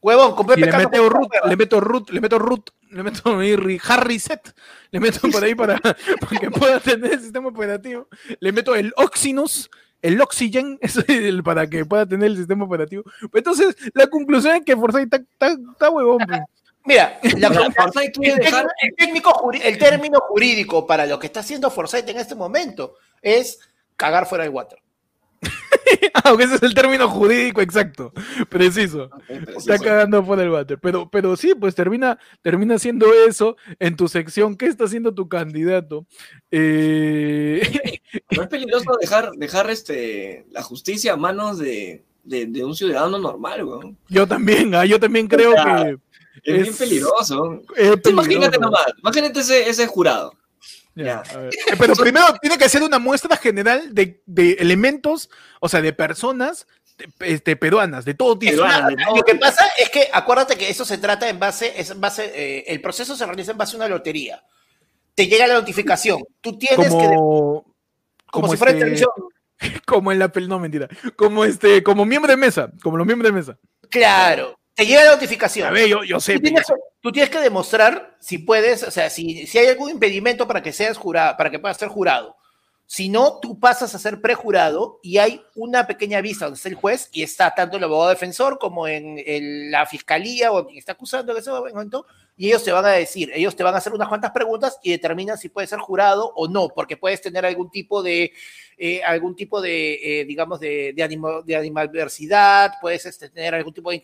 [0.00, 3.02] Huevón, con Si le no meto puedes root, le meto root, le meto root, le
[3.04, 4.52] meto ahí ri- Harry set,
[4.90, 5.78] le meto por ahí para,
[6.20, 8.08] para que pueda tener el sistema operativo.
[8.40, 9.70] Le meto el Oxynus,
[10.00, 13.04] el Oxygen, eso es el- para que pueda tener el sistema operativo.
[13.30, 16.18] Pues Entonces, la conclusión es que Forsyth está, huevón.
[16.26, 16.40] pues.
[16.84, 21.26] Mira, la- Forsyth el, dejar- técnico- el técnico juri- el término jurídico para lo que
[21.28, 23.60] está haciendo Forsyth en este momento es
[23.96, 24.78] cagar fuera del water.
[26.24, 28.12] Aunque ese es el término jurídico exacto,
[28.48, 29.10] preciso.
[29.56, 30.78] Está cagando por el váter.
[30.78, 34.56] Pero, pero sí, pues termina, termina haciendo eso en tu sección.
[34.56, 36.06] ¿Qué está haciendo tu candidato?
[36.50, 37.62] Eh...
[38.36, 43.18] No es peligroso dejar, dejar este, la justicia a manos de, de, de un ciudadano
[43.18, 43.96] normal, weón.
[44.08, 44.84] Yo también, ¿ah?
[44.84, 45.90] yo también creo O sea, que.
[46.44, 47.62] Es, Es- bien peligroso.
[47.76, 48.60] es Tú Imagínate peligroso.
[48.60, 50.34] nomás, imagínate ese, ese jurado.
[50.94, 51.22] Ya.
[51.34, 55.30] Eh, Pero primero tiene que ser una muestra general de, de elementos,
[55.60, 56.66] o sea, de personas
[56.98, 58.52] de- este, peruanas, de todo tipo.
[58.52, 58.88] Peruanas.
[58.90, 61.90] de todo Lo que pasa es que acuérdate que eso se trata en base, es
[61.90, 64.44] en base, eh, el proceso se realiza en base a una lotería.
[65.14, 66.22] Te llega la notificación.
[66.40, 67.74] Tú tienes que, Como, como,
[68.30, 69.10] como si fuera este- televisión.
[69.86, 73.30] como en la pel, no mentira, como este, como miembro de mesa, como los miembros
[73.32, 73.58] de mesa.
[73.88, 75.68] Claro, te llega la notificación.
[75.68, 76.34] A ver, yo, yo sé.
[76.34, 76.66] Tú tienes,
[77.00, 80.72] tú tienes que demostrar si puedes, o sea, si, si hay algún impedimento para que
[80.72, 82.36] seas jurado, para que puedas ser jurado.
[82.92, 86.74] Si no, tú pasas a ser prejurado y hay una pequeña vista donde está el
[86.74, 91.32] juez y está tanto el abogado defensor como en la fiscalía o quien está acusando
[91.32, 92.04] en ese momento
[92.36, 94.90] y ellos te van a decir, ellos te van a hacer unas cuantas preguntas y
[94.90, 98.32] determinan si puedes ser jurado o no, porque puedes tener algún tipo de,
[98.76, 103.72] eh, algún tipo de, eh, digamos, de, de, animo- de animadversidad, puedes este, tener algún
[103.72, 104.02] tipo de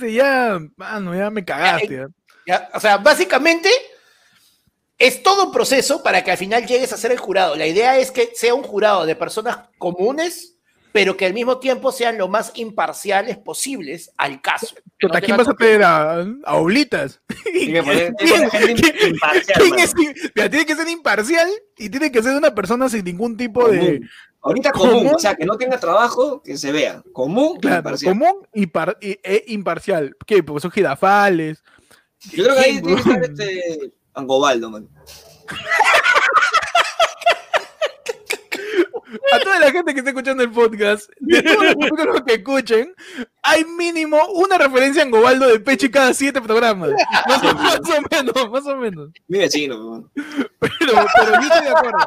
[0.00, 1.94] es- ya, mano, ya me cagaste.
[1.94, 2.08] ya.
[2.46, 2.70] ¿ya?
[2.72, 3.68] O sea, básicamente
[5.00, 7.56] es todo un proceso para que al final llegues a ser el jurado.
[7.56, 10.56] La idea es que sea un jurado de personas comunes,
[10.92, 14.74] pero que al mismo tiempo sean lo más imparciales posibles al caso.
[15.00, 17.20] Chuta, ¿quién vas a pedir a, a Oblitas?
[17.44, 19.82] Tiene que poner- tiene que ¿Quién- poner gente quién- imparcial, quién mano.
[19.82, 21.48] es im- mira, tiene que ser imparcial
[21.78, 24.00] y tiene que ser una persona sin ningún tipo de.
[24.42, 25.14] Ahorita común, común.
[25.14, 27.02] o sea, que no tenga trabajo, que se vea.
[27.12, 28.12] Común, Claro, imparcial.
[28.18, 30.16] común y, par- y- e imparcial.
[30.26, 30.42] ¿Qué?
[30.42, 31.62] Porque son girafales.
[32.32, 34.88] Yo creo que ahí ¿Quién, tiene que estar este Angobaldo, man.
[39.32, 42.94] A toda la gente que está escuchando el podcast, de todos los que escuchen,
[43.42, 46.90] hay mínimo una referencia a Angobaldo de Pechi cada siete programas.
[47.26, 49.10] Más o, más o menos, más o menos.
[49.26, 50.10] Mi vecino.
[50.14, 51.98] Pero, pero yo estoy de acuerdo.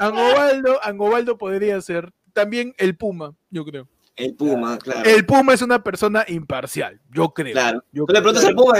[0.00, 3.88] Angobaldo, Angobaldo podría ser también el Puma, yo creo.
[4.16, 5.08] El Puma, claro.
[5.08, 7.52] El Puma es una persona imparcial, yo creo.
[7.52, 7.84] Claro.
[7.92, 8.78] Yo Tú le preguntas al Puma.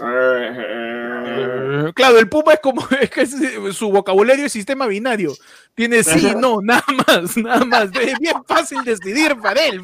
[0.00, 5.32] Eh, Eh, Claro, el Puma es como es que es- su vocabulario es sistema binario.
[5.74, 7.90] Tiene sí, no, nada más, nada más.
[8.00, 9.80] Es bien fácil decidir para él.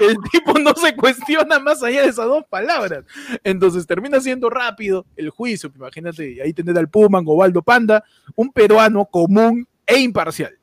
[0.00, 3.04] El tipo no se cuestiona más allá de esas dos palabras.
[3.42, 5.70] Entonces termina siendo rápido el juicio.
[5.74, 8.04] Imagínate, ahí tener al Puma, Gobaldo Panda,
[8.34, 10.56] un peruano común e imparcial.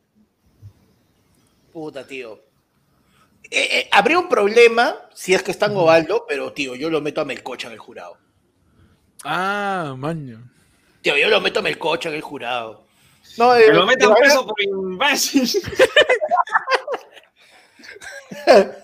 [1.74, 2.40] Puta, tío.
[3.50, 7.02] Eh, eh, habría un problema si es que está en Gobaldo, pero tío, yo lo
[7.02, 8.18] meto a Melcocha en el jurado.
[9.24, 10.42] Ah, maño.
[11.02, 12.86] Tío, yo lo meto a Melcocha en el jurado.
[13.38, 15.50] No, eh, lo ver, preso por imbécil.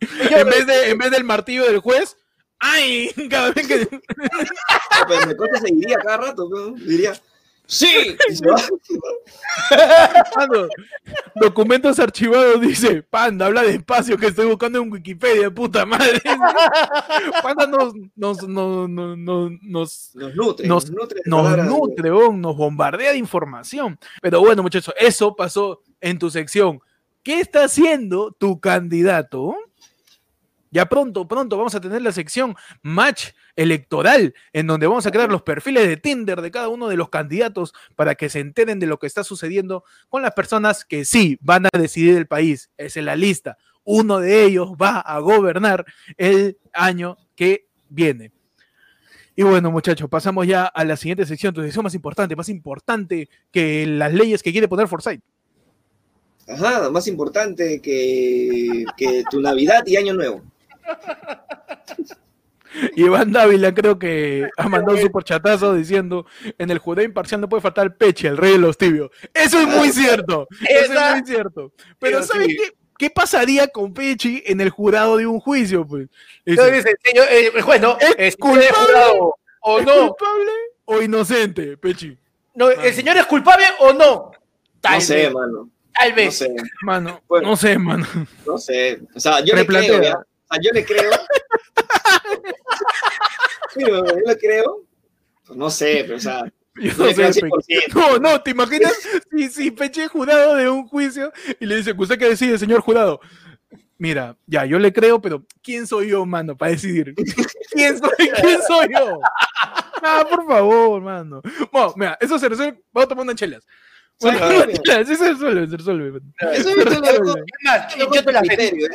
[0.00, 2.16] En vez, de, en vez del martillo del juez,
[2.58, 3.10] ¡ay!
[3.30, 3.86] Cada vez que.
[3.86, 6.76] Pero me corta se diría cada rato, weón.
[6.86, 7.12] Diría,
[7.70, 8.16] ¡sí!
[10.36, 10.68] Mano,
[11.36, 16.20] documentos archivados dice, Panda, habla despacio que estoy buscando en Wikipedia, puta madre.
[17.42, 19.18] Panda nos, nos, nos, nos,
[19.62, 21.20] nos, nutre, Nos- nutre.
[21.26, 23.98] nos nutre, nos bombardea de información.
[24.20, 26.80] Pero bueno, muchachos, eso pasó en tu sección.
[27.22, 29.54] ¿Qué está haciendo tu candidato?
[30.70, 35.30] Ya pronto, pronto vamos a tener la sección Match Electoral, en donde vamos a crear
[35.30, 38.86] los perfiles de Tinder de cada uno de los candidatos para que se enteren de
[38.86, 42.70] lo que está sucediendo con las personas que sí van a decidir el país.
[42.76, 43.58] Es en la lista.
[43.82, 45.84] Uno de ellos va a gobernar
[46.16, 48.30] el año que viene.
[49.34, 53.28] Y bueno, muchachos, pasamos ya a la siguiente sección, tu sección más importante, más importante
[53.50, 55.22] que las leyes que quiere poner Forsyth.
[56.46, 60.42] Ajá, más importante que, que tu Navidad y Año Nuevo.
[62.94, 66.24] Iván Dávila creo que ha mandado un superchatazo diciendo
[66.56, 69.10] en el judeo imparcial no puede faltar el peche, el rey de los tibios.
[69.34, 70.46] Eso es muy cierto.
[70.68, 71.72] Eso es muy cierto.
[71.98, 72.56] Pero Pero ¿sabes sí.
[72.56, 72.72] qué?
[72.96, 75.86] ¿Qué pasaría con Pechi en el jurado de un juicio?
[75.86, 76.06] Pues?
[76.44, 77.96] Entonces, dice, señor, eh, el juez, ¿no?
[77.98, 78.68] ¿Es ¿Es culpable?
[78.74, 80.08] jurado o ¿es no?
[80.08, 80.50] culpable
[80.84, 82.18] o inocente, Pechi?
[82.54, 82.68] no?
[82.70, 84.32] ¿El señor es culpable o no?
[84.82, 85.32] Tal No sé, vez.
[85.32, 85.70] mano.
[85.94, 86.36] Tal No vez.
[86.36, 87.48] sé, Mano, Bueno.
[87.48, 88.06] no sé, mano.
[88.46, 89.00] no sé.
[89.14, 90.22] O sea, yo le creo, ¿ya?
[90.50, 91.10] Sea, yo le creo.
[93.74, 94.84] Pero yo le creo.
[95.46, 96.44] Pues no sé, pero o sea.
[96.76, 97.90] Yo no le creo al sé, Pechi.
[97.90, 97.94] 100%.
[97.94, 98.92] No, no, ¿te imaginas
[99.30, 102.80] si, si Peche es jurado de un juicio y le dice, ¿usted qué decide, señor
[102.80, 103.20] jurado?
[103.98, 107.14] Mira, ya, yo le creo, pero ¿quién soy yo, mano, para decidir?
[107.70, 109.20] ¿Quién soy, quién soy yo?
[110.02, 111.42] Ah, por favor, mano.
[111.70, 112.82] Bueno, mira, eso se resuelve.
[112.92, 113.66] Vamos a tomar unas chelas.
[114.20, 114.38] Bueno,
[115.06, 116.20] sí se resuelve, se resuelve.
[116.52, 117.00] Eso lo Es
[117.62, 118.90] más, lo yo te la criterio, ¿eh?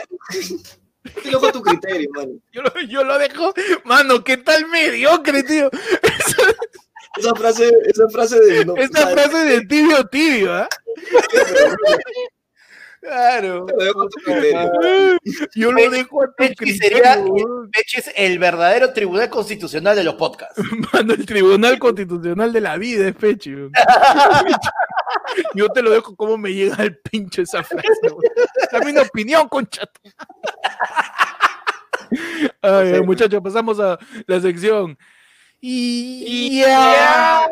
[1.13, 2.31] Te lo dejo a tu criterio, mano.
[2.51, 3.53] Yo lo, yo lo dejo,
[3.83, 5.69] mano, ¿qué tal mediocre, tío?
[7.17, 8.65] Esa frase, esa frase de...
[8.65, 9.13] no, Esta ¿sabes?
[9.13, 10.67] frase de tibio, tibio, ¿ah?
[13.05, 13.65] Claro.
[13.65, 14.71] Te lo dejo a tu criterio.
[15.55, 17.69] Yo lo dejo a tu Pechi criterio.
[17.97, 20.55] es el verdadero tribunal constitucional de los podcasts.
[20.93, 23.53] Mano, el Tribunal Constitucional de la Vida es Pechi.
[23.53, 23.71] weón.
[25.55, 27.87] Yo te lo dejo como me llega el pinche esa frase.
[28.71, 29.85] Dame una opinión, concha.
[29.85, 30.09] tu-
[32.61, 34.97] Ay, muchachos, pasamos a la sección.
[35.61, 37.49] Y, Ya.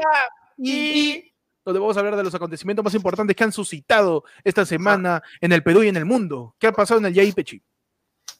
[0.57, 1.32] y
[1.65, 5.51] donde vamos a hablar de los acontecimientos más importantes que han suscitado esta semana en
[5.53, 6.55] el Perú y en el mundo.
[6.59, 7.61] ¿Qué ha pasado en el Yai Pechi?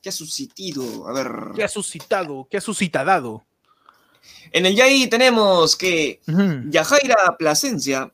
[0.02, 1.08] ¿Qué ha suscitado?
[1.08, 1.32] A ver.
[1.56, 2.48] ¿Qué ha suscitado?
[2.50, 3.46] ¿Qué ha suscitado?
[4.52, 6.70] En el Yai tenemos que Ujú.
[6.70, 8.12] Yajaira Plasencia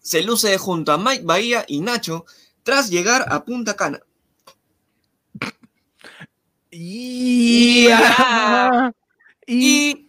[0.00, 2.24] se luce junto a Mike Bahía y Nacho
[2.62, 4.00] tras llegar a Punta Cana.
[6.70, 7.88] Y, y
[9.46, 10.08] Y.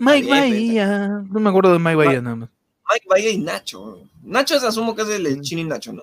[0.00, 1.08] Mike Bahía.
[1.28, 2.48] No me acuerdo de Mike Bahía nada más.
[2.92, 4.02] Mike Bahía y Nacho.
[4.22, 6.02] Nacho es, asumo que es el de Chini Nacho, ¿no?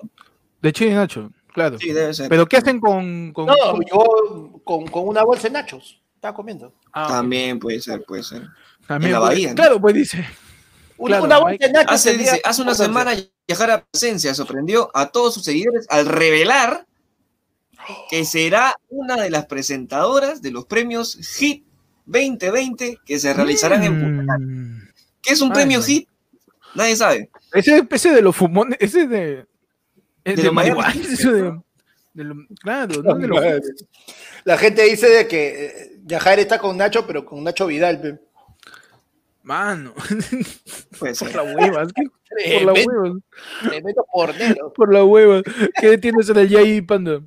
[0.62, 1.78] De Chile Nacho, claro.
[1.78, 2.28] Sí, debe ser.
[2.28, 6.00] Pero ¿qué hacen con, con- No, con- yo con, con una bolsa de nachos.
[6.14, 6.72] Estaba comiendo.
[6.92, 8.42] Ah, También puede ser, puede ser.
[8.86, 9.54] también, en la Bahía, ¿no?
[9.54, 10.26] Claro, pues dice.
[10.98, 11.92] Una, Claro, una bolsa de nachos.
[11.92, 13.12] Hace, tendría- dice, hace una semana
[13.46, 16.86] Yajaira Plasencia sorprendió a todos sus seguidores al revelar
[18.10, 21.64] que será una de las presentadoras de los premios HIT
[22.06, 24.44] 2020 que se realizarán en Punta Cana.
[24.44, 24.88] Mm.
[25.22, 25.84] ¿Qué es un premio no.
[25.86, 26.08] HIT?
[26.76, 27.30] Nadie sabe.
[27.52, 29.46] Ese, ese de los fumones, ese de.
[30.24, 31.60] Es De de, marihuana, de-
[32.14, 33.40] de lo- claro, no de los
[34.44, 38.00] La gente dice de que eh, Yajaira está con Nacho, pero con Nacho Vidal.
[38.00, 38.18] pe.
[39.42, 39.94] Mano,
[40.98, 42.02] por la hueva, es que
[42.58, 43.18] por la hueva,
[43.68, 44.72] tremendo pornero.
[44.72, 45.42] por la hueva.
[45.80, 47.20] ¿Qué tienes en el Yai Panda?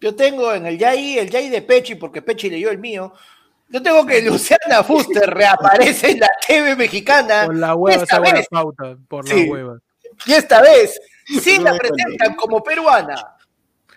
[0.00, 3.12] Yo tengo en el Yai, el Yai de Pechi, porque Pechi leyó el mío.
[3.68, 7.46] Yo tengo que Luciana Fuster reaparece en la TV mexicana.
[7.46, 8.46] Por la hueva, Esta vez.
[8.48, 9.46] pauta, por Sí.
[9.46, 9.78] la hueva.
[10.26, 11.00] Y esta vez
[11.42, 13.36] sí No la presentan como peruana.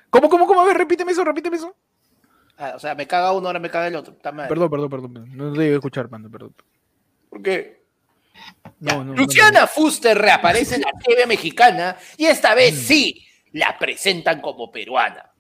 [0.10, 0.62] ¿Cómo, cómo, cómo?
[0.62, 1.76] A ver, repíteme eso, repíteme eso.
[2.58, 4.16] Ah, o sea, me caga uno, ahora me caga el otro.
[4.18, 5.14] Perdón, perdón, perdón.
[5.14, 5.38] perdón.
[5.38, 6.56] No debí escuchar, Panda, perdón.
[7.30, 7.84] ¿Por qué?
[8.80, 13.78] No, no, no, Luciana Fuster reaparece en la TV mexicana y esta vez sí la
[13.78, 15.32] presentan como peruana.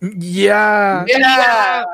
[0.00, 0.10] no.
[0.16, 1.04] Ya.
[1.06, 1.84] Ya.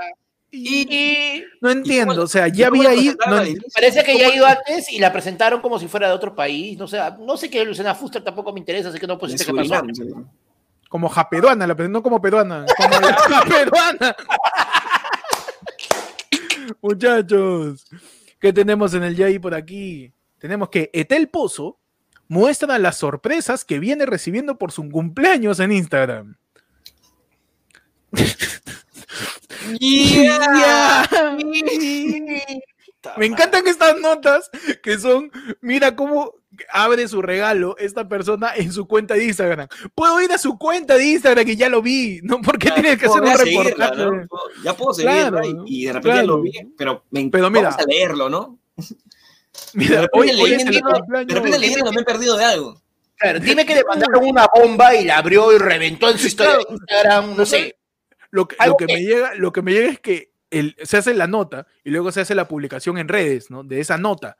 [0.54, 3.16] Y- Y No entiendo, o sea, ya ¿Cómo había ido.
[3.26, 3.42] no
[3.74, 6.76] parece que ya ha ido antes y la presentaron como si fuera de otro país.
[6.78, 9.52] No sé, no sé qué Luciana Fuster, tampoco me interesa, así que no pusiste qué
[9.54, 9.82] pasó.
[10.90, 12.66] Como japeruana, la presentó como peruana.
[12.76, 14.14] Como la japeruana.
[16.82, 17.86] Muchachos,
[18.38, 20.12] ¿qué tenemos en el Yai por aquí?
[20.38, 21.78] Tenemos que Etel Pozo
[22.28, 26.36] muestra las sorpresas que viene recibiendo por su cumpleaños en Instagram.
[29.78, 31.06] Yeah.
[33.16, 34.48] Me encantan estas notas
[34.82, 35.30] que son,
[35.60, 36.34] mira cómo
[36.72, 39.66] abre su regalo esta persona en su cuenta de Instagram.
[39.94, 42.40] Puedo ir a su cuenta de Instagram y ya lo vi, ¿no?
[42.40, 44.04] ¿Por qué tienes que hacer un seguirla, reportaje?
[44.04, 44.62] ¿no?
[44.62, 46.42] Ya puedo seguirla Claro, y, y de repente ya lo claro.
[46.42, 47.70] vi, pero, me Pero mira.
[47.70, 48.58] vamos a leerlo, ¿no?
[49.74, 51.28] Mira, de hoy, repente hoy es el leyendo- cumpleaños.
[51.28, 52.80] De repente leyendo me he perdido de algo.
[53.16, 56.58] Claro, dime que le mandaron una bomba y la abrió y reventó en su historia
[56.58, 57.76] de Instagram, no sé.
[58.32, 61.14] Lo que, lo que me llega, lo que me llega es que el, se hace
[61.14, 63.62] la nota y luego se hace la publicación en redes, ¿no?
[63.62, 64.36] De esa nota.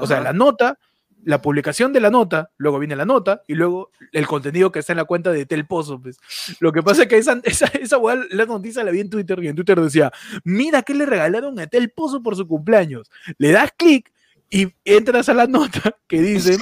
[0.00, 0.78] O sea, la nota,
[1.24, 4.92] la publicación de la nota, luego viene la nota y luego el contenido que está
[4.92, 6.02] en la cuenta de Tel Pozo.
[6.02, 6.18] Pues.
[6.58, 7.98] Lo que pasa es que esa, esa, esa
[8.30, 10.12] la noticia la vi en Twitter y en Twitter decía,
[10.44, 13.08] mira qué le regalaron a Tel Pozo por su cumpleaños.
[13.38, 14.12] Le das clic
[14.50, 16.56] y entras a la nota que dice,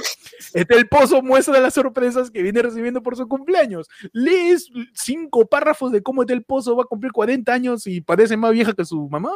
[0.67, 3.87] Tel Pozo muestra las sorpresas que viene recibiendo por su cumpleaños.
[4.11, 8.51] Lees cinco párrafos de cómo Tel Pozo va a cumplir 40 años y parece más
[8.51, 9.31] vieja que su mamá.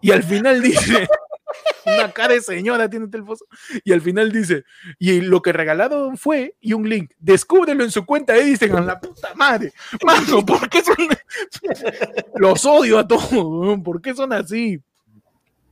[0.00, 1.08] Y al final dice,
[1.86, 3.46] una cara de señora tiene Tel Pozo.
[3.84, 4.64] Y al final dice,
[5.00, 9.00] y lo que regalaron fue, y un link, descúbrelo en su cuenta de Instagram, la
[9.00, 9.72] puta madre.
[10.04, 10.96] Mano, ¿por qué son?
[12.36, 14.80] Los odio a todos, ¿por qué son así?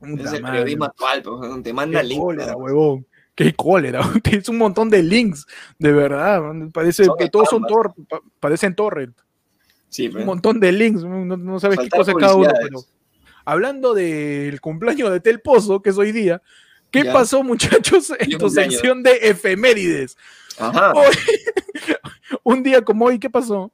[0.01, 2.21] Es el periodismo actual, pues, te manda Qué link.
[2.21, 3.05] cólera, huevón.
[3.35, 4.01] Qué cólera.
[4.31, 5.45] Es un montón de links,
[5.77, 6.41] de verdad.
[6.73, 9.15] Parece Son que todos son spam, tor pa- parecen torrent.
[9.89, 10.25] Sí, Un pues.
[10.25, 11.03] montón de links.
[11.03, 12.49] No, no sabes qué cosa es cada uno.
[12.61, 12.79] Pero
[13.45, 16.41] hablando del cumpleaños de Tel Pozo, que es hoy día,
[16.91, 17.13] ¿qué Ya.
[17.13, 18.73] pasó, muchachos, en tu cumpleaños.
[18.75, 20.17] sección de efemérides?
[20.57, 20.91] Ajá.
[20.93, 21.15] Hoy-
[22.43, 23.71] un día como hoy, ¿qué pasó?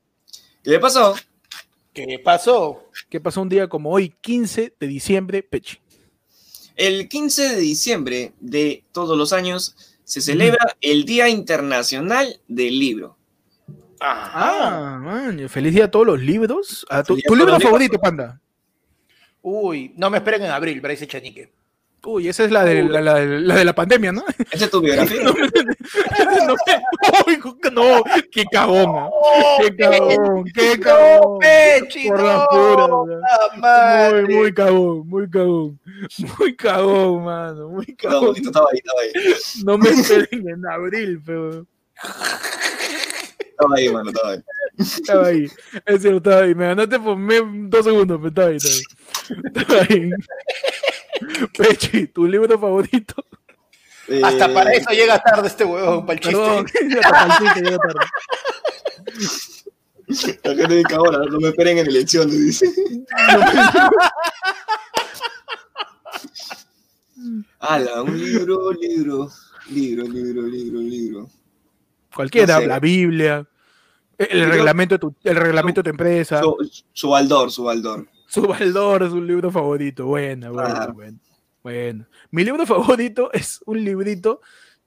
[0.64, 1.16] ¿Qué le pasó?
[1.94, 2.84] ¿Qué pasó?
[3.10, 5.78] ¿Qué pasó un día como hoy, 15 de diciembre, Pechi?
[6.76, 13.18] El 15 de diciembre de todos los años se celebra el Día Internacional del Libro.
[14.00, 16.86] Ah, man, feliz día a todos los libros.
[16.90, 18.42] A tu, Feliz día ¿Tu a libro favorito, Panda?
[19.42, 21.52] Uy, no me esperen en abril, parece Chanique.
[22.08, 24.24] Uy, esa es la de la, la- la de la pandemia, ¿no?
[24.52, 25.24] Esa es tu biografía.
[25.24, 25.34] no,
[27.26, 27.40] Uy,
[27.72, 29.10] no, qué cagón, ¿ah?
[29.60, 31.40] qué cagón, qué cagón.
[31.40, 34.22] Pechi, Por no, puta madre.
[34.24, 35.80] Muy, muy cagón, muy cagón.
[36.40, 38.26] Muy cagón, mano, muy No, cagón.
[38.28, 39.12] bonito, estaba ahí, estaba ahí.
[39.66, 41.66] No me esperen en abril, pero
[43.40, 44.44] Estaba ahí, mano, estaba ahí.
[44.78, 45.46] estaba ahí.
[45.86, 46.54] Es cierto, estaba ahí.
[46.54, 47.18] Me ganaste por
[47.70, 48.82] dos segundos, pero estaba ahí, estaba ahí.
[49.56, 50.12] Estaba ahí.
[51.58, 53.26] Pechi, ¿tu libro favorito?
[54.24, 56.38] Hasta Eh, para eso llega tarde este huevón, para el chiste.
[56.38, 58.06] Perdón, ya te faltiste, llega tarde.
[60.44, 62.68] La gente dice ahora, no me esperen en elecciones, dice.
[67.60, 69.30] Ala, un libro, libro,
[69.72, 71.30] libro, libro, libro, libro.
[72.14, 72.68] Cualquiera, No sé.
[72.68, 73.48] la Biblia,
[74.18, 76.56] el reglamento de tu, el reglamento de tu empresa, Su,
[76.94, 78.08] su Baldor, su Baldor.
[78.36, 80.06] Su Baldor es un libro favorito.
[80.06, 80.94] Bueno, bueno, Claro.
[80.94, 81.20] bueno,
[81.64, 82.06] bueno.
[82.32, 84.42] Mi libro favorito es un librito,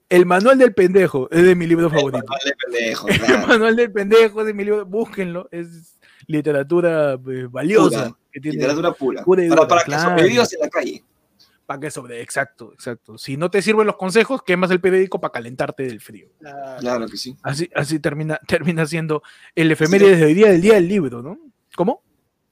[0.07, 2.25] El manual del pendejo, es de mi libro favorito.
[2.27, 3.07] Vale, pendejo,
[3.41, 8.05] El manual del pendejo es de mi libro, búsquenlo, es literatura eh, valiosa.
[8.05, 9.23] Pura, que tiene, Literatura pura.
[9.23, 11.03] Pura para para que sobrevivas en la calle.
[11.65, 13.17] para que sobre, exacto, exacto.
[13.17, 16.27] Si no te sirven los consejos, quemas el periódico para calentarte del frío.
[16.79, 17.35] Claro que sí.
[17.41, 19.23] Así, así termina, termina siendo
[19.55, 21.39] el efeméride de hoy día del día del libro, ¿no?
[21.75, 22.03] ¿Cómo?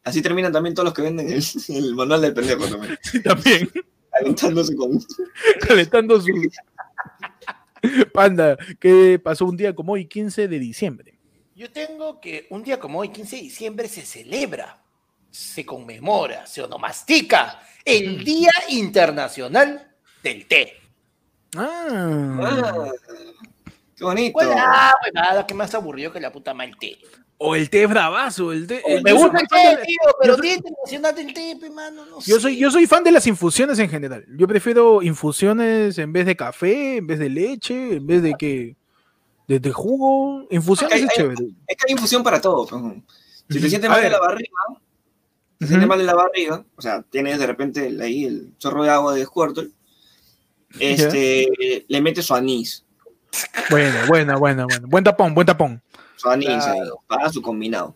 [0.08, 2.98] Así terminan también todos los que venden el, el manual del pendejo también.
[3.04, 3.70] Sí, también.
[4.14, 5.00] Aventándose con.
[5.68, 6.28] calentando su
[8.14, 11.20] panda que pasó un día como hoy 15 de diciembre
[11.56, 14.82] Yo tengo que un día como hoy, 15 de diciembre, se celebra,
[15.30, 19.94] se conmemora, se onomastica el Día Internacional
[20.24, 20.74] del Té.
[21.58, 22.92] ah, Ah,
[23.96, 24.34] qué bonito.
[24.34, 24.48] Pues
[25.14, 26.98] nada, que más aburrido que la puta mal té.
[27.39, 31.34] O el té bravazo el té Me gusta el té, tío, pero soy- Internacional del
[31.34, 32.41] Té, mano, no yo sé.
[32.41, 34.26] soy yo soy fan de las infusiones en general.
[34.38, 38.76] Yo prefiero infusiones en vez de café en vez de leche en vez de que
[39.47, 40.47] de, de jugo.
[40.49, 41.45] Infusiones es hay- chévere.
[41.68, 42.68] Es que hay infusión para todo.
[43.49, 44.49] Si te sientes mal de la barriga,
[45.59, 48.84] te sientes mal de la barriga, o sea, tienes de repente el- ahí el chorro
[48.84, 49.69] de agua de Squirtle,
[50.80, 52.84] este, le metes su anís,
[53.69, 55.81] buena buena buena buena buen tapón buen tapón
[56.26, 56.99] anís Claro.
[57.07, 57.95] para su combinado.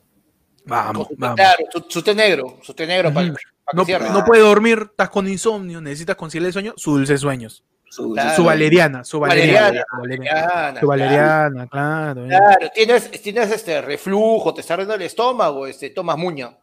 [0.65, 3.39] vamos su- vamos Claro, su, su té negro, su té negro para, para
[3.73, 4.10] no, que cierre.
[4.11, 8.35] no puede dormir estás con insomnio necesitas conciliar el sueño su dulce sueños Su, Claro.
[8.35, 10.41] su valeriana su valeriana, Valeriana, su valeriana.
[10.48, 12.26] Valeriana, Tu valeriana, claro.
[12.26, 12.27] eh.
[12.30, 16.56] Claro, tienes, tienes este reflujo, te está ardiendo el estómago, este, tomas muña.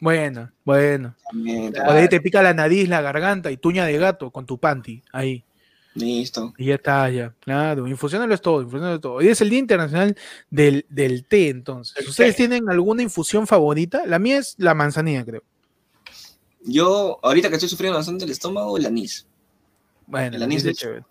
[0.00, 1.14] Bueno, bueno.
[1.30, 1.88] también, Claro.
[1.90, 5.02] Por ahí te pica la nariz, la garganta y tuña de gato con tu panty.
[5.12, 5.44] Ahí.
[5.98, 6.54] Listo.
[6.56, 7.34] Y ya está, ya.
[7.40, 7.86] Claro.
[7.88, 9.12] Infusionalo es todo, infusionalo es todo.
[9.14, 10.16] Hoy es el Día Internacional
[10.48, 12.08] del, del té, entonces.
[12.08, 12.46] ¿Ustedes té.
[12.46, 14.06] tienen alguna infusión favorita?
[14.06, 15.42] La mía es la manzanilla, creo.
[16.64, 19.26] Yo, ahorita que estoy sufriendo bastante el estómago, el anís.
[20.06, 21.04] Bueno, El la anís anís es es- chévere.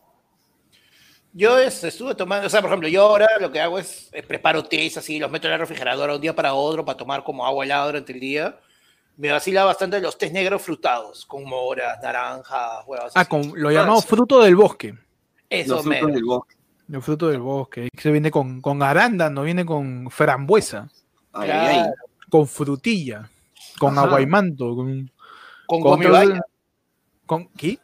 [1.33, 4.63] Yo estuve tomando, o sea, por ejemplo, yo ahora lo que hago es, eh, preparo
[4.63, 7.63] tés así, los meto en la refrigeradora un día para otro, para tomar como agua
[7.63, 8.57] helada durante el día.
[9.17, 13.11] Me vacila bastante los tés negros frutados, con moras, naranjas, huevas.
[13.15, 13.29] Ah, así.
[13.29, 14.95] con lo llamado fruto del bosque.
[15.49, 16.55] Eso frutos del bosque.
[16.91, 17.89] El fruto del bosque.
[17.91, 20.87] Que se viene con, con arándano, viene con frambuesa,
[21.33, 21.89] Ay, ay, ay.
[22.29, 23.29] con frutilla,
[23.79, 24.07] con Ajá.
[24.07, 25.11] aguaymanto, con.
[25.65, 26.41] Con con comibaya.
[27.25, 27.79] con ¿Qué?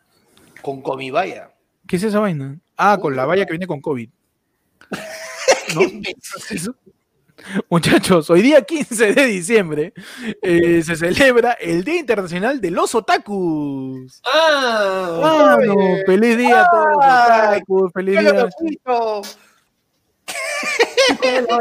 [0.62, 1.52] Con comibaya.
[1.88, 2.60] ¿Qué es esa vaina?
[2.78, 4.10] Ah, con la valla que viene con COVID.
[5.76, 5.82] ¿No?
[5.82, 6.76] ¿Es eso?
[7.70, 9.94] Muchachos, hoy día 15 de diciembre
[10.42, 14.22] eh, se celebra el Día Internacional de los Otakus.
[14.26, 15.76] Ah, Mano,
[16.06, 18.50] feliz día a todos los Ay, otakus, feliz ¡Qué día.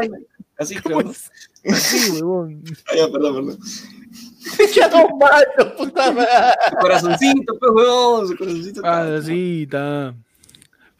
[0.57, 1.01] así creo.
[1.01, 1.13] ¿no?
[1.13, 2.63] Sí, huevón.
[2.87, 3.59] Ay, ya, perdón, perdón.
[4.75, 6.27] Ya no mato, puta madre.
[6.69, 8.81] Su corazoncito, pues, huevón, su corazoncito.
[8.83, 10.13] Ah, sí, está.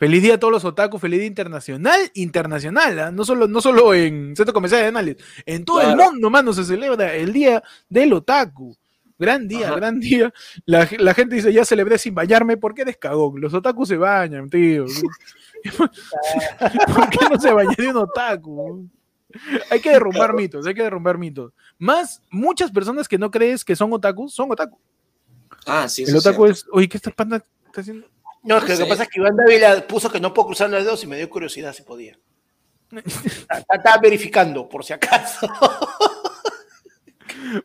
[0.04, 3.10] Feliz día a todos los otakus, feliz día internacional, internacional, ¿ah?
[3.10, 6.66] no, solo, no solo en Centro Comercial de Análisis, en todo el mundo, mano, se
[6.66, 8.76] celebra el día del otaku.
[9.18, 9.78] Gran día, Ajá.
[9.78, 10.34] gran día.
[10.66, 13.40] La, la gente dice, ya celebré sin bañarme, ¿por qué eres cagón?
[13.40, 14.88] Los otakus se bañan, tío.
[15.78, 18.90] ¿Por qué no se bañaría un otaku?
[19.70, 21.54] Hay que derrumbar mitos, hay que derrumbar mitos.
[21.78, 24.78] Más, muchas personas que no crees que son otakus, son otaku.
[25.66, 28.13] Ah, sí, El otaku es, oye, ¿qué esta panda está haciendo?
[28.44, 30.48] No, es que No lo que pasa es que Iván Dávila puso que no puedo
[30.48, 32.18] cruzar los dedos y me dio curiosidad si podía.
[32.92, 35.48] Está- Estaba verificando, por si acaso.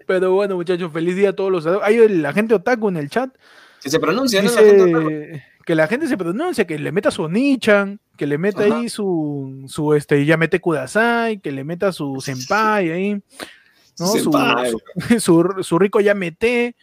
[0.06, 1.66] Pero bueno, muchachos, feliz día a todos los.
[1.82, 3.30] Hay la gente otaku en el chat.
[3.82, 4.50] Que se pronuncia, ¿no?
[4.50, 5.08] La gente otaku.
[5.08, 8.88] Dice que la gente se pronuncia, que le meta su Onichan, que le meta ahí
[8.88, 13.22] su, su este, ya mete Kudasai, que le meta su senpai ahí,
[13.98, 14.06] ¿no?
[14.06, 14.70] Senpai.
[14.70, 14.80] su,
[15.20, 16.74] su- su rico ya mete,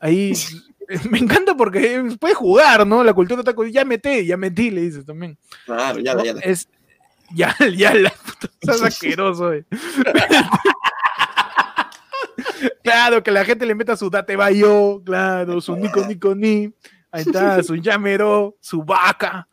[0.00, 0.32] ahí,
[1.10, 3.02] me encanta porque puede jugar, ¿no?
[3.04, 5.38] La cultura otaku, ya mete, ya metí, le dices también.
[5.64, 6.24] Claro, ya, ¿no?
[6.24, 6.32] ya.
[6.42, 6.68] Es,
[7.34, 9.64] ya, ya, la puta, estás asqueroso, eh.
[12.82, 16.72] Claro, que la gente le meta su Date Bayo, claro, su Nico Nico Ni,
[17.10, 19.48] ahí está, su Yamero, su vaca,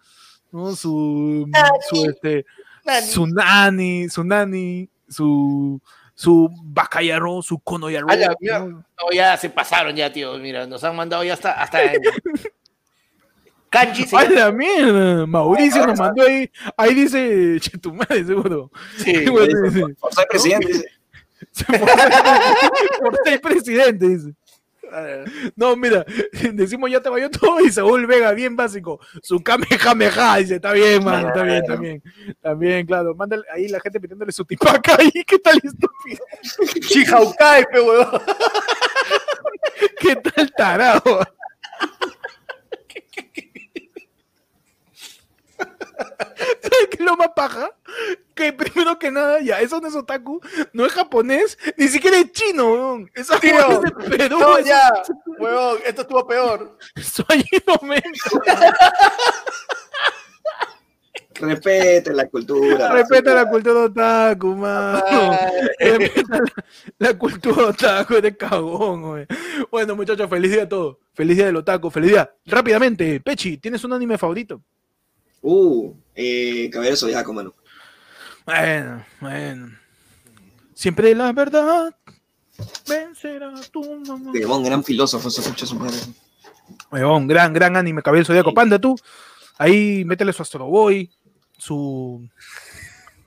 [0.52, 0.76] ¿no?
[0.76, 1.50] Su,
[1.90, 2.46] su este,
[3.08, 5.82] su nani, su nani, su,
[6.20, 7.58] su bacayaro, su
[8.42, 8.60] mierda.
[8.60, 8.84] ¿no?
[9.14, 10.38] Ya se pasaron ya, tío.
[10.38, 11.54] Mira, nos han mandado ya hasta.
[11.54, 12.02] hasta en-
[13.70, 15.26] Kanji se ¡Ay, la mierda!
[15.26, 18.70] Mauricio nos mandó ahí, ahí dice, che, tu madre, seguro.
[18.98, 20.86] Sí, Bueno, dice, Por ser presidente, dice.
[23.00, 24.34] por ser presidente, dice.
[25.56, 26.06] No, mira,
[26.54, 29.00] decimos ya te vayó todo y Saúl Vega, bien básico.
[29.22, 32.04] Su Kamehameha, dice, está bien, mano, está bien, está bien.
[32.58, 33.16] Bien, claro.
[33.16, 36.24] Mándale ahí la gente pidiéndole su tipaca ahí, ¿qué tal estúpido?
[36.88, 38.22] Chihaukai, pe huevón.
[40.00, 41.22] ¿Qué tal tarado?
[46.62, 47.70] ¿Sabes qué es lo más paja?
[48.40, 50.40] Que primero que nada, ya, eso no es otaku,
[50.72, 53.12] no es japonés, ni siquiera es chino, weón.
[53.14, 54.94] Es Tío, japonés de Perú, No, es ya,
[55.38, 56.78] huevón, esto estuvo peor.
[56.96, 58.42] Soy momento.
[61.34, 62.94] Respete la cultura.
[62.94, 65.38] Respeta la cultura otaku, mano.
[65.78, 69.28] Respeta la, la cultura otaku de cagón, güey.
[69.70, 70.96] Bueno, muchachos, feliz día a todos.
[71.14, 72.34] Feliz día del otaku, feliz día.
[72.46, 74.62] Rápidamente, Pechi, ¿tienes un anime favorito?
[75.42, 77.54] Uh, eh, Caballero Zodiaco, mano.
[78.50, 79.70] Bueno, bueno.
[80.74, 81.94] Siempre la verdad
[82.88, 84.32] vencerá tu mamá.
[84.34, 85.98] Demón, gran filósofo, se escucha su madre.
[86.92, 88.54] Huevón, gran, gran anime, Cabello Zodíaco.
[88.54, 88.96] Panda, tú.
[89.58, 91.12] Ahí métele su Astro Boy,
[91.58, 92.28] su.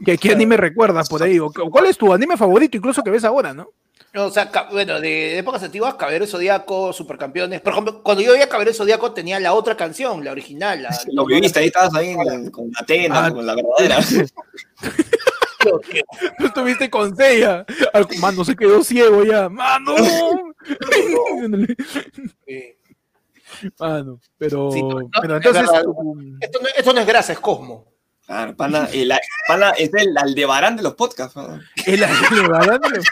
[0.05, 1.39] ¿Qué, qué anime recuerdas por ahí?
[1.39, 3.69] ¿O cu- ¿Cuál es tu anime favorito, incluso que ves ahora, no?
[4.15, 7.63] No, o sea, bueno, de épocas antiguas, Caballero Zodíaco, Supercampeones.
[7.63, 10.83] Por ejemplo, cuando yo veía Caballero Zodíaco tenía la otra canción, la original.
[10.83, 13.31] La, Lo viviste, ahí estabas ahí en- con Atena, Ah.
[13.33, 13.99] con la verdadera.
[16.39, 17.65] Tú estuviste con Seiya.
[17.95, 19.49] Al- Mano, se quedó ciego ya.
[19.49, 19.95] ¡Mano!
[23.79, 24.73] Mano, pero.
[24.73, 25.71] Sí, no, pero es entonces.
[26.41, 27.87] Esto no, esto no es grasa, es Cosmo.
[28.27, 29.13] Claro, pana, el,
[29.47, 31.37] pana es el aldebarán de los podcasts.
[31.37, 31.61] ¿no?
[31.87, 32.49] El anime,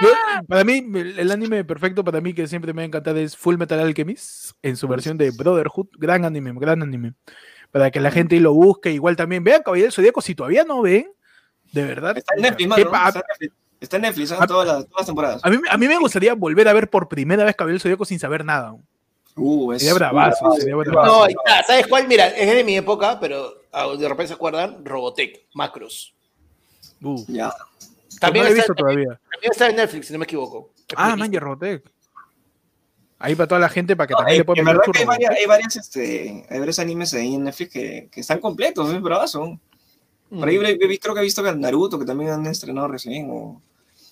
[0.00, 0.08] Yo,
[0.48, 0.84] para mí,
[1.18, 4.76] el anime perfecto para mí que siempre me ha encantado es Full Metal Alchemist en
[4.76, 5.88] su versión de Brotherhood.
[5.98, 7.14] Gran anime, gran anime.
[7.70, 8.90] Para que la gente lo busque.
[8.90, 10.20] Igual también vean Caballero del Zodíaco.
[10.20, 11.10] Si todavía no ven,
[11.72, 12.16] de verdad.
[12.16, 12.82] Está en Netflix, mano.
[12.82, 14.36] Está en Netflix, Está en Netflix, ¿no?
[14.40, 14.46] Ah.
[14.46, 15.40] todas, las, todas las temporadas.
[15.44, 18.04] A mí, a mí me gustaría volver a ver por primera vez Caballero del Zodíaco
[18.04, 18.74] sin saber nada.
[19.34, 21.06] Uh, es Sería bravazo, uh, sería bravazo.
[21.06, 21.62] No, ahí está.
[21.64, 22.06] ¿Sabes cuál?
[22.06, 26.14] Mira, es de mi época, pero ah, de repente se acuerdan, Robotech, Macros.
[27.02, 27.52] Uh, Ya.
[28.20, 29.20] También no lo he está, visto todavía.
[29.30, 30.70] también está en Netflix, si no me equivoco.
[30.96, 31.30] Ah, man.
[33.18, 34.98] Ahí para toda la gente, para que No, también le puedan en ver verdad que
[35.00, 38.92] hay varias, hay varias, este, hay varios animes ahí en Netflix que, que están completos,
[38.92, 39.58] es bravazo.
[40.28, 40.64] Por ahí Mm.
[40.64, 43.28] he visto- creo que he visto que Naruto, que también han estrenado recién.
[43.30, 43.60] o-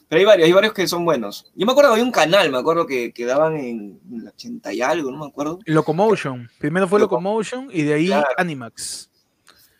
[0.08, 1.50] Pero hay varios, hay varios que son buenos.
[1.54, 4.72] Yo me acuerdo que había un canal, me acuerdo que, que daban en el 80
[4.72, 5.58] y algo, no me acuerdo.
[5.66, 6.48] Locomotion.
[6.58, 8.26] Primero fue Loco- Locomotion y de ahí Claro.
[8.36, 9.08] Animax.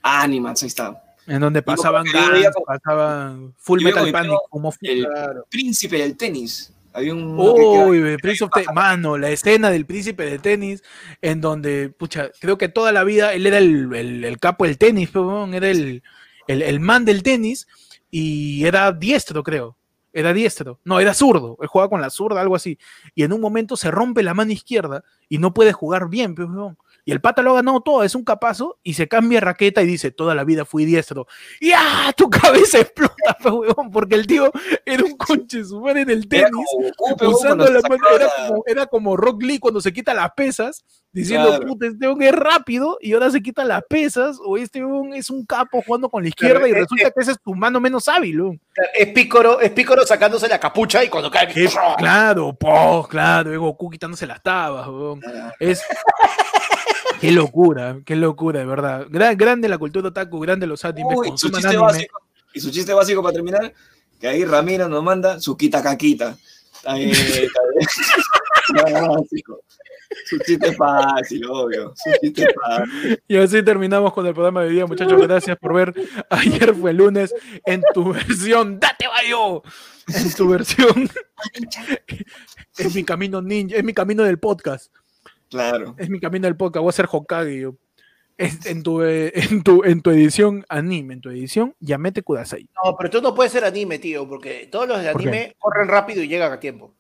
[0.03, 1.03] Animax, ahí está.
[1.31, 4.35] En donde pasaban Gans, pasaban Full Metal Panic.
[4.51, 5.47] Como El Claro.
[5.51, 6.73] príncipe del tenis.
[6.93, 7.37] Había un.
[7.37, 8.69] que- Uy, Prince of Tennis.
[8.75, 10.83] Mano, la escena del príncipe de tenis,
[11.23, 14.77] en donde, pucha, creo que toda la vida él era el, el- el capo del
[14.77, 16.03] tenis, weón, era el,
[16.49, 17.69] el, man del tenis
[18.11, 19.77] y era diestro, creo.
[20.13, 20.81] Era diestro.
[20.85, 21.57] No, era zurdo.
[21.63, 22.77] Él jugaba con la zurda, algo así.
[23.15, 26.43] Y en un momento se rompe la mano izquierda y no puede jugar bien, pe,
[26.43, 26.77] weón.
[27.05, 29.87] Y el pata lo ha ganado todo, es un capazo, y se cambia raqueta y
[29.87, 31.27] dice, toda la vida fui diestro.
[31.61, 32.13] Y ¡ah!
[32.17, 33.51] Tu cabeza explota, pe,
[33.93, 34.51] porque el tío
[34.85, 38.05] era un conche su madre en el Era tenis como Goku, pero usando la mano,
[38.15, 41.67] era como, era como Rock Lee cuando se quita las pesas, diciendo, Claro.
[41.67, 45.29] puta, este hombre es rápido y ahora se quita las pesas, o este hombre es
[45.31, 48.07] un capo jugando con la izquierda y Claro, resulta que esa es tu mano menos
[48.09, 48.61] hábil.
[48.95, 51.49] Es Pícoro, es Pícoro sacándose la capucha y cuando cae.
[51.99, 55.21] Claro, po, claro, y Goku quitándose las tabas, weón.
[55.59, 55.83] Es.
[57.21, 59.07] Qué locura, qué locura, de verdad.
[59.11, 61.83] Gran, grande la cultura otaku, grande los animes, Uy, su chiste anime.
[61.83, 62.19] básico.
[62.55, 63.75] Y su chiste básico para terminar,
[64.19, 66.37] que ahí Ramiro nos manda su quita caquita.
[66.73, 67.13] Está bien.
[68.73, 69.61] Básico.
[70.25, 71.93] Su chiste fácil, obvio.
[71.97, 73.23] Su chiste fácil.
[73.29, 75.21] Y así terminamos con el programa de hoy día, muchachos.
[75.23, 75.95] Gracias por ver.
[76.31, 77.35] Ayer fue lunes
[77.65, 78.81] en tu versión.
[78.81, 79.63] ¡Date, Bayo!
[80.09, 81.09] En tu versión.
[82.79, 84.93] es mi camino ninja, es mi camino del podcast.
[85.49, 85.95] Claro.
[85.99, 86.83] Es mi camino del podcast.
[86.83, 87.61] Voy a ser Hokage.
[87.61, 87.77] yo.
[88.37, 92.69] Es- en, tu, eh, en, tu, en tu edición anime, en tu edición, Yamete Kudasai.
[92.83, 96.23] No, pero tú no puedes ser anime, tío, porque todos los de anime corren rápido
[96.23, 96.95] y llegan a tiempo.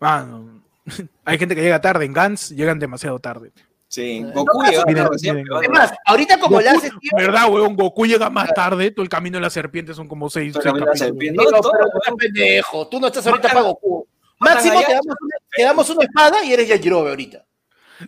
[0.00, 0.64] Mano,
[1.24, 3.52] hay gente que llega tarde en Gans, llegan demasiado tarde.
[3.88, 4.20] Sí.
[4.20, 5.46] No, Goku no, llegaba miren, recién, miren.
[5.48, 7.76] pero Es más, ahorita como le Goku- haces, tío, ¿Verdad, weón?
[7.76, 10.72] Goku llega más tarde, todo el camino de la serpiente son como seis, seis la
[10.72, 11.18] capítulos.
[11.18, 12.02] digo, No, todo, pero tú weón.
[12.20, 14.06] eres pendejo, tú no estás ahorita para Goku.
[14.40, 17.44] Máximo te damos, una, te damos una espada y eres Yajirobe ahorita.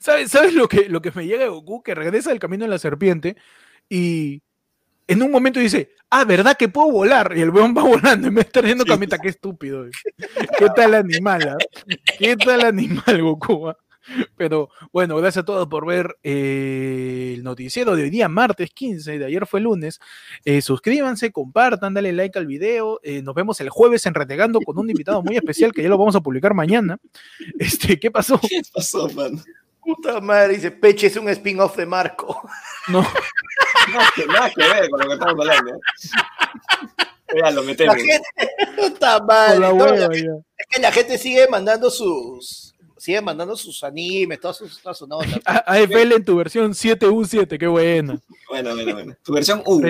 [0.01, 1.83] ¿Sabes, ¿Sabes lo que, lo que me llega de Goku?
[1.83, 3.37] Que regresa del camino de la serpiente
[3.89, 4.43] y
[5.09, 7.33] en un momento dice, ah, ¿verdad que puedo volar?
[7.37, 7.83] Y el weón va
[8.23, 8.91] volando de estar haciendo Sí.
[8.91, 9.87] camita, qué estúpido.
[10.59, 11.49] ¿Qué tal animal?
[11.49, 11.57] ah?
[12.19, 13.69] ¿Qué tal animal, Goku?
[13.69, 13.77] ah?
[14.39, 19.19] Pero bueno, gracias a todos por ver eh, el noticiero de hoy día, martes 15,
[19.19, 20.01] de ayer fue lunes.
[20.47, 23.01] Eh, suscríbanse, compartan, dale like al video.
[23.03, 25.99] eh, nos vemos el jueves en Renegando con un invitado muy especial que ya lo
[25.99, 26.97] vamos a publicar mañana.
[27.59, 28.41] Este, ¿Qué pasó?
[28.41, 29.43] ¿Qué pasó, man?
[29.97, 32.41] Puta madre, dice Peche es un spin-off de Marco.
[32.89, 33.01] No.
[33.93, 35.75] Nada que, nada que ver con lo que estamos hablando.
[35.75, 35.79] ¿eh?
[37.37, 37.97] Ya lo La metemos.
[37.97, 38.23] gente,
[38.77, 40.31] puta madre, la no, hueva, la- ya.
[40.57, 45.07] es que la gente sigue mandando sus, sigue mandando sus animes, todas sus, todas sus
[45.09, 45.39] notas.
[45.45, 48.19] AFL en tu versión 7U7, qué buena.
[48.49, 49.15] Bueno, bueno, bueno.
[49.23, 49.83] Tu versión U.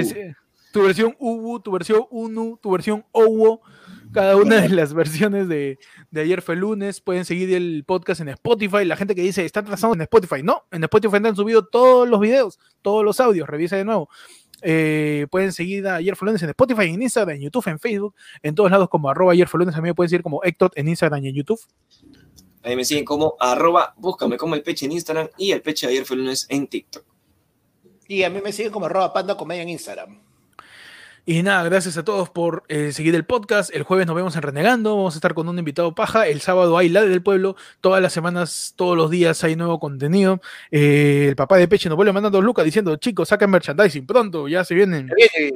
[0.72, 3.62] Tu versión UU, tu versión UNU, tu versión OWO,
[4.12, 5.78] cada una de las versiones de,
[6.10, 7.01] de ayer fue lunes.
[7.01, 8.85] Pueden seguir el podcast en Spotify.
[8.85, 12.20] La gente que dice está atrasado en Spotify, no, en Spotify han subido todos los
[12.20, 14.09] videos, todos los audios, revisa de nuevo.
[14.62, 18.14] Eh, pueden seguir a Ayer fue lunes en Spotify, en Instagram, en YouTube, en Facebook,
[18.43, 19.74] en todos lados como arroba ayer fue lunes.
[19.76, 21.60] A mí me pueden seguir como Hector en Instagram y en YouTube.
[22.62, 25.93] Ahí me siguen como arroba, búscame como el peche en Instagram y el peche de
[25.93, 27.05] ayer fue el lunes en TikTok.
[28.09, 30.27] Y a mí me siguen como arroba panda comedia en Instagram.
[31.26, 33.74] Y nada, gracias a todos por eh, seguir el podcast.
[33.74, 34.96] El jueves nos vemos en Renegando.
[34.96, 36.26] Vamos a estar con un invitado paja.
[36.26, 37.56] El sábado hay la del pueblo.
[37.80, 40.40] Todas las semanas, todos los días hay nuevo contenido.
[40.70, 44.48] Eh, el papá de Peche nos vuelve mandando lucas diciendo: chicos, saquen merchandising pronto.
[44.48, 45.10] Ya se vienen.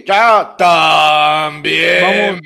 [0.06, 2.02] Ya también.
[2.02, 2.40] Vamos,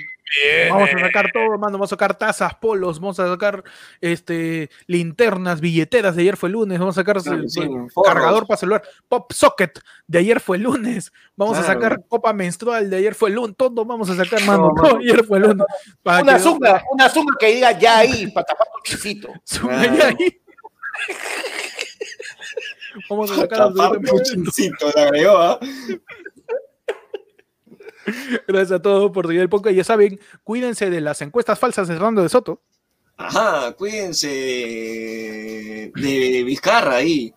[0.71, 1.73] vamos a sacar todo, mano.
[1.73, 3.01] Vamos a sacar tazas, polos.
[3.01, 3.63] Vamos a sacar
[4.01, 6.17] este, linternas, billeteras.
[6.17, 6.79] De ayer fue lunes.
[6.79, 8.13] Vamos a sacar Claro, eh, sí, eh, forros.
[8.15, 8.83] cargador para celular.
[9.09, 9.81] Pop socket.
[10.07, 11.13] De ayer fue lunes.
[11.37, 12.91] Vamos a sacar copa menstrual.
[12.91, 13.57] De ayer fue lunes.
[13.57, 14.73] Todo vamos a sacar, mano.
[14.75, 15.67] No, ayer fue lunes.
[16.03, 19.29] Para Una zunga, una zunga que diga ya ahí, para tapar tu chisito.
[19.45, 19.97] Zunga Claro.
[19.97, 20.17] ya ahí.
[23.11, 24.25] Vamos a sacar Tapar absolutamente tu todo.
[24.25, 25.59] chincito, le agregó, ¿ah?
[28.49, 29.77] Gracias a todos por seguir el podcast.
[29.77, 32.63] Ya saben, cuídense de las encuestas falsas de Hernando de Soto.
[33.17, 34.29] Ajá, cuídense
[35.95, 37.33] de Vizcarra ahí.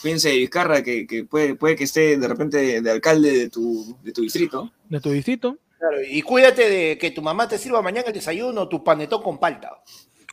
[0.00, 3.48] Cuídense de Vizcarra, que, que puede, puede que esté de repente de, de alcalde de
[3.50, 4.72] tu, de tu distrito.
[4.88, 5.58] de tu distrito.
[5.78, 9.38] Claro, y cuídate de que tu mamá te sirva mañana el desayuno, tu panetón con
[9.38, 9.82] palta.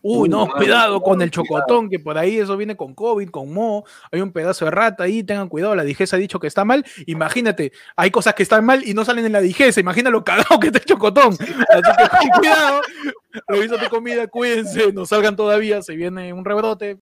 [0.02, 3.86] Uy, no, cuidado con el chocotón, que por ahí eso viene con COVID, con moho.
[4.12, 5.76] Hay un pedazo de rata ahí, tengan cuidado.
[5.76, 6.86] La digesa ha dicho que está mal.
[7.06, 9.80] Imagínate, hay cosas que están mal y no salen en la digesa.
[9.80, 11.34] Imagina lo cagado que está el chocotón.
[11.34, 12.82] Así que cuidado,
[13.48, 16.98] revisa tu comida, cuídense, no salgan todavía, se viene un rebrote.